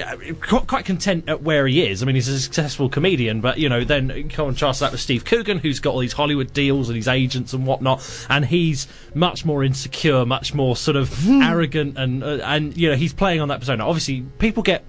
quite, 0.41 0.67
quite 0.67 0.85
content 0.85 1.27
at 1.27 1.41
where 1.41 1.67
he 1.67 1.85
is. 1.85 2.01
I 2.01 2.05
mean, 2.05 2.15
he's 2.15 2.29
a 2.29 2.39
successful 2.39 2.87
comedian, 2.87 3.41
but 3.41 3.57
you 3.57 3.67
know, 3.67 3.83
then 3.83 4.29
contrast 4.29 4.79
that 4.79 4.93
with 4.93 5.01
Steve 5.01 5.25
Coogan, 5.25 5.59
who's 5.59 5.81
got 5.81 5.93
all 5.93 5.99
these 5.99 6.13
Hollywood 6.13 6.53
deals 6.53 6.87
and 6.87 6.95
his 6.95 7.09
agents 7.09 7.51
and 7.51 7.67
whatnot, 7.67 7.99
and 8.29 8.45
he's 8.45 8.87
much 9.13 9.43
more 9.43 9.65
insecure, 9.65 10.25
much 10.25 10.53
more 10.53 10.77
sort 10.77 10.95
of 10.95 11.09
Hmm. 11.25 11.41
arrogant, 11.41 11.97
and 11.97 12.23
uh, 12.23 12.39
and 12.45 12.77
you 12.77 12.89
know, 12.89 12.95
he's 12.95 13.11
playing 13.13 13.41
on 13.41 13.49
that 13.49 13.59
persona. 13.59 13.85
Obviously, 13.85 14.21
people 14.39 14.63
get 14.63 14.85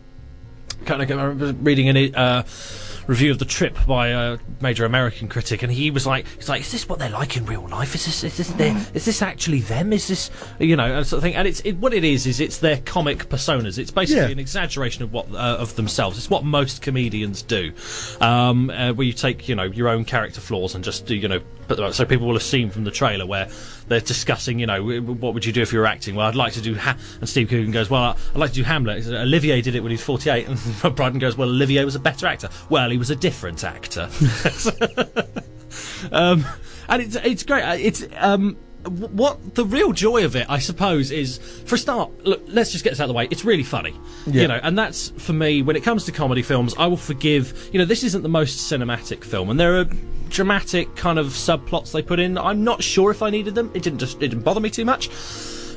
kind 0.84 1.02
of 1.02 1.10
I 1.10 1.22
remember 1.22 1.52
reading 1.62 1.88
a 1.96 2.12
uh, 2.12 2.42
review 3.06 3.32
of 3.32 3.38
the 3.40 3.44
trip 3.44 3.76
by 3.86 4.08
a 4.08 4.38
major 4.60 4.84
American 4.84 5.28
critic, 5.28 5.62
and 5.62 5.72
he 5.72 5.90
was 5.90 6.06
like, 6.06 6.26
"He's 6.36 6.48
like, 6.48 6.60
is 6.60 6.70
this 6.72 6.88
what 6.88 6.98
they're 6.98 7.10
like 7.10 7.36
in 7.36 7.44
real 7.46 7.66
life? 7.68 7.94
Is 7.94 8.04
this 8.06 8.22
is 8.24 8.36
this 8.36 8.48
their, 8.52 8.76
is 8.94 9.04
this 9.04 9.22
actually 9.22 9.60
them? 9.60 9.92
Is 9.92 10.08
this 10.08 10.30
you 10.58 10.76
know 10.76 10.84
and 10.98 11.06
sort 11.06 11.18
of 11.18 11.22
thing?" 11.22 11.34
And 11.34 11.48
it's 11.48 11.60
it, 11.60 11.74
what 11.78 11.92
it 11.94 12.04
is 12.04 12.26
is 12.26 12.40
it's 12.40 12.58
their 12.58 12.78
comic 12.78 13.28
personas. 13.28 13.78
It's 13.78 13.90
basically 13.90 14.22
Yeah. 14.22 14.28
an 14.28 14.38
exaggeration 14.38 15.02
of 15.02 15.12
what 15.12 15.28
uh, 15.32 15.56
of 15.58 15.74
themselves. 15.76 16.16
It's 16.18 16.30
what 16.30 16.44
most 16.44 16.82
comedians 16.82 17.42
do, 17.42 17.72
um, 18.20 18.70
uh, 18.70 18.92
where 18.92 19.06
you 19.06 19.12
take 19.12 19.48
you 19.48 19.54
know 19.54 19.64
your 19.64 19.88
own 19.88 20.04
character 20.04 20.40
flaws 20.40 20.74
and 20.74 20.84
just 20.84 21.06
do 21.06 21.16
you 21.16 21.28
know 21.28 21.40
put 21.68 21.76
them 21.76 21.86
out. 21.86 21.94
So 21.94 22.04
people 22.04 22.26
will 22.26 22.34
have 22.34 22.42
seen 22.42 22.70
from 22.70 22.84
the 22.84 22.90
trailer 22.90 23.26
where 23.26 23.48
they're 23.93 24.01
discussing, 24.01 24.59
you 24.59 24.66
know, 24.66 24.82
what 24.82 25.34
would 25.34 25.45
you 25.45 25.53
do 25.53 25.62
if 25.62 25.72
you 25.72 25.78
were 25.78 25.86
acting? 25.86 26.14
Well, 26.14 26.26
I'd 26.26 26.34
like 26.34 26.55
to 26.55 26.61
do. 26.61 26.74
Ha-, 26.76 26.97
and 27.20 27.28
Steve 27.28 27.49
Coogan 27.49 27.70
goes, 27.70 27.90
well, 27.90 28.16
I'd 28.34 28.38
like 28.38 28.51
to 28.51 28.57
do 28.57 28.62
Hamlet. 28.64 29.05
Says, 29.05 29.12
Olivier 29.12 29.61
did 29.61 29.74
it 29.74 29.80
when 29.80 29.90
he 29.90 29.95
was 29.95 30.05
48. 30.05 30.49
And 30.53 30.84
Rob 30.84 30.97
Brydon 30.97 31.18
goes, 31.18 31.36
well, 31.36 31.49
Olivier 31.49 31.84
was 31.84 31.95
a 31.95 32.01
better 32.01 32.26
actor. 32.26 32.49
Well, 32.68 32.90
he 32.90 32.99
was 32.99 33.11
a 33.11 33.16
different 33.16 33.62
actor. 33.64 34.09
um, 36.12 36.45
and 36.88 37.03
it's 37.03 37.16
it's 37.16 37.43
great. 37.43 37.62
Uh, 37.62 37.76
It's 37.78 38.05
um, 38.16 38.57
what 38.88 39.54
the 39.54 39.64
real 39.64 39.92
joy 39.92 40.24
of 40.24 40.34
it, 40.36 40.46
I 40.48 40.58
suppose, 40.58 41.10
is 41.10 41.38
for 41.66 41.76
a 41.76 41.78
start. 41.78 42.10
Look, 42.24 42.42
let's 42.48 42.72
just 42.72 42.84
get 42.84 42.90
this 42.90 43.00
out 43.00 43.04
of 43.04 43.08
the 43.08 43.14
way. 43.14 43.28
It's 43.30 43.44
really 43.44 43.62
funny, 43.62 43.94
Yeah. 44.26 44.42
you 44.42 44.48
know, 44.48 44.60
and 44.62 44.76
that's 44.78 45.10
for 45.18 45.32
me. 45.32 45.62
When 45.62 45.76
it 45.76 45.82
comes 45.82 46.04
to 46.04 46.12
comedy 46.12 46.42
films, 46.42 46.74
I 46.78 46.86
will 46.86 46.96
forgive. 46.96 47.70
You 47.72 47.78
know, 47.78 47.84
this 47.84 48.02
isn't 48.04 48.22
the 48.22 48.28
most 48.28 48.70
cinematic 48.72 49.24
film, 49.24 49.50
and 49.50 49.58
there 49.60 49.78
are 49.80 49.86
dramatic 50.30 50.94
kind 50.96 51.18
of 51.18 51.26
subplots 51.28 51.92
they 51.92 52.02
put 52.02 52.18
in. 52.18 52.38
I'm 52.38 52.64
not 52.64 52.82
sure 52.82 53.10
if 53.10 53.22
I 53.22 53.30
needed 53.30 53.54
them. 53.54 53.70
It 53.74 53.82
didn't 53.82 53.98
just 53.98 54.16
it 54.16 54.28
didn't 54.28 54.42
bother 54.42 54.60
me 54.60 54.70
too 54.70 54.84
much. 54.84 55.10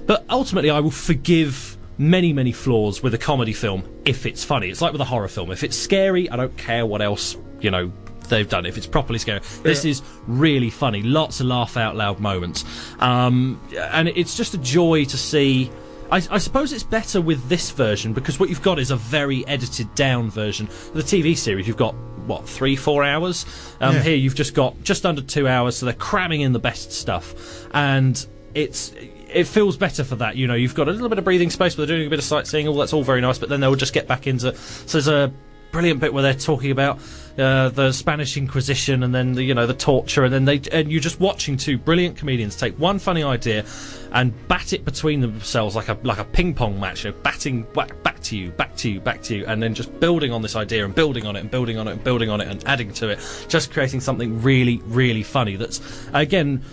But 0.05 0.23
ultimately, 0.29 0.69
I 0.69 0.79
will 0.79 0.91
forgive 0.91 1.77
many, 1.97 2.33
many 2.33 2.51
flaws 2.51 3.01
with 3.01 3.13
a 3.13 3.17
comedy 3.17 3.53
film 3.53 3.83
if 4.05 4.25
it's 4.25 4.43
funny. 4.43 4.69
It's 4.69 4.81
like 4.81 4.91
with 4.91 5.01
a 5.01 5.05
horror 5.05 5.27
film. 5.27 5.51
If 5.51 5.63
it's 5.63 5.77
scary, 5.77 6.29
I 6.29 6.35
don't 6.35 6.55
care 6.57 6.85
what 6.85 7.01
else, 7.01 7.37
you 7.61 7.71
know, 7.71 7.91
they've 8.29 8.47
done. 8.49 8.65
If 8.65 8.77
it's 8.77 8.87
properly 8.87 9.19
scary. 9.19 9.41
This 9.63 9.83
Yeah. 9.85 9.91
is 9.91 10.01
really 10.27 10.69
funny. 10.69 11.01
Lots 11.01 11.39
of 11.39 11.47
laugh 11.47 11.77
out 11.77 11.95
loud 11.95 12.19
moments. 12.19 12.63
Um, 12.99 13.59
and 13.77 14.07
it's 14.09 14.35
just 14.37 14.53
a 14.53 14.57
joy 14.57 15.05
to 15.05 15.17
see. 15.17 15.71
I, 16.11 16.17
I 16.29 16.37
suppose 16.37 16.71
it's 16.71 16.83
better 16.83 17.19
with 17.19 17.49
this 17.49 17.71
version 17.71 18.13
because 18.13 18.39
what 18.39 18.49
you've 18.49 18.61
got 18.61 18.77
is 18.79 18.91
a 18.91 18.95
very 18.95 19.45
edited 19.47 19.93
down 19.95 20.29
version. 20.29 20.67
The 20.93 21.01
TV 21.01 21.35
series, 21.35 21.67
you've 21.67 21.77
got 21.77 21.95
what 22.27 22.47
three, 22.47 22.75
four 22.75 23.03
hours. 23.03 23.45
Um, 23.81 23.95
Yeah. 23.95 24.01
Here, 24.03 24.15
you've 24.15 24.35
just 24.35 24.53
got 24.53 24.81
just 24.83 25.05
under 25.05 25.21
two 25.21 25.47
hours, 25.47 25.77
so 25.77 25.85
they're 25.85 25.93
cramming 25.95 26.41
in 26.41 26.53
the 26.53 26.59
best 26.59 26.91
stuff, 26.91 27.33
and 27.73 28.23
it's 28.53 28.93
it 29.33 29.45
feels 29.47 29.75
better 29.77 30.03
for 30.03 30.15
that. 30.15 30.35
You 30.37 30.47
know, 30.47 30.53
you've 30.53 30.75
got 30.75 30.87
a 30.87 30.91
little 30.91 31.09
bit 31.09 31.17
of 31.17 31.23
breathing 31.25 31.49
space, 31.49 31.75
but 31.75 31.87
they're 31.87 31.97
doing 31.97 32.07
a 32.07 32.09
bit 32.09 32.19
of 32.19 32.25
sightseeing. 32.25 32.67
All 32.67 32.75
that's 32.77 32.93
all 32.93 33.03
very 33.03 33.19
nice, 33.21 33.37
but 33.37 33.49
then 33.49 33.59
they'll 33.59 33.75
just 33.75 33.93
get 33.93 34.07
back 34.07 34.27
into. 34.27 34.55
So 34.55 34.91
there's 34.99 35.07
a 35.07 35.33
brilliant 35.71 35.99
bit 35.99 36.13
where 36.13 36.23
they're 36.23 36.33
talking 36.35 36.71
about 36.71 36.99
uh, 37.37 37.69
the 37.69 37.91
Spanish 37.91 38.37
Inquisition, 38.37 39.03
and 39.03 39.13
then 39.13 39.33
the 39.33 39.43
you 39.43 39.53
know 39.53 39.67
the 39.67 39.73
torture, 39.73 40.23
and 40.23 40.33
then 40.33 40.45
they 40.45 40.61
and 40.71 40.91
you're 40.91 41.01
just 41.01 41.19
watching 41.19 41.57
two 41.57 41.77
brilliant 41.77 42.17
comedians 42.17 42.55
take 42.55 42.77
one 42.79 42.99
funny 42.99 43.23
idea 43.23 43.65
and 44.11 44.33
bat 44.47 44.71
it 44.73 44.85
between 44.85 45.19
themselves 45.19 45.75
like 45.75 45.89
a 45.89 45.97
like 46.03 46.19
a 46.19 46.23
ping 46.23 46.53
pong 46.53 46.79
match, 46.79 47.03
you 47.03 47.11
know, 47.11 47.17
batting 47.17 47.63
back, 47.73 48.01
back 48.03 48.21
to 48.21 48.37
you, 48.37 48.51
back 48.51 48.75
to 48.77 48.89
you, 48.89 48.99
back 48.99 49.21
to 49.23 49.35
you, 49.35 49.45
and 49.45 49.61
then 49.61 49.73
just 49.73 49.99
building 49.99 50.31
on 50.31 50.41
this 50.41 50.55
idea 50.55 50.85
and 50.85 50.95
building 50.95 51.25
on 51.25 51.35
it 51.35 51.41
and 51.41 51.51
building 51.51 51.77
on 51.77 51.87
it 51.87 51.91
and 51.91 52.03
building 52.03 52.29
on 52.29 52.39
it 52.41 52.47
and 52.47 52.63
adding 52.67 52.93
to 52.93 53.09
it, 53.09 53.19
just 53.49 53.71
creating 53.71 53.99
something 53.99 54.41
really 54.41 54.81
really 54.85 55.23
funny. 55.23 55.55
That's 55.55 55.81
again. 56.13 56.63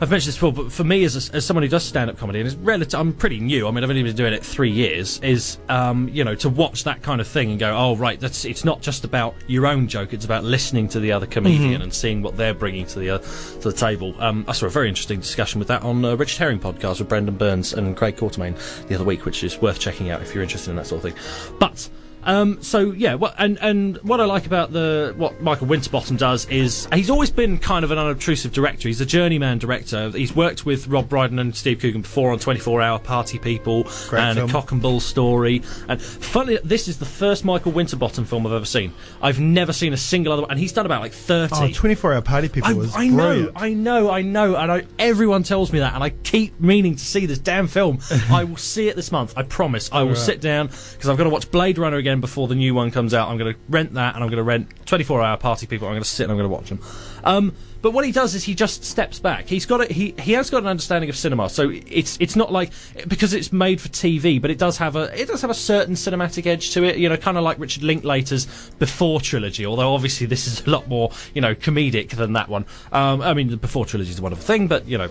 I've 0.00 0.10
mentioned 0.10 0.28
this 0.28 0.36
before, 0.36 0.52
but 0.52 0.70
for 0.70 0.84
me, 0.84 1.04
as, 1.04 1.30
a, 1.30 1.36
as 1.36 1.46
someone 1.46 1.62
who 1.62 1.68
does 1.70 1.82
stand-up 1.84 2.18
comedy, 2.18 2.40
and 2.40 2.46
is 2.46 2.54
relative, 2.56 3.00
I'm 3.00 3.12
pretty 3.14 3.40
new. 3.40 3.66
I 3.66 3.70
mean, 3.70 3.82
I've 3.82 3.88
only 3.90 4.02
been 4.02 4.14
doing 4.14 4.34
it 4.34 4.44
three 4.44 4.70
years. 4.70 5.18
Is 5.22 5.58
um, 5.68 6.08
you 6.10 6.22
know 6.24 6.34
to 6.36 6.48
watch 6.50 6.84
that 6.84 7.02
kind 7.02 7.20
of 7.20 7.26
thing 7.26 7.50
and 7.50 7.58
go, 7.58 7.74
oh 7.76 7.96
right, 7.96 8.20
that's 8.20 8.44
it's 8.44 8.64
not 8.64 8.82
just 8.82 9.04
about 9.04 9.34
your 9.46 9.66
own 9.66 9.88
joke. 9.88 10.12
It's 10.12 10.24
about 10.26 10.44
listening 10.44 10.88
to 10.88 11.00
the 11.00 11.12
other 11.12 11.26
comedian 11.26 11.80
Mhm. 11.80 11.84
and 11.84 11.94
seeing 11.94 12.20
what 12.22 12.36
they're 12.36 12.54
bringing 12.54 12.86
to 12.86 12.98
the 12.98 13.10
uh, 13.10 13.18
to 13.18 13.70
the 13.70 13.72
table. 13.72 14.14
Um, 14.20 14.44
I 14.48 14.52
saw 14.52 14.66
a 14.66 14.70
very 14.70 14.88
interesting 14.88 15.20
discussion 15.20 15.58
with 15.58 15.68
that 15.68 15.82
on 15.82 16.04
uh, 16.04 16.14
Richard 16.16 16.38
Herring 16.38 16.60
podcast 16.60 16.98
with 16.98 17.08
Brendan 17.08 17.36
Burns 17.36 17.72
and 17.72 17.96
Craig 17.96 18.16
Quartermaine 18.16 18.54
the 18.88 18.94
other 18.94 19.04
week, 19.04 19.24
which 19.24 19.42
is 19.44 19.60
worth 19.62 19.78
checking 19.78 20.10
out 20.10 20.20
if 20.20 20.34
you're 20.34 20.42
interested 20.42 20.70
in 20.70 20.76
that 20.76 20.86
sort 20.86 21.04
of 21.04 21.12
thing. 21.14 21.54
But 21.58 21.88
um, 22.26 22.60
so 22.62 22.92
yeah, 22.92 23.14
what, 23.14 23.34
and 23.38 23.58
and 23.60 23.96
what 23.98 24.20
I 24.20 24.24
like 24.24 24.46
about 24.46 24.72
the 24.72 25.14
what 25.16 25.40
Michael 25.40 25.66
Winterbottom 25.68 26.16
does 26.16 26.46
is 26.46 26.88
he's 26.92 27.08
always 27.08 27.30
been 27.30 27.58
kind 27.58 27.84
of 27.84 27.90
an 27.90 27.98
unobtrusive 27.98 28.52
director. 28.52 28.88
He's 28.88 29.00
a 29.00 29.06
journeyman 29.06 29.58
director. 29.58 30.10
He's 30.10 30.34
worked 30.36 30.66
with 30.66 30.88
Rob 30.88 31.08
Brydon 31.08 31.38
and 31.38 31.54
Steve 31.56 31.78
Coogan 31.80 32.02
before 32.02 32.32
on 32.32 32.38
24 32.38 32.82
Hour 32.82 32.98
Party 32.98 33.38
People 33.38 33.84
Great 34.08 34.20
and 34.20 34.36
film. 34.38 34.50
a 34.50 34.52
Cock 34.52 34.72
and 34.72 34.82
Bull 34.82 35.00
Story. 35.00 35.62
And 35.88 36.02
funny, 36.02 36.58
this 36.64 36.88
is 36.88 36.98
the 36.98 37.04
first 37.04 37.44
Michael 37.44 37.72
Winterbottom 37.72 38.24
film 38.24 38.46
I've 38.46 38.52
ever 38.52 38.64
seen. 38.64 38.92
I've 39.22 39.40
never 39.40 39.72
seen 39.72 39.92
a 39.92 39.96
single 39.96 40.32
other 40.32 40.42
one, 40.42 40.50
and 40.50 40.58
he's 40.60 40.72
done 40.72 40.86
about 40.86 41.00
like 41.02 41.12
30. 41.12 41.54
Oh, 41.56 41.70
24 41.72 42.12
hour 42.14 42.22
party 42.22 42.48
people 42.48 42.70
I, 42.70 42.72
was 42.74 42.94
I 42.96 43.06
know, 43.08 43.16
brilliant. 43.16 43.52
I 43.56 43.72
know, 43.72 44.10
I 44.10 44.22
know, 44.22 44.56
and 44.56 44.72
I, 44.72 44.84
everyone 44.98 45.42
tells 45.44 45.72
me 45.72 45.78
that, 45.78 45.94
and 45.94 46.02
I 46.02 46.10
keep 46.10 46.60
meaning 46.60 46.96
to 46.96 47.04
see 47.04 47.26
this 47.26 47.38
damn 47.38 47.68
film. 47.68 48.00
I 48.30 48.44
will 48.44 48.56
see 48.56 48.88
it 48.88 48.96
this 48.96 49.12
month. 49.12 49.34
I 49.36 49.42
promise. 49.44 49.88
I 49.92 50.02
will 50.02 50.08
Right. 50.10 50.16
sit 50.18 50.40
down 50.40 50.66
because 50.68 51.08
I've 51.08 51.16
got 51.18 51.24
to 51.24 51.30
watch 51.30 51.50
Blade 51.50 51.78
Runner 51.78 51.96
again 51.98 52.15
before 52.20 52.48
the 52.48 52.54
new 52.54 52.74
one 52.74 52.90
comes 52.90 53.14
out. 53.14 53.28
I'm 53.28 53.38
going 53.38 53.54
to 53.54 53.60
rent 53.68 53.94
that, 53.94 54.14
and 54.14 54.22
I'm 54.22 54.30
going 54.30 54.38
to 54.38 54.42
rent 54.42 54.68
24 54.86 55.22
Hour 55.22 55.36
Party 55.36 55.66
People. 55.66 55.88
I'm 55.88 55.94
going 55.94 56.02
to 56.02 56.08
sit 56.08 56.24
and 56.24 56.32
I'm 56.32 56.38
going 56.38 56.48
to 56.48 56.54
watch 56.54 56.68
them. 56.68 56.80
Um, 57.24 57.54
but 57.82 57.92
what 57.92 58.04
he 58.04 58.12
does 58.12 58.34
is 58.34 58.44
he 58.44 58.54
just 58.54 58.84
steps 58.84 59.18
back. 59.18 59.46
He's 59.46 59.66
got 59.66 59.80
a, 59.80 59.92
he 59.92 60.14
he 60.18 60.32
has 60.32 60.50
got 60.50 60.62
an 60.62 60.68
understanding 60.68 61.10
of 61.10 61.16
cinema, 61.16 61.48
so 61.48 61.70
it's 61.70 62.16
it's 62.20 62.34
not 62.34 62.50
like 62.50 62.72
because 63.06 63.32
it's 63.32 63.52
made 63.52 63.80
for 63.80 63.88
TV, 63.88 64.40
but 64.40 64.50
it 64.50 64.58
does 64.58 64.78
have 64.78 64.96
a 64.96 65.20
it 65.20 65.28
does 65.28 65.40
have 65.42 65.50
a 65.50 65.54
certain 65.54 65.94
cinematic 65.94 66.46
edge 66.46 66.70
to 66.72 66.82
it. 66.84 66.96
You 66.96 67.08
know, 67.08 67.16
kind 67.16 67.36
of 67.36 67.44
like 67.44 67.58
Richard 67.58 67.84
Linklater's 67.84 68.46
Before 68.78 69.20
trilogy. 69.20 69.66
Although 69.66 69.94
obviously 69.94 70.26
this 70.26 70.46
is 70.46 70.66
a 70.66 70.70
lot 70.70 70.88
more 70.88 71.12
you 71.34 71.40
know 71.40 71.54
comedic 71.54 72.10
than 72.10 72.32
that 72.32 72.48
one. 72.48 72.64
Um, 72.92 73.22
I 73.22 73.34
mean, 73.34 73.50
the 73.50 73.56
Before 73.56 73.86
trilogy 73.86 74.10
is 74.10 74.18
a 74.18 74.22
wonderful 74.22 74.44
thing, 74.44 74.66
but 74.66 74.88
you 74.88 74.98
know, 74.98 75.10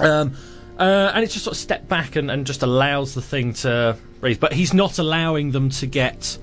um, 0.00 0.36
uh, 0.78 1.12
and 1.14 1.24
it 1.24 1.28
just 1.30 1.44
sort 1.44 1.56
of 1.56 1.60
stepped 1.60 1.88
back 1.88 2.16
and, 2.16 2.30
and 2.30 2.46
just 2.46 2.62
allows 2.62 3.14
the 3.14 3.22
thing 3.22 3.52
to 3.54 3.96
breathe. 4.20 4.40
But 4.40 4.52
he's 4.52 4.74
not 4.74 4.98
allowing 4.98 5.52
them 5.52 5.70
to 5.70 5.86
get 5.86 6.38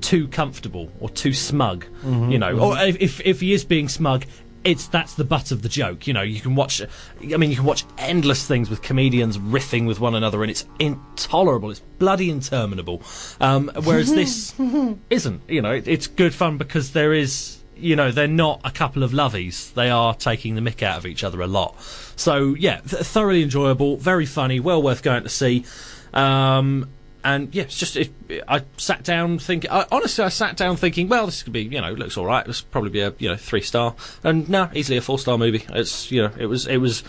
too 0.00 0.28
comfortable 0.28 0.90
or 1.00 1.08
too 1.10 1.32
smug, 1.32 1.84
Mhm, 2.04 2.32
you 2.32 2.38
know. 2.38 2.54
mhm. 2.56 2.62
Or 2.62 2.78
if, 2.84 2.96
if 3.00 3.20
if 3.20 3.40
he 3.40 3.52
is 3.52 3.64
being 3.64 3.88
smug, 3.88 4.24
it's 4.64 4.86
that's 4.88 5.14
the 5.14 5.24
butt 5.24 5.50
of 5.50 5.62
the 5.62 5.68
joke. 5.68 6.06
You 6.06 6.12
know, 6.12 6.22
you 6.22 6.40
can 6.40 6.54
watch. 6.54 6.80
I 6.82 7.36
mean, 7.36 7.50
you 7.50 7.56
can 7.56 7.64
watch 7.64 7.84
endless 7.98 8.46
things 8.46 8.68
with 8.70 8.82
comedians 8.82 9.38
riffing 9.38 9.86
with 9.86 9.98
one 10.00 10.14
another, 10.14 10.42
and 10.42 10.50
it's 10.50 10.66
intolerable. 10.78 11.70
It's 11.70 11.80
bloody 11.98 12.30
interminable. 12.30 13.02
Um, 13.40 13.70
whereas 13.84 14.12
this 14.12 14.54
isn't. 15.10 15.42
You 15.48 15.62
know, 15.62 15.72
it, 15.72 15.88
it's 15.88 16.06
good 16.06 16.34
fun 16.34 16.58
because 16.58 16.92
there 16.92 17.12
is. 17.12 17.58
You 17.76 17.96
know, 17.96 18.10
they're 18.10 18.28
not 18.28 18.60
a 18.64 18.70
couple 18.70 19.02
of 19.02 19.12
lovies. 19.12 19.72
They 19.74 19.90
are 19.90 20.14
taking 20.14 20.54
the 20.54 20.60
mick 20.60 20.82
out 20.82 20.98
of 20.98 21.06
each 21.06 21.24
other 21.24 21.40
a 21.40 21.46
lot. 21.46 21.80
So 22.16 22.54
yeah, 22.54 22.80
th- 22.80 23.02
thoroughly 23.02 23.42
enjoyable, 23.42 23.96
very 23.96 24.26
funny, 24.26 24.60
well 24.60 24.82
worth 24.82 25.02
going 25.02 25.22
to 25.24 25.28
see. 25.28 25.64
Um, 26.12 26.88
and 27.24 27.54
yeah, 27.54 27.64
it's 27.64 27.78
just 27.78 27.96
it, 27.96 28.12
I 28.48 28.62
sat 28.76 29.04
down 29.04 29.38
thinking. 29.38 29.70
I, 29.70 29.86
honestly, 29.92 30.24
I 30.24 30.28
sat 30.28 30.56
down 30.56 30.76
thinking, 30.76 31.08
well, 31.08 31.26
this 31.26 31.42
could 31.42 31.52
be 31.52 31.62
you 31.62 31.80
know 31.80 31.92
looks 31.92 32.16
all 32.16 32.26
right. 32.26 32.44
This 32.44 32.60
probably 32.60 32.90
be 32.90 33.00
a 33.00 33.14
you 33.18 33.28
know 33.28 33.36
three 33.36 33.60
star, 33.60 33.94
and 34.24 34.48
no, 34.48 34.68
easily 34.74 34.98
a 34.98 35.00
four 35.00 35.18
star 35.18 35.38
movie. 35.38 35.64
It's 35.70 36.10
you 36.10 36.22
know 36.22 36.32
it 36.36 36.46
was 36.46 36.66
it 36.66 36.78
was 36.78 37.02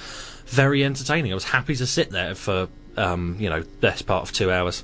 very 0.46 0.84
entertaining. 0.84 1.32
I 1.32 1.36
was 1.36 1.46
happy 1.46 1.76
to 1.76 1.88
sit 1.88 2.12
there 2.12 2.36
for 2.36 2.68
um, 2.98 3.38
you 3.40 3.50
know 3.50 3.64
best 3.82 4.06
part 4.06 4.24
of 4.24 4.34
two 4.34 4.52
hours. 4.52 4.84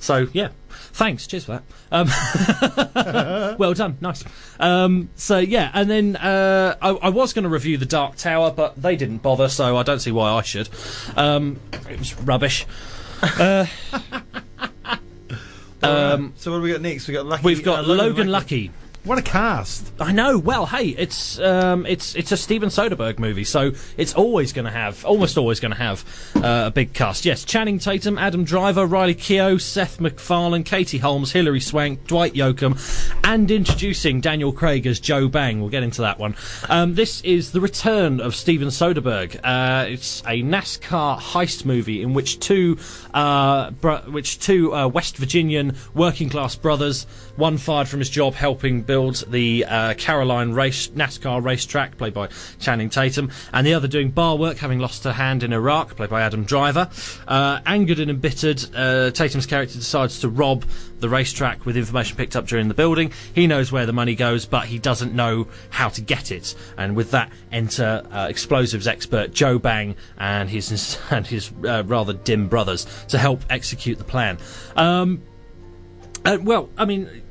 So 0.00 0.28
yeah, 0.32 0.48
thanks. 0.92 1.26
Cheers 1.26 1.44
for 1.44 1.60
that. 1.60 1.62
Um, 1.92 3.56
well 3.58 3.74
done, 3.74 3.98
nice. 4.00 4.24
Um, 4.58 5.10
so 5.16 5.38
yeah, 5.38 5.70
and 5.74 5.90
then 5.90 6.16
uh, 6.16 6.76
I, 6.80 6.90
I 6.90 7.08
was 7.08 7.32
going 7.32 7.44
to 7.44 7.48
review 7.48 7.76
the 7.76 7.86
Dark 7.86 8.16
Tower, 8.16 8.50
but 8.50 8.80
they 8.80 8.96
didn't 8.96 9.18
bother, 9.18 9.48
so 9.48 9.76
I 9.76 9.82
don't 9.82 10.00
see 10.00 10.12
why 10.12 10.30
I 10.30 10.42
should. 10.42 10.68
Um, 11.16 11.60
it 11.88 11.98
was 11.98 12.18
rubbish. 12.20 12.66
Uh, 13.22 13.66
um, 15.82 16.32
so 16.36 16.50
what 16.50 16.58
do 16.58 16.62
we 16.62 16.72
got 16.72 16.80
next? 16.80 17.08
We 17.08 17.14
got 17.14 17.26
Lucky. 17.26 17.44
We've 17.44 17.64
got 17.64 17.84
uh, 17.84 17.88
Logan 17.94 18.28
Lucky. 18.28 18.70
What 19.02 19.16
a 19.16 19.22
cast! 19.22 19.92
I 19.98 20.12
know. 20.12 20.38
Well, 20.38 20.66
hey, 20.66 20.88
it's 20.88 21.38
um, 21.38 21.86
it's 21.86 22.14
it's 22.14 22.32
a 22.32 22.36
Steven 22.36 22.68
Soderbergh 22.68 23.18
movie, 23.18 23.44
so 23.44 23.72
it's 23.96 24.12
always 24.12 24.52
going 24.52 24.66
to 24.66 24.70
have, 24.70 25.06
almost 25.06 25.38
always 25.38 25.58
going 25.58 25.72
to 25.72 25.78
have 25.78 26.04
uh, 26.36 26.64
a 26.66 26.70
big 26.70 26.92
cast. 26.92 27.24
Yes, 27.24 27.42
Channing 27.42 27.78
Tatum, 27.78 28.18
Adam 28.18 28.44
Driver, 28.44 28.84
Riley 28.84 29.14
Keough, 29.14 29.58
Seth 29.58 30.00
MacFarlane, 30.02 30.64
Katie 30.64 30.98
Holmes, 30.98 31.32
Hilary 31.32 31.60
Swank, 31.60 32.06
Dwight 32.06 32.34
Yoakam, 32.34 32.78
and 33.24 33.50
introducing 33.50 34.20
Daniel 34.20 34.52
Craig 34.52 34.86
as 34.86 35.00
Joe 35.00 35.28
Bang. 35.28 35.60
We'll 35.60 35.70
get 35.70 35.82
into 35.82 36.02
that 36.02 36.18
one. 36.18 36.36
Um, 36.68 36.94
this 36.94 37.22
is 37.22 37.52
the 37.52 37.60
return 37.62 38.20
of 38.20 38.34
Steven 38.34 38.68
Soderbergh. 38.68 39.40
Uh, 39.42 39.86
it's 39.88 40.20
a 40.26 40.42
NASCAR 40.42 41.18
heist 41.18 41.64
movie 41.64 42.02
in 42.02 42.12
which 42.12 42.38
two, 42.38 42.76
uh, 43.14 43.70
bro- 43.70 44.02
which 44.10 44.40
two 44.40 44.74
uh, 44.74 44.88
West 44.88 45.16
Virginian 45.16 45.74
working 45.94 46.28
class 46.28 46.54
brothers, 46.54 47.04
one 47.36 47.56
fired 47.56 47.88
from 47.88 48.00
his 48.00 48.10
job 48.10 48.34
helping 48.34 48.82
build 48.90 49.24
the 49.30 49.64
uh, 49.66 49.94
Caroline 49.94 50.50
race 50.50 50.88
NASCAR 50.88 51.44
racetrack, 51.44 51.96
played 51.96 52.12
by 52.12 52.28
Channing 52.58 52.90
Tatum, 52.90 53.30
and 53.52 53.64
the 53.64 53.72
other 53.72 53.86
doing 53.86 54.10
bar 54.10 54.34
work, 54.34 54.56
having 54.56 54.80
lost 54.80 55.06
a 55.06 55.12
hand 55.12 55.44
in 55.44 55.52
Iraq, 55.52 55.94
played 55.94 56.10
by 56.10 56.22
Adam 56.22 56.42
Driver. 56.42 56.90
Uh, 57.28 57.60
angered 57.66 58.00
and 58.00 58.10
embittered, 58.10 58.64
uh, 58.74 59.12
Tatum's 59.12 59.46
character 59.46 59.78
decides 59.78 60.18
to 60.22 60.28
rob 60.28 60.64
the 60.98 61.08
racetrack 61.08 61.64
with 61.64 61.76
information 61.76 62.16
picked 62.16 62.34
up 62.34 62.48
during 62.48 62.66
the 62.66 62.74
building. 62.74 63.12
He 63.32 63.46
knows 63.46 63.70
where 63.70 63.86
the 63.86 63.92
money 63.92 64.16
goes, 64.16 64.44
but 64.44 64.64
he 64.64 64.80
doesn't 64.80 65.14
know 65.14 65.46
how 65.68 65.88
to 65.90 66.00
get 66.00 66.32
it. 66.32 66.56
And 66.76 66.96
with 66.96 67.12
that, 67.12 67.30
enter 67.52 68.04
uh, 68.10 68.26
explosives 68.28 68.88
expert 68.88 69.32
Joe 69.32 69.60
Bang 69.60 69.94
and 70.18 70.50
his 70.50 70.98
and 71.12 71.24
his 71.24 71.52
uh, 71.64 71.84
rather 71.86 72.12
dim 72.12 72.48
brothers 72.48 72.88
to 73.06 73.18
help 73.18 73.44
execute 73.50 73.98
the 73.98 74.04
plan. 74.04 74.38
Um, 74.74 75.22
uh, 76.24 76.38
well, 76.42 76.68
I 76.76 76.86
mean, 76.86 77.22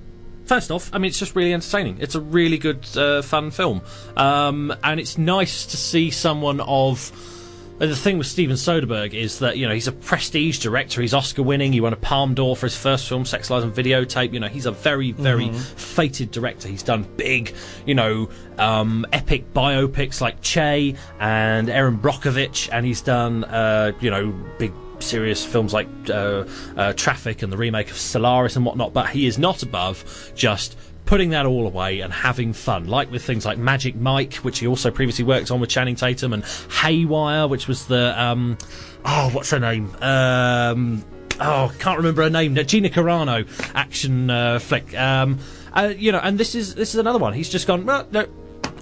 first 0.50 0.72
off, 0.72 0.90
I 0.92 0.98
mean, 0.98 1.10
it's 1.10 1.20
just 1.20 1.36
really 1.36 1.54
entertaining. 1.54 1.98
It's 2.02 2.16
a 2.16 2.22
really 2.22 2.58
good, 2.58 2.86
uh, 2.98 3.22
fun 3.22 3.52
film. 3.52 3.82
Um, 4.18 4.74
and 4.84 5.00
it's 5.00 5.18
nice 5.18 5.66
to 5.68 5.78
see 5.78 6.10
someone 6.12 6.60
of. 6.62 7.12
And 7.82 7.90
the 7.90 7.96
thing 7.96 8.18
with 8.18 8.28
Steven 8.28 8.58
Soderbergh 8.58 9.14
is 9.14 9.40
that 9.40 9.58
you 9.58 9.66
know 9.66 9.74
he's 9.74 9.88
a 9.88 9.94
prestige 9.94 10.60
director. 10.60 11.00
He's 11.02 11.14
Oscar 11.14 11.44
winning. 11.44 11.72
He 11.72 11.80
won 11.80 11.94
a 11.94 11.96
Palme 11.96 12.34
d'Or 12.34 12.54
for 12.58 12.66
his 12.66 12.76
first 12.76 13.08
film, 13.08 13.24
Sex, 13.24 13.50
Lies 13.50 13.64
and 13.64 13.74
Videotape. 13.74 14.34
You 14.34 14.42
know 14.42 14.50
he's 14.50 14.66
a 14.66 14.72
very, 14.74 15.14
very 15.14 15.48
Mhm. 15.48 15.56
fated 15.56 16.30
director. 16.32 16.68
He's 16.68 16.84
done 16.84 17.08
big, 17.16 17.54
you 17.86 17.96
know, 17.96 18.28
um, 18.58 19.06
epic 19.14 19.54
biopics 19.54 20.20
like 20.20 20.42
Che 20.42 20.94
and 21.22 21.70
Erin 21.70 22.00
Brockovich, 22.00 22.68
and 22.74 22.86
he's 22.86 23.00
done, 23.00 23.46
uh, 23.46 23.94
you 24.02 24.12
know, 24.12 24.34
big 24.58 24.74
serious 25.02 25.46
films 25.46 25.74
like 25.74 25.88
uh, 26.10 26.46
uh, 26.76 26.94
Traffic 26.94 27.42
and 27.42 27.52
the 27.52 27.58
remake 27.58 27.90
of 27.90 27.98
Solaris 27.98 28.56
and 28.56 28.66
whatnot. 28.66 28.94
But 28.94 29.10
he 29.10 29.26
is 29.26 29.38
not 29.38 29.64
above 29.64 30.32
just 30.36 30.78
putting 31.06 31.32
that 31.32 31.46
all 31.48 31.66
away 31.66 32.02
and 32.02 32.14
having 32.14 32.54
fun, 32.54 32.88
like 32.88 33.12
with 33.12 33.24
things 33.24 33.44
like 33.44 33.58
Magic 33.58 33.96
Mike, 33.96 34.36
which 34.36 34.60
he 34.60 34.68
also 34.68 34.92
previously 34.92 35.26
worked 35.26 35.50
on 35.50 35.60
with 35.60 35.70
Channing 35.70 35.96
Tatum, 35.96 36.34
and 36.34 36.44
Haywire, 36.70 37.48
which 37.48 37.68
was 37.68 37.88
the 37.88 38.20
um, 38.22 38.58
oh, 39.06 39.30
what's 39.34 39.50
her 39.50 39.60
name? 39.60 39.92
Um, 40.02 41.04
oh, 41.40 41.74
can't 41.80 41.98
remember 41.98 42.24
her 42.24 42.30
name. 42.30 42.56
Gina 42.56 42.90
Carano 42.90 43.48
action 43.74 44.30
uh, 44.30 44.60
flick. 44.60 44.96
Um, 44.96 45.40
uh, 45.74 45.94
you 45.96 46.12
know, 46.12 46.20
and 46.20 46.38
this 46.38 46.56
is 46.56 46.76
this 46.76 46.90
is 46.90 47.00
another 47.00 47.20
one. 47.20 47.34
He's 47.34 47.50
just 47.50 47.68
gone. 47.68 47.86
Well, 47.86 48.08
no, 48.12 48.28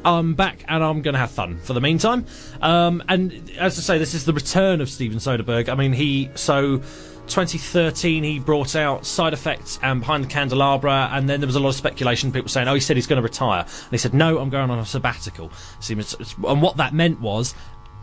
I'm 0.08 0.36
back 0.36 0.64
and 0.70 0.82
I'm 0.82 1.02
going 1.02 1.16
to 1.16 1.20
have 1.20 1.32
fun 1.32 1.58
for 1.58 1.74
the 1.74 1.82
meantime. 1.82 2.26
Um, 2.62 3.04
and 3.10 3.52
as 3.60 3.78
I 3.78 3.82
say, 3.82 3.98
this 3.98 4.14
is 4.14 4.24
the 4.24 4.32
return 4.32 4.80
of 4.80 4.90
Steven 4.90 5.18
Soderbergh. 5.18 5.70
I 5.70 5.76
mean, 5.76 5.94
he 5.94 6.32
so. 6.36 6.82
2013, 7.28 8.24
he 8.24 8.40
brought 8.40 8.74
out 8.74 9.06
Side 9.06 9.34
Effects 9.34 9.80
and 9.84 10.00
Behind 10.00 10.24
the 10.24 10.30
Candelabra, 10.30 11.10
and 11.12 11.28
then 11.28 11.42
there 11.42 11.48
was 11.48 11.58
a 11.58 11.60
lot 11.60 11.68
of 11.68 11.76
speculation. 11.76 12.32
People 12.32 12.48
saying, 12.48 12.70
"Oh, 12.70 12.74
he 12.74 12.80
said 12.80 12.96
he's 12.96 13.06
going 13.06 13.18
to 13.18 13.22
retire," 13.22 13.64
and 13.64 13.92
he 13.92 13.98
said, 13.98 14.14
"No, 14.14 14.40
I'm 14.40 14.50
going 14.50 14.70
on 14.70 14.80
a 14.80 14.86
sabbatical." 14.86 15.52
And 15.90 16.62
what 16.62 16.78
that 16.78 16.94
meant 16.94 17.20
was, 17.20 17.54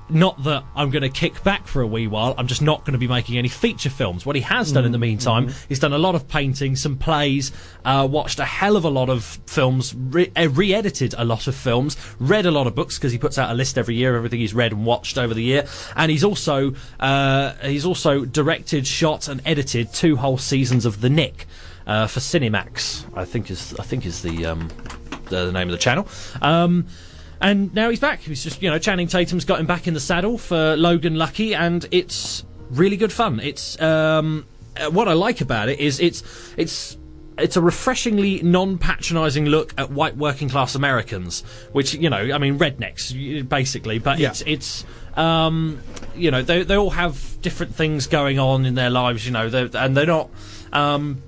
not 0.08 0.42
that 0.44 0.64
I'm 0.76 0.90
going 0.90 1.02
to 1.02 1.08
kick 1.08 1.42
back 1.42 1.66
for 1.66 1.80
a 1.82 1.86
wee 1.86 2.06
while. 2.06 2.34
I'm 2.36 2.46
just 2.46 2.62
not 2.62 2.80
going 2.80 2.92
to 2.92 2.98
be 2.98 3.08
making 3.08 3.38
any 3.38 3.48
feature 3.48 3.90
films. 3.90 4.26
What 4.26 4.36
he 4.36 4.42
has 4.42 4.70
done 4.72 4.84
in 4.84 4.92
the 4.92 4.98
meantime, 4.98 5.50
he's 5.68 5.78
done 5.78 5.92
a 5.92 5.98
lot 5.98 6.14
of 6.14 6.28
painting, 6.28 6.76
some 6.76 6.96
plays, 6.96 7.52
uh, 7.84 8.06
watched 8.10 8.38
a 8.38 8.44
hell 8.44 8.76
of 8.76 8.84
a 8.84 8.90
lot 8.90 9.08
of 9.08 9.24
films, 9.46 9.94
re- 9.94 10.30
uh, 10.36 10.48
re-edited 10.50 11.14
a 11.16 11.24
lot 11.24 11.46
of 11.46 11.54
films, 11.54 11.96
read 12.18 12.46
a 12.46 12.50
lot 12.50 12.66
of 12.66 12.74
books 12.74 12.98
because 12.98 13.12
he 13.12 13.18
puts 13.18 13.38
out 13.38 13.50
a 13.50 13.54
list 13.54 13.78
every 13.78 13.94
year 13.94 14.10
of 14.10 14.16
everything 14.16 14.40
he's 14.40 14.54
read 14.54 14.72
and 14.72 14.84
watched 14.84 15.16
over 15.16 15.32
the 15.32 15.42
year, 15.42 15.66
and 15.96 16.10
he's 16.10 16.24
also 16.24 16.74
uh, 17.00 17.54
he's 17.62 17.86
also 17.86 18.24
directed, 18.24 18.86
shot, 18.86 19.28
and 19.28 19.40
edited 19.46 19.92
two 19.92 20.16
whole 20.16 20.38
seasons 20.38 20.84
of 20.84 21.00
The 21.00 21.10
Nick 21.10 21.46
uh, 21.86 22.06
for 22.06 22.20
Cinemax. 22.20 23.04
I 23.16 23.24
think 23.24 23.50
is 23.50 23.74
I 23.78 23.82
think 23.84 24.06
is 24.06 24.22
the 24.22 24.46
um, 24.46 24.68
the, 25.26 25.46
the 25.46 25.52
name 25.52 25.68
of 25.68 25.72
the 25.72 25.78
channel. 25.78 26.06
Um, 26.42 26.86
and 27.44 27.72
now 27.74 27.90
he's 27.90 28.00
back. 28.00 28.20
He's 28.20 28.42
just, 28.42 28.62
you 28.62 28.70
know, 28.70 28.78
Channing 28.78 29.06
Tatum's 29.06 29.44
got 29.44 29.60
him 29.60 29.66
back 29.66 29.86
in 29.86 29.94
the 29.94 30.00
saddle 30.00 30.38
for 30.38 30.76
Logan 30.76 31.14
Lucky, 31.16 31.54
and 31.54 31.86
it's 31.90 32.44
really 32.70 32.96
good 32.96 33.12
fun. 33.12 33.38
It's 33.38 33.80
um, 33.80 34.46
uh, 34.76 34.90
what 34.90 35.08
I 35.08 35.12
like 35.12 35.40
about 35.40 35.68
it 35.68 35.78
is 35.78 36.00
it's 36.00 36.22
it's 36.56 36.96
it's 37.36 37.56
a 37.56 37.60
refreshingly 37.60 38.40
non-patronising 38.42 39.44
look 39.46 39.74
at 39.76 39.90
white 39.90 40.16
working 40.16 40.48
class 40.48 40.74
Americans, 40.74 41.42
which 41.72 41.92
you 41.94 42.08
know, 42.08 42.16
I 42.34 42.38
mean, 42.38 42.58
rednecks 42.58 43.46
basically, 43.48 43.98
but 43.98 44.18
Yeah. 44.18 44.30
it's 44.30 44.42
it's 44.46 44.84
um, 45.16 45.80
you 46.16 46.30
know, 46.30 46.42
they 46.42 46.62
they 46.62 46.76
all 46.76 46.90
have 46.90 47.36
different 47.42 47.74
things 47.74 48.06
going 48.06 48.38
on 48.38 48.64
in 48.64 48.74
their 48.74 48.90
lives, 48.90 49.26
you 49.26 49.32
know, 49.32 49.46
and 49.74 49.96
they're 49.96 50.06
not. 50.06 50.30
Um, 50.72 51.22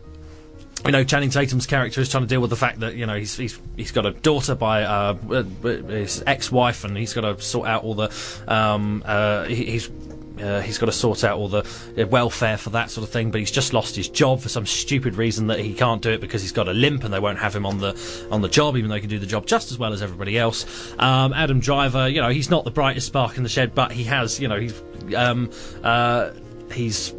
you 0.87 0.93
know, 0.93 1.05
Channing 1.05 1.31
Tatum's 1.31 1.67
character 1.67 2.01
is 2.01 2.09
trying 2.09 2.23
to 2.23 2.29
deal 2.29 2.41
with 2.41 2.51
the 2.51 2.57
fact 2.57 2.81
that 2.81 2.95
you 2.95 3.07
know 3.07 3.17
he's 3.17 3.37
he's 3.37 3.59
he's 3.77 3.93
got 3.93 4.07
a 4.07 4.13
daughter 4.13 4.55
by 4.55 4.83
uh, 4.83 5.17
uh, 5.31 5.43
his 5.69 6.23
ex-wife, 6.27 6.85
and 6.85 6.97
he's 6.97 7.13
got 7.13 7.23
to 7.23 7.43
sort 7.43 7.69
out 7.69 7.85
all 7.85 7.95
the 7.95 8.13
um, 8.49 9.03
uh, 9.05 9.45
he, 9.45 9.65
he's. 9.65 9.91
Uh, 10.37 10.61
he's 10.61 10.77
got 10.77 10.85
to 10.85 10.93
sort 10.93 11.25
out 11.25 11.39
all 11.39 11.49
the 11.49 11.67
uh, 11.97 12.07
welfare 12.09 12.59
for 12.59 12.69
that 12.69 12.91
sort 12.91 13.03
of 13.03 13.11
thing, 13.11 13.31
but 13.31 13.41
he's 13.41 13.51
just 13.51 13.73
lost 13.73 13.97
his 13.97 14.07
job 14.07 14.39
for 14.39 14.51
some 14.51 14.67
stupid 14.67 15.15
reason 15.15 15.47
that 15.47 15.59
he 15.59 15.73
can't 15.73 16.03
do 16.03 16.11
it 16.11 16.21
because 16.21 16.43
he's 16.43 16.53
got 16.53 16.69
a 16.69 16.75
limp 16.75 17.05
and 17.05 17.15
they 17.15 17.19
won't 17.19 17.39
have 17.39 17.57
him 17.57 17.65
on 17.65 17.79
the 17.79 17.99
on 18.31 18.43
the 18.43 18.49
job, 18.49 18.77
even 18.77 18.91
though 18.91 18.97
he 18.97 19.01
can 19.01 19.09
do 19.09 19.19
the 19.19 19.25
job 19.25 19.47
just 19.47 19.73
as 19.73 19.79
well 19.79 19.95
as 19.95 20.03
everybody 20.03 20.39
else. 20.39 20.93
Um, 20.99 21.33
Adam 21.33 21.59
Driver, 21.59 22.07
you 22.07 22.21
know, 22.21 22.29
he's 22.29 22.51
not 22.51 22.65
the 22.65 22.71
brightest 22.71 23.07
spark 23.07 23.39
in 23.39 23.45
the 23.45 23.49
shed, 23.49 23.75
but 23.75 23.93
he 23.93 24.05
has, 24.05 24.39
you 24.39 24.47
know, 24.47 24.61
he's 24.61 24.75
um, 25.17 25.51
uh, 25.83 26.33
he's 26.71 27.15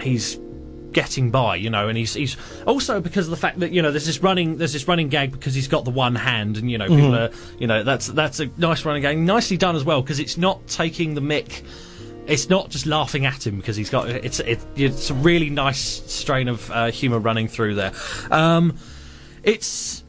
he's 0.00 0.36
getting 0.96 1.30
by, 1.30 1.56
you 1.56 1.68
know, 1.68 1.88
and 1.88 1.98
he's 1.98 2.14
he's 2.14 2.38
also 2.66 3.00
because 3.02 3.26
of 3.26 3.30
the 3.30 3.36
fact 3.36 3.60
that 3.60 3.70
you 3.70 3.82
know 3.82 3.90
there's 3.90 4.06
this 4.06 4.22
running 4.22 4.56
there's 4.56 4.72
this 4.72 4.88
running 4.88 5.10
gag 5.10 5.30
because 5.30 5.54
he's 5.54 5.68
got 5.68 5.84
the 5.84 5.90
one 5.90 6.14
hand, 6.14 6.56
and 6.56 6.70
you 6.70 6.78
know 6.78 6.86
people 6.88 7.10
Mhm. 7.10 7.28
are 7.30 7.56
you 7.60 7.66
know 7.66 7.82
that's 7.82 8.06
that's 8.08 8.40
a 8.40 8.48
nice 8.56 8.82
running 8.86 9.02
gag, 9.02 9.18
nicely 9.18 9.58
done 9.58 9.76
as 9.76 9.84
well 9.84 10.00
because 10.00 10.18
it's 10.18 10.38
not 10.38 10.66
taking 10.66 11.14
the 11.14 11.20
mick. 11.20 11.62
It's 12.26 12.48
not 12.48 12.70
just 12.70 12.86
laughing 12.86 13.26
at 13.26 13.46
him 13.46 13.58
because 13.58 13.76
he's 13.76 13.90
got 13.90 14.08
it's 14.08 14.40
it, 14.40 14.58
it's 14.74 15.10
a 15.10 15.14
really 15.14 15.50
nice 15.50 15.78
strain 16.10 16.48
of 16.48 16.70
uh, 16.70 16.90
humour 16.90 17.18
running 17.18 17.46
through 17.46 17.74
there. 17.74 17.92
Um, 18.30 18.76
it's 19.44 20.02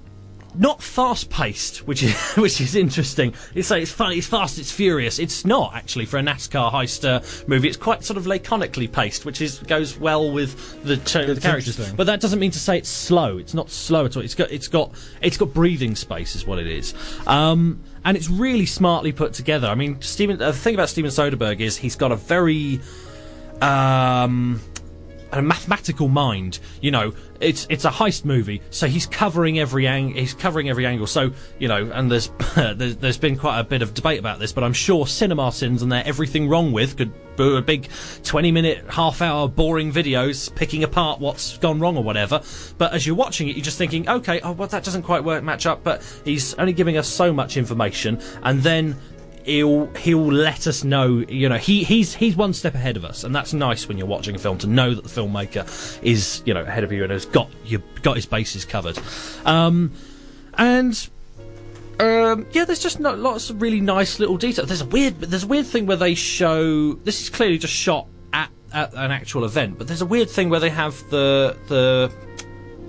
not 0.57 0.81
fast 0.81 1.29
paced, 1.29 1.87
which 1.87 2.03
is 2.03 2.15
which 2.35 2.59
is 2.61 2.75
interesting. 2.75 3.33
It's 3.53 3.69
like 3.69 3.83
it's 3.83 3.91
fun, 3.91 4.13
it's 4.13 4.27
fast, 4.27 4.57
it's 4.59 4.71
furious. 4.71 5.19
It's 5.19 5.45
not 5.45 5.75
actually 5.75 6.05
for 6.05 6.17
a 6.17 6.21
NASCAR 6.21 6.71
heist 6.71 7.07
uh, 7.07 7.21
movie. 7.47 7.67
It's 7.67 7.77
quite 7.77 8.03
sort 8.03 8.17
of 8.17 8.25
laconically 8.25 8.91
paced, 8.91 9.25
which 9.25 9.41
is 9.41 9.59
goes 9.59 9.97
well 9.97 10.31
with 10.31 10.83
the, 10.83 10.97
ch- 10.97 11.25
the 11.25 11.39
characters. 11.41 11.91
But 11.93 12.05
that 12.07 12.19
doesn't 12.19 12.39
mean 12.39 12.51
to 12.51 12.59
say 12.59 12.77
it's 12.77 12.89
slow. 12.89 13.37
It's 13.37 13.53
not 13.53 13.69
slow 13.69 14.05
at 14.05 14.15
all. 14.15 14.23
It's 14.23 14.35
got 14.35 14.51
it's 14.51 14.67
got 14.67 14.91
it's 15.21 15.37
got 15.37 15.53
breathing 15.53 15.95
space, 15.95 16.35
is 16.35 16.45
what 16.45 16.59
it 16.59 16.67
is. 16.67 16.93
Um, 17.25 17.81
and 18.03 18.15
it's 18.15 18.29
really 18.29 18.65
smartly 18.65 19.11
put 19.11 19.33
together. 19.33 19.67
I 19.67 19.75
mean, 19.75 20.01
Steven. 20.01 20.37
The 20.37 20.53
thing 20.53 20.75
about 20.75 20.89
Steven 20.89 21.11
Soderbergh 21.11 21.59
is 21.59 21.77
he's 21.77 21.95
got 21.95 22.11
a 22.11 22.15
very 22.15 22.79
um, 23.61 24.61
a 25.31 25.41
mathematical 25.41 26.07
mind. 26.07 26.59
You 26.81 26.91
know, 26.91 27.13
it's 27.39 27.67
it's 27.69 27.85
a 27.85 27.89
heist 27.89 28.25
movie, 28.25 28.61
so 28.69 28.87
he's 28.87 29.05
covering 29.05 29.59
every 29.59 29.87
ang- 29.87 30.13
he's 30.13 30.33
covering 30.33 30.69
every 30.69 30.85
angle. 30.85 31.07
So 31.07 31.31
you 31.59 31.67
know, 31.67 31.91
and 31.91 32.11
there's, 32.11 32.29
there's 32.55 32.97
there's 32.97 33.17
been 33.17 33.37
quite 33.37 33.59
a 33.59 33.63
bit 33.63 33.81
of 33.81 33.93
debate 33.93 34.19
about 34.19 34.39
this, 34.39 34.51
but 34.51 34.63
I'm 34.63 34.73
sure 34.73 35.07
Cinema 35.07 35.51
Sins 35.51 35.81
and 35.81 35.91
their 35.91 36.05
Everything 36.05 36.47
Wrong 36.47 36.71
with 36.71 36.97
could 36.97 37.11
do 37.35 37.55
a 37.55 37.61
big 37.61 37.87
20 38.23 38.51
minute, 38.51 38.83
half 38.89 39.21
hour 39.21 39.47
boring 39.47 39.91
videos 39.93 40.53
picking 40.53 40.83
apart 40.83 41.19
what's 41.19 41.57
gone 41.59 41.79
wrong 41.79 41.95
or 41.95 42.03
whatever. 42.03 42.41
But 42.77 42.93
as 42.93 43.05
you're 43.05 43.15
watching 43.15 43.47
it, 43.47 43.55
you're 43.55 43.63
just 43.63 43.77
thinking, 43.77 44.09
okay, 44.09 44.41
oh 44.41 44.53
well, 44.53 44.67
that 44.69 44.83
doesn't 44.83 45.03
quite 45.03 45.23
work 45.23 45.43
match 45.43 45.65
up. 45.65 45.83
But 45.83 46.03
he's 46.25 46.53
only 46.55 46.73
giving 46.73 46.97
us 46.97 47.07
so 47.07 47.31
much 47.31 47.57
information, 47.57 48.19
and 48.43 48.61
then 48.61 48.97
he'll 49.47 49.87
he'll 49.95 50.31
let 50.31 50.67
us 50.67 50.83
know 50.83 51.23
you 51.29 51.47
know 51.49 51.57
he 51.57 51.83
he's 51.83 52.13
he's 52.13 52.35
one 52.35 52.53
step 52.53 52.75
ahead 52.75 52.97
of 52.97 53.05
us 53.05 53.23
and 53.23 53.33
that's 53.33 53.53
nice 53.53 53.87
when 53.87 53.97
you're 53.97 54.07
watching 54.07 54.35
a 54.35 54.37
film 54.37 54.57
to 54.57 54.67
know 54.67 54.93
that 54.93 55.03
the 55.03 55.09
filmmaker 55.09 55.65
is 56.03 56.43
you 56.45 56.53
know 56.53 56.61
ahead 56.61 56.83
of 56.83 56.91
you 56.91 57.01
and 57.03 57.11
has 57.11 57.25
got 57.25 57.49
you 57.65 57.81
got 58.01 58.15
his 58.15 58.25
bases 58.25 58.65
covered 58.65 58.99
um 59.45 59.91
and 60.57 61.09
um, 61.99 62.45
yeah, 62.51 62.63
there's 62.63 62.79
just 62.79 62.99
not 62.99 63.17
lots 63.17 63.49
of 63.49 63.59
really 63.59 63.81
nice 63.81 64.19
little 64.19 64.37
details. 64.37 64.67
There's 64.67 64.81
a 64.81 64.85
weird, 64.85 65.19
there's 65.19 65.43
a 65.43 65.47
weird 65.47 65.65
thing 65.65 65.87
where 65.87 65.97
they 65.97 66.13
show. 66.13 66.93
This 66.93 67.21
is 67.21 67.29
clearly 67.29 67.57
just 67.57 67.73
shot 67.73 68.07
at, 68.33 68.51
at 68.71 68.93
an 68.93 69.09
actual 69.09 69.45
event, 69.45 69.79
but 69.79 69.87
there's 69.87 70.03
a 70.03 70.05
weird 70.05 70.29
thing 70.29 70.49
where 70.49 70.59
they 70.59 70.69
have 70.69 70.93
the 71.09 71.57
the 71.69 72.11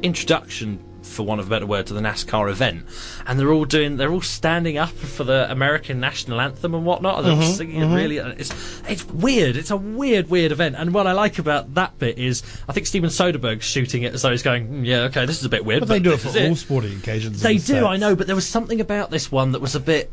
introduction, 0.02 0.78
for 1.08 1.24
want 1.24 1.40
of 1.40 1.46
a 1.46 1.50
better 1.50 1.66
word, 1.66 1.86
to 1.86 1.94
the 1.94 2.00
NASCAR 2.00 2.50
event, 2.50 2.84
and 3.26 3.38
they're 3.38 3.52
all 3.52 3.64
doing, 3.64 3.96
they're 3.96 4.10
all 4.12 4.20
standing 4.20 4.78
up 4.78 4.90
for 4.90 5.24
the 5.24 5.50
American 5.50 6.00
national 6.00 6.40
anthem 6.40 6.74
and 6.74 6.84
whatnot, 6.84 7.18
and 7.18 7.26
they're 7.26 7.48
Mhm, 7.48 7.56
singing 7.56 7.80
mhm. 7.80 7.92
it 7.92 7.96
really. 7.96 8.16
It's 8.38 8.52
it's 8.88 9.04
weird. 9.06 9.56
It's 9.56 9.70
a 9.70 9.76
weird, 9.76 10.30
weird 10.30 10.52
event. 10.52 10.76
And 10.78 10.92
what 10.94 11.06
I 11.06 11.12
like 11.12 11.38
about 11.38 11.74
that 11.74 11.98
bit 11.98 12.18
is, 12.18 12.42
I 12.68 12.72
think 12.72 12.86
Steven 12.86 13.10
Soderbergh's 13.10 13.64
shooting 13.64 14.02
it 14.02 14.14
as 14.14 14.22
though 14.22 14.30
he's 14.30 14.42
going, 14.42 14.68
"Mm, 14.68 14.86
yeah, 14.86 15.00
okay, 15.04 15.26
this 15.26 15.38
is 15.38 15.44
a 15.44 15.48
bit 15.48 15.64
weird, 15.64 15.80
But 15.80 15.88
they 15.88 15.98
do 16.00 16.12
it 16.12 16.20
for 16.20 16.28
all 16.38 16.56
sporting 16.56 16.96
occasions. 16.96 17.42
they 17.42 17.56
the 17.58 17.74
do, 17.80 17.86
I 17.86 17.96
know, 17.96 18.14
but 18.14 18.26
there 18.26 18.36
was 18.36 18.46
something 18.46 18.80
about 18.80 19.10
this 19.10 19.30
one 19.32 19.52
that 19.52 19.60
was 19.60 19.74
a 19.74 19.80
bit. 19.80 20.10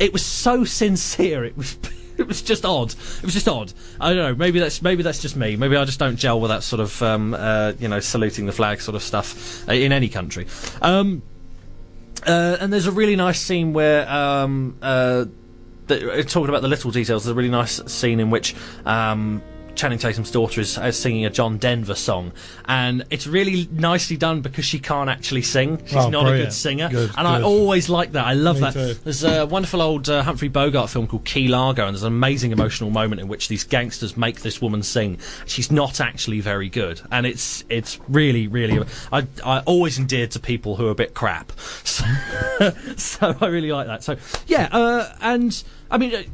It 0.00 0.12
was 0.12 0.24
so 0.24 0.64
sincere. 0.64 1.44
It 1.44 1.56
was. 1.56 1.76
It 2.18 2.28
was 2.28 2.42
just 2.42 2.64
odd. 2.64 2.92
It 2.92 3.24
was 3.24 3.34
just 3.34 3.48
odd. 3.48 3.72
I 4.00 4.14
don't 4.14 4.16
know. 4.16 4.34
Maybe 4.36 4.60
that's 4.60 4.80
maybe 4.82 5.02
that's 5.02 5.20
just 5.20 5.34
me. 5.34 5.56
Maybe 5.56 5.76
I 5.76 5.84
just 5.84 5.98
don't 5.98 6.16
gel 6.16 6.40
with 6.40 6.50
that 6.50 6.62
sort 6.62 6.78
of 6.78 7.02
um, 7.02 7.34
uh, 7.34 7.72
you 7.80 7.88
know 7.88 7.98
saluting 7.98 8.46
the 8.46 8.52
flag 8.52 8.80
sort 8.80 8.94
of 8.94 9.02
stuff 9.02 9.68
uh, 9.68 9.72
in 9.72 9.90
any 9.90 10.08
country. 10.08 10.46
Um, 10.80 11.22
uh, 12.24 12.56
and 12.60 12.72
there's 12.72 12.86
a 12.86 12.92
really 12.92 13.16
nice 13.16 13.40
scene 13.40 13.72
where 13.72 14.08
um, 14.08 14.78
uh, 14.80 15.24
the, 15.88 16.12
uh, 16.12 16.22
talking 16.22 16.48
about 16.48 16.62
the 16.62 16.68
little 16.68 16.90
details. 16.90 17.24
There's 17.24 17.32
a 17.32 17.34
really 17.34 17.50
nice 17.50 17.80
scene 17.92 18.20
in 18.20 18.30
which 18.30 18.54
um, 18.86 19.42
Channing 19.74 19.98
Tatum's 19.98 20.30
daughter 20.30 20.60
is, 20.60 20.78
is 20.78 20.98
singing 20.98 21.24
a 21.26 21.30
John 21.30 21.58
Denver 21.58 21.94
song, 21.94 22.32
and 22.66 23.04
it's 23.10 23.26
really 23.26 23.68
nicely 23.72 24.16
done 24.16 24.40
because 24.40 24.64
she 24.64 24.78
can't 24.78 25.10
actually 25.10 25.42
sing. 25.42 25.78
She's 25.86 25.94
Oh, 25.96 26.10
not 26.10 26.26
a 26.32 26.36
good 26.36 26.52
singer, 26.52 26.88
Good, 26.88 27.10
and 27.16 27.26
I 27.26 27.42
always 27.42 27.88
like 27.88 28.12
that. 28.12 28.24
I 28.26 28.34
love 28.34 28.56
Me 28.56 28.60
that. 28.62 28.72
too. 28.74 28.94
There's 29.04 29.24
a 29.24 29.46
wonderful 29.46 29.82
old 29.82 30.08
uh, 30.08 30.22
Humphrey 30.22 30.48
Bogart 30.48 30.90
film 30.90 31.06
called 31.06 31.24
Key 31.24 31.48
Largo, 31.48 31.86
and 31.86 31.94
there's 31.94 32.02
an 32.02 32.12
amazing 32.12 32.52
emotional 32.52 32.90
moment 32.90 33.20
in 33.20 33.28
which 33.28 33.48
these 33.48 33.64
gangsters 33.64 34.16
make 34.16 34.40
this 34.42 34.62
woman 34.62 34.82
sing. 34.82 35.18
She's 35.46 35.70
not 35.70 36.00
actually 36.00 36.40
very 36.40 36.68
good, 36.68 37.00
and 37.10 37.26
it's 37.26 37.64
it's 37.68 37.98
really 38.08 38.46
really. 38.46 38.84
I 39.12 39.26
I 39.44 39.60
always 39.60 39.98
endeared 39.98 40.30
to 40.32 40.40
people 40.40 40.76
who 40.76 40.86
are 40.86 40.90
a 40.92 40.94
bit 40.94 41.14
crap, 41.14 41.52
so, 41.84 42.04
so 42.96 43.36
I 43.40 43.46
really 43.46 43.72
like 43.72 43.86
that. 43.88 44.04
So 44.04 44.16
yeah, 44.46 44.68
uh, 44.70 45.12
and 45.20 45.62
I 45.90 45.98
mean. 45.98 46.24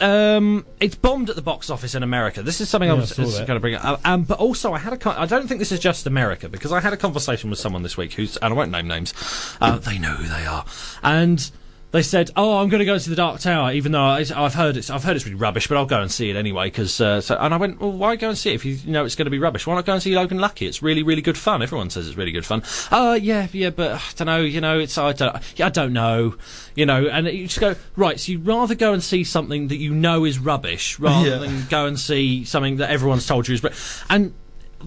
Um, 0.00 0.66
it's 0.80 0.96
bombed 0.96 1.30
at 1.30 1.36
the 1.36 1.42
box 1.42 1.70
office 1.70 1.94
in 1.94 2.02
America. 2.02 2.42
This 2.42 2.60
is 2.60 2.68
something 2.68 2.90
I 2.90 2.94
Yeah, 2.94 3.00
was, 3.00 3.18
I 3.18 3.22
was 3.22 3.36
going 3.38 3.48
to 3.48 3.60
bring 3.60 3.74
up. 3.76 4.00
Um, 4.04 4.24
but 4.24 4.38
also, 4.38 4.72
I 4.72 4.78
had 4.78 4.92
a. 4.92 4.96
Con- 4.96 5.16
I 5.16 5.26
don't 5.26 5.46
think 5.46 5.60
this 5.60 5.70
is 5.72 5.78
just 5.80 6.06
America 6.06 6.48
because 6.48 6.72
I 6.72 6.80
had 6.80 6.92
a 6.92 6.96
conversation 6.96 7.48
with 7.50 7.58
someone 7.58 7.82
this 7.82 7.96
week 7.96 8.14
who's, 8.14 8.36
and 8.38 8.52
I 8.52 8.56
won't 8.56 8.70
name 8.72 8.88
names. 8.88 9.14
Uh, 9.60 9.78
they 9.78 9.98
know 9.98 10.14
who 10.14 10.26
they 10.28 10.46
are, 10.46 10.64
and 11.02 11.50
they 11.94 12.02
said, 12.02 12.32
"Oh, 12.34 12.58
I'm 12.58 12.68
going 12.68 12.80
to 12.80 12.84
go 12.84 12.98
to 12.98 13.08
the 13.08 13.14
Dark 13.14 13.40
Tower, 13.40 13.70
even 13.72 13.92
though 13.92 14.02
I, 14.02 14.24
I've 14.34 14.54
heard 14.54 14.76
it's 14.76 14.90
I've 14.90 15.04
heard 15.04 15.14
it's 15.14 15.24
really 15.24 15.36
rubbish, 15.36 15.68
but 15.68 15.76
I'll 15.78 15.86
go 15.86 16.02
and 16.02 16.10
see 16.10 16.28
it 16.28 16.34
anyway." 16.34 16.66
Because 16.66 17.00
uh, 17.00 17.20
so, 17.20 17.36
and 17.36 17.54
I 17.54 17.56
went, 17.56 17.80
"Well, 17.80 17.92
why 17.92 18.16
go 18.16 18.30
and 18.30 18.36
see 18.36 18.50
it 18.50 18.54
if 18.56 18.64
you 18.64 18.76
know 18.84 19.04
it's 19.04 19.14
going 19.14 19.26
to 19.26 19.30
be 19.30 19.38
rubbish? 19.38 19.64
Why 19.64 19.76
not 19.76 19.86
go 19.86 19.92
and 19.92 20.02
see 20.02 20.12
Logan 20.12 20.38
Lucky? 20.38 20.66
It's 20.66 20.82
really, 20.82 21.04
really 21.04 21.22
good 21.22 21.38
fun. 21.38 21.62
Everyone 21.62 21.90
says 21.90 22.08
it's 22.08 22.16
really 22.16 22.32
good 22.32 22.44
fun." 22.44 22.64
Uh 22.90 23.16
yeah, 23.22 23.46
yeah, 23.52 23.70
but 23.70 23.92
I 23.92 24.00
don't 24.16 24.26
know. 24.26 24.40
You 24.40 24.60
know, 24.60 24.80
it's 24.80 24.98
I 24.98 25.12
don't, 25.12 25.36
yeah, 25.54 25.66
I 25.66 25.70
don't 25.70 25.92
know. 25.92 26.34
You 26.74 26.84
know, 26.84 27.06
and 27.06 27.28
you 27.28 27.46
just 27.46 27.60
go 27.60 27.76
right. 27.94 28.18
So 28.18 28.32
you'd 28.32 28.44
rather 28.44 28.74
go 28.74 28.92
and 28.92 29.00
see 29.02 29.22
something 29.22 29.68
that 29.68 29.76
you 29.76 29.94
know 29.94 30.24
is 30.24 30.40
rubbish 30.40 30.98
rather 30.98 31.30
Yeah. 31.30 31.36
than 31.38 31.66
go 31.70 31.86
and 31.86 31.96
see 31.98 32.44
something 32.44 32.78
that 32.78 32.90
everyone's 32.90 33.26
told 33.26 33.46
you 33.46 33.54
is. 33.54 33.60
But 33.60 33.72
and 34.10 34.34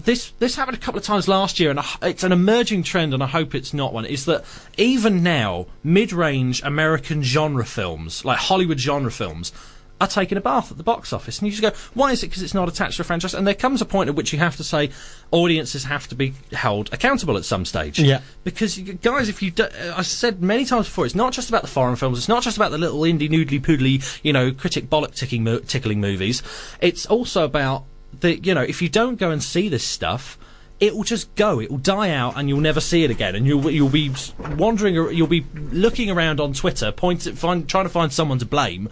this 0.04 0.32
this 0.38 0.56
happened 0.56 0.76
a 0.76 0.80
couple 0.80 0.98
of 0.98 1.04
times 1.04 1.28
last 1.28 1.60
year, 1.60 1.70
and 1.70 1.80
it's 2.02 2.24
an 2.24 2.32
emerging 2.32 2.82
trend, 2.82 3.14
and 3.14 3.22
I 3.22 3.26
hope 3.26 3.54
it's 3.54 3.74
not 3.74 3.92
one. 3.92 4.04
Is 4.04 4.24
that 4.24 4.44
even 4.76 5.22
now, 5.22 5.66
mid-range 5.84 6.62
American 6.62 7.22
genre 7.22 7.64
films, 7.64 8.24
like 8.24 8.38
Hollywood 8.38 8.78
genre 8.78 9.10
films, 9.10 9.52
are 10.00 10.06
taking 10.06 10.38
a 10.38 10.40
bath 10.40 10.70
at 10.70 10.76
the 10.76 10.84
box 10.84 11.12
office. 11.12 11.38
And 11.38 11.46
you 11.46 11.52
just 11.52 11.62
go, 11.62 11.72
why 11.94 12.12
is 12.12 12.22
it? 12.22 12.28
Because 12.28 12.42
it's 12.42 12.54
not 12.54 12.68
attached 12.68 12.96
to 12.96 13.02
a 13.02 13.04
franchise. 13.04 13.34
And 13.34 13.46
there 13.46 13.54
comes 13.54 13.82
a 13.82 13.84
point 13.84 14.08
at 14.08 14.14
which 14.14 14.32
you 14.32 14.38
have 14.38 14.56
to 14.56 14.64
say 14.64 14.90
audiences 15.32 15.84
have 15.84 16.06
to 16.08 16.14
be 16.14 16.34
held 16.52 16.92
accountable 16.92 17.36
at 17.36 17.44
some 17.44 17.64
stage. 17.64 17.98
Yeah. 17.98 18.20
Because, 18.44 18.78
you, 18.78 18.92
guys, 18.92 19.28
if 19.28 19.42
you 19.42 19.50
do, 19.50 19.66
I 19.96 20.02
said 20.02 20.40
many 20.40 20.64
times 20.64 20.86
before, 20.86 21.04
it's 21.04 21.16
not 21.16 21.32
just 21.32 21.48
about 21.48 21.62
the 21.62 21.68
foreign 21.68 21.96
films, 21.96 22.18
it's 22.18 22.28
not 22.28 22.44
just 22.44 22.56
about 22.56 22.70
the 22.70 22.78
little 22.78 23.00
indie 23.00 23.28
noodly 23.28 23.60
poodly, 23.60 24.20
you 24.22 24.32
know, 24.32 24.52
critic 24.52 24.88
bollock 24.88 25.16
ticking 25.16 25.42
mo- 25.42 25.58
tickling 25.58 26.00
movies. 26.00 26.44
It's 26.80 27.04
also 27.06 27.44
about 27.44 27.84
the, 28.20 28.38
you 28.38 28.54
know, 28.54 28.62
if 28.62 28.82
you 28.82 28.88
don't 28.88 29.16
go 29.16 29.30
and 29.30 29.42
see 29.42 29.68
this 29.68 29.84
stuff, 29.84 30.38
it 30.80 30.94
will 30.94 31.04
just 31.04 31.34
go. 31.34 31.60
It 31.60 31.70
will 31.70 31.78
die 31.78 32.10
out, 32.10 32.36
and 32.36 32.48
you'll 32.48 32.60
never 32.60 32.80
see 32.80 33.04
it 33.04 33.10
again. 33.10 33.34
And 33.34 33.46
you'll 33.46 33.70
you'll 33.70 33.88
be 33.88 34.12
wandering, 34.56 34.94
you'll 34.94 35.26
be 35.26 35.44
looking 35.72 36.10
around 36.10 36.40
on 36.40 36.52
Twitter, 36.52 36.92
point, 36.92 37.22
find, 37.22 37.68
trying 37.68 37.84
to 37.84 37.90
find 37.90 38.12
someone 38.12 38.38
to 38.38 38.46
blame. 38.46 38.88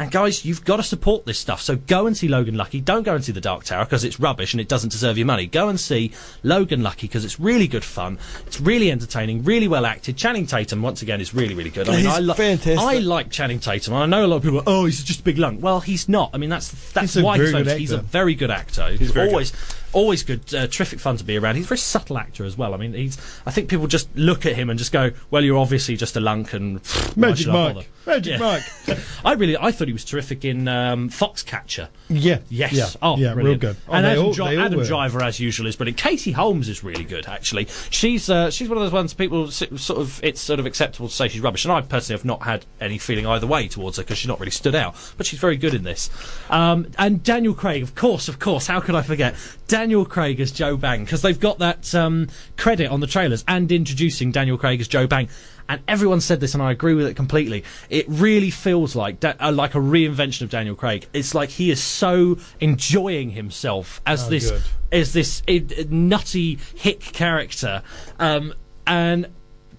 And 0.00 0.10
guys, 0.10 0.46
you've 0.46 0.64
got 0.64 0.78
to 0.78 0.82
support 0.82 1.26
this 1.26 1.38
stuff. 1.38 1.60
So 1.60 1.76
go 1.76 2.06
and 2.06 2.16
see 2.16 2.26
Logan 2.26 2.56
Lucky. 2.56 2.80
Don't 2.80 3.02
go 3.02 3.14
and 3.14 3.22
see 3.22 3.32
The 3.32 3.40
Dark 3.42 3.64
Tower 3.64 3.84
because 3.84 4.02
it's 4.02 4.18
rubbish 4.18 4.54
and 4.54 4.60
it 4.60 4.66
doesn't 4.66 4.88
deserve 4.88 5.18
your 5.18 5.26
money. 5.26 5.46
Go 5.46 5.68
and 5.68 5.78
see 5.78 6.12
Logan 6.42 6.82
Lucky 6.82 7.06
because 7.06 7.22
it's 7.22 7.38
really 7.38 7.68
good 7.68 7.84
fun. 7.84 8.18
It's 8.46 8.58
really 8.62 8.90
entertaining, 8.90 9.44
really 9.44 9.68
well 9.68 9.84
acted. 9.84 10.16
Channing 10.16 10.46
Tatum, 10.46 10.80
once 10.80 11.02
again, 11.02 11.20
is 11.20 11.34
really, 11.34 11.52
really 11.52 11.68
good. 11.68 11.86
I 11.86 11.92
mean, 11.92 12.00
He's 12.06 12.14
I 12.14 12.20
li- 12.20 12.32
fantastic. 12.32 12.78
I 12.78 12.94
like 13.00 13.30
Channing 13.30 13.60
Tatum. 13.60 13.92
I 13.92 14.06
know 14.06 14.24
a 14.24 14.26
lot 14.26 14.36
of 14.36 14.42
people. 14.42 14.60
Are, 14.60 14.64
oh, 14.66 14.86
he's 14.86 15.04
just 15.04 15.20
a 15.20 15.22
big 15.22 15.36
lunk. 15.36 15.62
Well, 15.62 15.80
he's 15.80 16.08
not. 16.08 16.30
I 16.32 16.38
mean, 16.38 16.48
that's 16.48 16.70
that's 16.92 17.12
He's 17.12 17.22
why 17.22 17.36
he's 17.38 17.52
famous. 17.52 17.76
He's 17.76 17.92
a 17.92 17.98
very 17.98 18.34
good 18.34 18.50
actor. 18.50 18.88
He's, 18.88 19.00
He's 19.00 19.10
very 19.10 19.26
good. 19.26 19.32
always 19.34 19.52
always 19.92 20.22
good, 20.22 20.54
uh, 20.54 20.66
terrific 20.68 21.00
fun 21.00 21.16
to 21.16 21.24
be 21.24 21.36
around. 21.36 21.56
He's 21.56 21.64
a 21.64 21.68
very 21.68 21.78
subtle 21.78 22.16
actor 22.16 22.44
as 22.44 22.56
well. 22.56 22.74
I 22.74 22.76
mean, 22.76 22.94
he's. 22.94 23.18
I 23.44 23.50
think 23.50 23.68
people 23.68 23.86
just 23.86 24.08
look 24.16 24.46
at 24.46 24.54
him 24.54 24.70
and 24.70 24.78
just 24.78 24.92
go, 24.92 25.10
"Well, 25.30 25.44
you're 25.44 25.58
obviously 25.58 25.96
just 25.96 26.16
a 26.16 26.20
lunk." 26.20 26.52
And 26.54 26.80
why 26.86 27.12
Magic 27.16 27.48
Mike. 27.48 27.88
Magic 28.06 28.38
Yeah. 28.38 28.60
Mike. 28.86 28.98
I 29.24 29.32
really, 29.34 29.56
I 29.56 29.72
thought 29.72 29.86
he 29.88 29.92
was 29.92 30.04
terrific 30.04 30.44
in 30.44 30.66
um, 30.68 31.10
Foxcatcher. 31.10 31.88
Yeah. 32.08 32.38
Yes. 32.48 32.72
Yeah. 32.72 32.86
Oh, 33.02 33.16
yeah, 33.18 33.34
real 33.34 33.56
good. 33.56 33.76
Oh, 33.88 33.92
and 33.92 34.06
Adam, 34.06 34.24
all- 34.26 34.32
Dri- 34.32 34.56
Adam. 34.56 34.82
Driver, 34.84 35.22
as 35.22 35.38
usual, 35.38 35.66
is 35.66 35.76
brilliant. 35.76 35.98
Katie 35.98 36.32
Holmes 36.32 36.68
is 36.68 36.82
really 36.82 37.04
good, 37.04 37.26
actually. 37.26 37.68
She's 37.90 38.30
uh, 38.30 38.50
she's 38.50 38.68
one 38.68 38.78
of 38.78 38.82
those 38.84 38.92
ones 38.92 39.12
people 39.14 39.50
sort 39.50 40.00
of 40.00 40.20
it's 40.24 40.40
sort 40.40 40.58
of 40.60 40.66
acceptable 40.66 41.08
to 41.08 41.14
say 41.14 41.28
she's 41.28 41.40
rubbish, 41.42 41.64
and 41.64 41.72
I 41.72 41.82
personally 41.82 42.18
have 42.18 42.24
not 42.24 42.42
had 42.42 42.64
any 42.80 42.98
feeling 42.98 43.26
either 43.26 43.46
way 43.46 43.68
towards 43.68 43.98
her 43.98 44.02
because 44.02 44.18
she's 44.18 44.28
not 44.28 44.40
really 44.40 44.50
stood 44.50 44.74
out. 44.74 44.94
But 45.16 45.26
she's 45.26 45.38
very 45.38 45.56
good 45.56 45.74
in 45.74 45.82
this. 45.82 46.08
Um, 46.48 46.88
and 46.98 47.22
Daniel 47.22 47.54
Craig, 47.54 47.82
of 47.82 47.94
course, 47.94 48.28
of 48.28 48.38
course. 48.38 48.66
How 48.66 48.80
could 48.80 48.94
I 48.94 49.02
forget 49.02 49.34
Daniel 49.68 50.04
Craig 50.06 50.40
as 50.40 50.50
Joe 50.52 50.76
Bang? 50.76 51.04
Because 51.04 51.22
they've 51.22 51.38
got 51.38 51.58
that 51.58 51.94
um, 51.94 52.28
credit 52.56 52.90
on 52.90 53.00
the 53.00 53.06
trailers 53.06 53.44
and 53.46 53.70
introducing 53.70 54.32
Daniel 54.32 54.56
Craig 54.56 54.80
as 54.80 54.88
Joe 54.88 55.06
Bang. 55.06 55.28
And 55.70 55.80
everyone 55.86 56.20
said 56.20 56.40
this, 56.40 56.52
and 56.54 56.60
I 56.62 56.72
agree 56.72 56.94
with 56.94 57.06
it 57.06 57.14
completely. 57.14 57.62
It 57.88 58.04
really 58.08 58.50
feels 58.50 58.96
like 58.96 59.20
da- 59.20 59.34
uh, 59.38 59.52
like 59.52 59.76
a 59.76 59.78
reinvention 59.78 60.42
of 60.42 60.50
Daniel 60.50 60.74
Craig. 60.74 61.06
It's 61.12 61.32
like 61.32 61.48
he 61.48 61.70
is 61.70 61.80
so 61.80 62.38
enjoying 62.60 63.30
himself 63.30 64.00
as 64.04 64.26
Oh, 64.26 64.30
this 64.30 64.50
good. 64.50 64.62
as 64.90 65.12
this 65.12 65.42
uh, 65.46 65.60
nutty 65.88 66.58
hick 66.74 66.98
character, 66.98 67.84
um, 68.18 68.52
and 68.84 69.26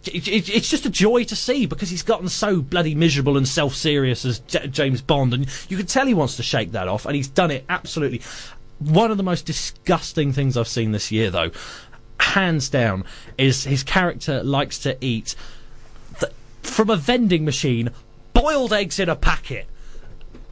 it, 0.06 0.30
it, 0.30 0.50
it's 0.50 0.70
just 0.70 0.86
a 0.86 0.90
joy 0.90 1.26
to 1.26 1.36
see 1.36 1.66
because 1.66 1.90
he's 1.90 2.04
gotten 2.04 2.30
so 2.30 2.62
bloody 2.62 2.96
miserable 2.96 3.36
and 3.36 3.46
self-serious 3.46 4.24
as 4.24 4.40
J- 4.40 4.68
James 4.68 5.02
Bond, 5.02 5.34
and 5.34 5.46
you 5.68 5.76
can 5.76 5.88
tell 5.88 6.08
he 6.08 6.14
wants 6.14 6.38
to 6.38 6.44
shake 6.44 6.72
that 6.72 6.88
off, 6.88 7.06
and 7.06 7.18
he's 7.18 7.28
done 7.28 7.52
it 7.52 7.66
absolutely. 7.68 8.22
One 8.80 9.12
of 9.12 9.18
the 9.18 9.24
most 9.24 9.46
disgusting 9.46 10.32
things 10.32 10.56
I've 10.56 10.70
seen 10.70 10.94
this 10.94 11.12
year, 11.12 11.30
though, 11.30 11.52
hands 12.18 12.70
down, 12.70 13.04
is 13.38 13.66
his 13.66 13.84
character 13.84 14.42
likes 14.42 14.80
to 14.80 14.98
eat 15.06 15.36
from 16.62 16.90
a 16.90 16.96
vending 16.96 17.46
machine 17.46 17.90
boiled 18.34 18.74
eggs 18.74 19.00
in 19.00 19.10
a 19.10 19.16
packet. 19.16 19.68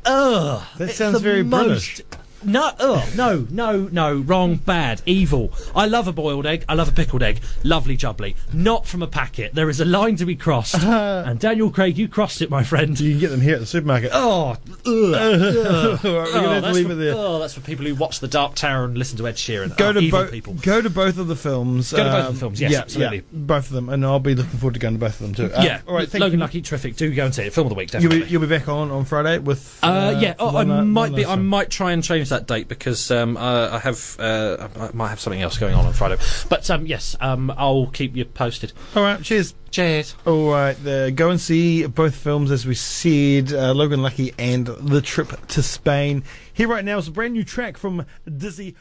Ugh. 0.05 0.63
That 0.77 0.91
sounds 0.91 1.21
very 1.21 1.43
most- 1.43 1.65
British. 1.65 2.01
No, 2.43 2.71
ugh, 2.79 3.07
no, 3.15 3.45
no, 3.49 3.89
no, 3.91 4.15
wrong, 4.17 4.55
bad, 4.55 5.01
evil. 5.05 5.51
I 5.75 5.85
love 5.87 6.07
a 6.07 6.13
boiled 6.13 6.45
egg. 6.45 6.63
I 6.69 6.73
love 6.73 6.87
a 6.87 6.91
pickled 6.93 7.21
egg. 7.21 7.41
Lovely 7.63 7.97
jubbly. 7.97 8.35
Not 8.53 8.85
from 8.87 9.01
a 9.03 9.07
packet. 9.07 9.53
There 9.53 9.69
is 9.69 9.79
a 9.81 9.85
line 9.85 10.15
to 10.17 10.25
be 10.25 10.35
crossed. 10.35 10.75
and 10.81 11.39
Daniel 11.39 11.69
Craig, 11.69 11.97
you 11.97 12.07
crossed 12.07 12.41
it, 12.41 12.49
my 12.49 12.63
friend. 12.63 12.97
You 12.99 13.11
can 13.11 13.19
get 13.19 13.29
them 13.31 13.41
here 13.41 13.55
at 13.55 13.59
the 13.59 13.65
supermarket. 13.65 14.11
Oh, 14.13 14.51
ugh, 14.51 14.57
ugh. 14.85 16.03
Right, 16.03 16.03
we're 16.03 16.31
gonna 16.31 16.47
Oh, 16.47 16.49
have 16.53 16.55
to 16.55 16.61
that's 16.61 16.75
leave 16.77 16.85
for, 16.87 16.91
it 16.93 16.95
there. 16.95 17.13
Oh, 17.15 17.39
that's 17.39 17.53
for 17.53 17.61
people 17.61 17.85
who 17.85 17.95
watch 17.95 18.19
The 18.19 18.27
Dark 18.27 18.55
Tower 18.55 18.85
and 18.85 18.97
listen 18.97 19.17
to 19.17 19.27
Ed 19.27 19.35
Sheeran. 19.35 19.75
Go 19.77 19.89
Oh, 19.89 19.93
to 19.93 19.99
evil 19.99 20.19
both. 20.21 20.31
people. 20.31 20.53
Go 20.55 20.81
to 20.81 20.89
both 20.89 21.17
of 21.17 21.27
the 21.27 21.35
films. 21.35 21.91
Go 21.91 21.97
to 21.97 22.03
both 22.03 22.13
of 22.21 22.25
um, 22.27 22.33
the 22.35 22.39
films, 22.39 22.61
yes, 22.61 22.71
yeah, 22.71 22.79
absolutely. 22.79 23.17
yeah, 23.17 23.23
both 23.33 23.65
of 23.67 23.71
them, 23.73 23.89
and 23.89 24.05
I'll 24.05 24.19
be 24.19 24.35
looking 24.35 24.59
forward 24.59 24.75
to 24.75 24.79
going 24.79 24.93
to 24.93 24.99
both 24.99 25.19
of 25.19 25.25
them 25.27 25.33
too. 25.35 25.53
Uh, 25.53 25.61
yeah, 25.63 25.81
All 25.87 25.93
right. 25.95 26.07
Thank 26.07 26.21
Logan 26.21 26.39
you. 26.39 26.43
Lucky, 26.45 26.61
terrific. 26.61 26.95
Do 26.95 27.13
go 27.13 27.25
and 27.25 27.35
see 27.35 27.43
it. 27.43 27.53
Film 27.53 27.67
of 27.67 27.69
the 27.69 27.75
week, 27.75 27.91
You'll 27.93 28.01
definitely. 28.03 28.25
be, 28.25 28.31
you'll 28.31 28.41
be 28.41 28.47
back 28.47 28.67
on 28.69 28.91
on 28.91 29.03
Friday 29.05 29.39
with. 29.39 29.77
Uh, 29.83 30.17
yeah, 30.21 30.35
oh, 30.39 30.49
I 30.49 30.53
one, 30.53 30.71
uh, 30.71 30.85
might 30.85 31.09
one 31.11 31.15
be. 31.15 31.25
last 31.25 31.37
I 31.37 31.41
might 31.41 31.69
try 31.69 31.91
and 31.91 32.03
change 32.03 32.28
that 32.29 32.47
date 32.47 32.67
because 32.67 33.11
um, 33.11 33.37
uh, 33.37 33.69
I 33.71 33.79
have. 33.79 34.15
Uh, 34.19 34.67
I 34.79 34.89
might 34.93 35.09
have 35.09 35.19
something 35.19 35.41
else 35.41 35.57
going 35.57 35.75
on 35.75 35.85
on 35.85 35.93
Friday. 35.93 36.17
But 36.49 36.69
um, 36.69 36.85
yes, 36.85 37.15
um, 37.19 37.51
I'll 37.57 37.87
keep 37.87 38.15
you 38.15 38.25
posted. 38.25 38.73
All 38.95 39.03
right. 39.03 39.21
Cheers. 39.21 39.53
Cheers. 39.71 40.15
All 40.25 40.49
right. 40.49 40.73
The, 40.83 41.11
go 41.13 41.29
and 41.29 41.39
see 41.39 41.85
both 41.85 42.15
films 42.15 42.51
as 42.51 42.65
we 42.65 42.75
said. 42.75 43.53
Uh, 43.53 43.73
Logan 43.73 44.01
Lucky 44.01 44.33
and 44.37 44.65
The 44.65 45.01
Trip 45.01 45.47
to 45.47 45.61
Spain. 45.61 46.23
Here 46.53 46.67
right 46.67 46.83
now 46.83 46.97
is 46.97 47.07
a 47.07 47.11
brand 47.11 47.33
new 47.33 47.43
track 47.43 47.77
from 47.77 48.05
Dizzy. 48.25 48.75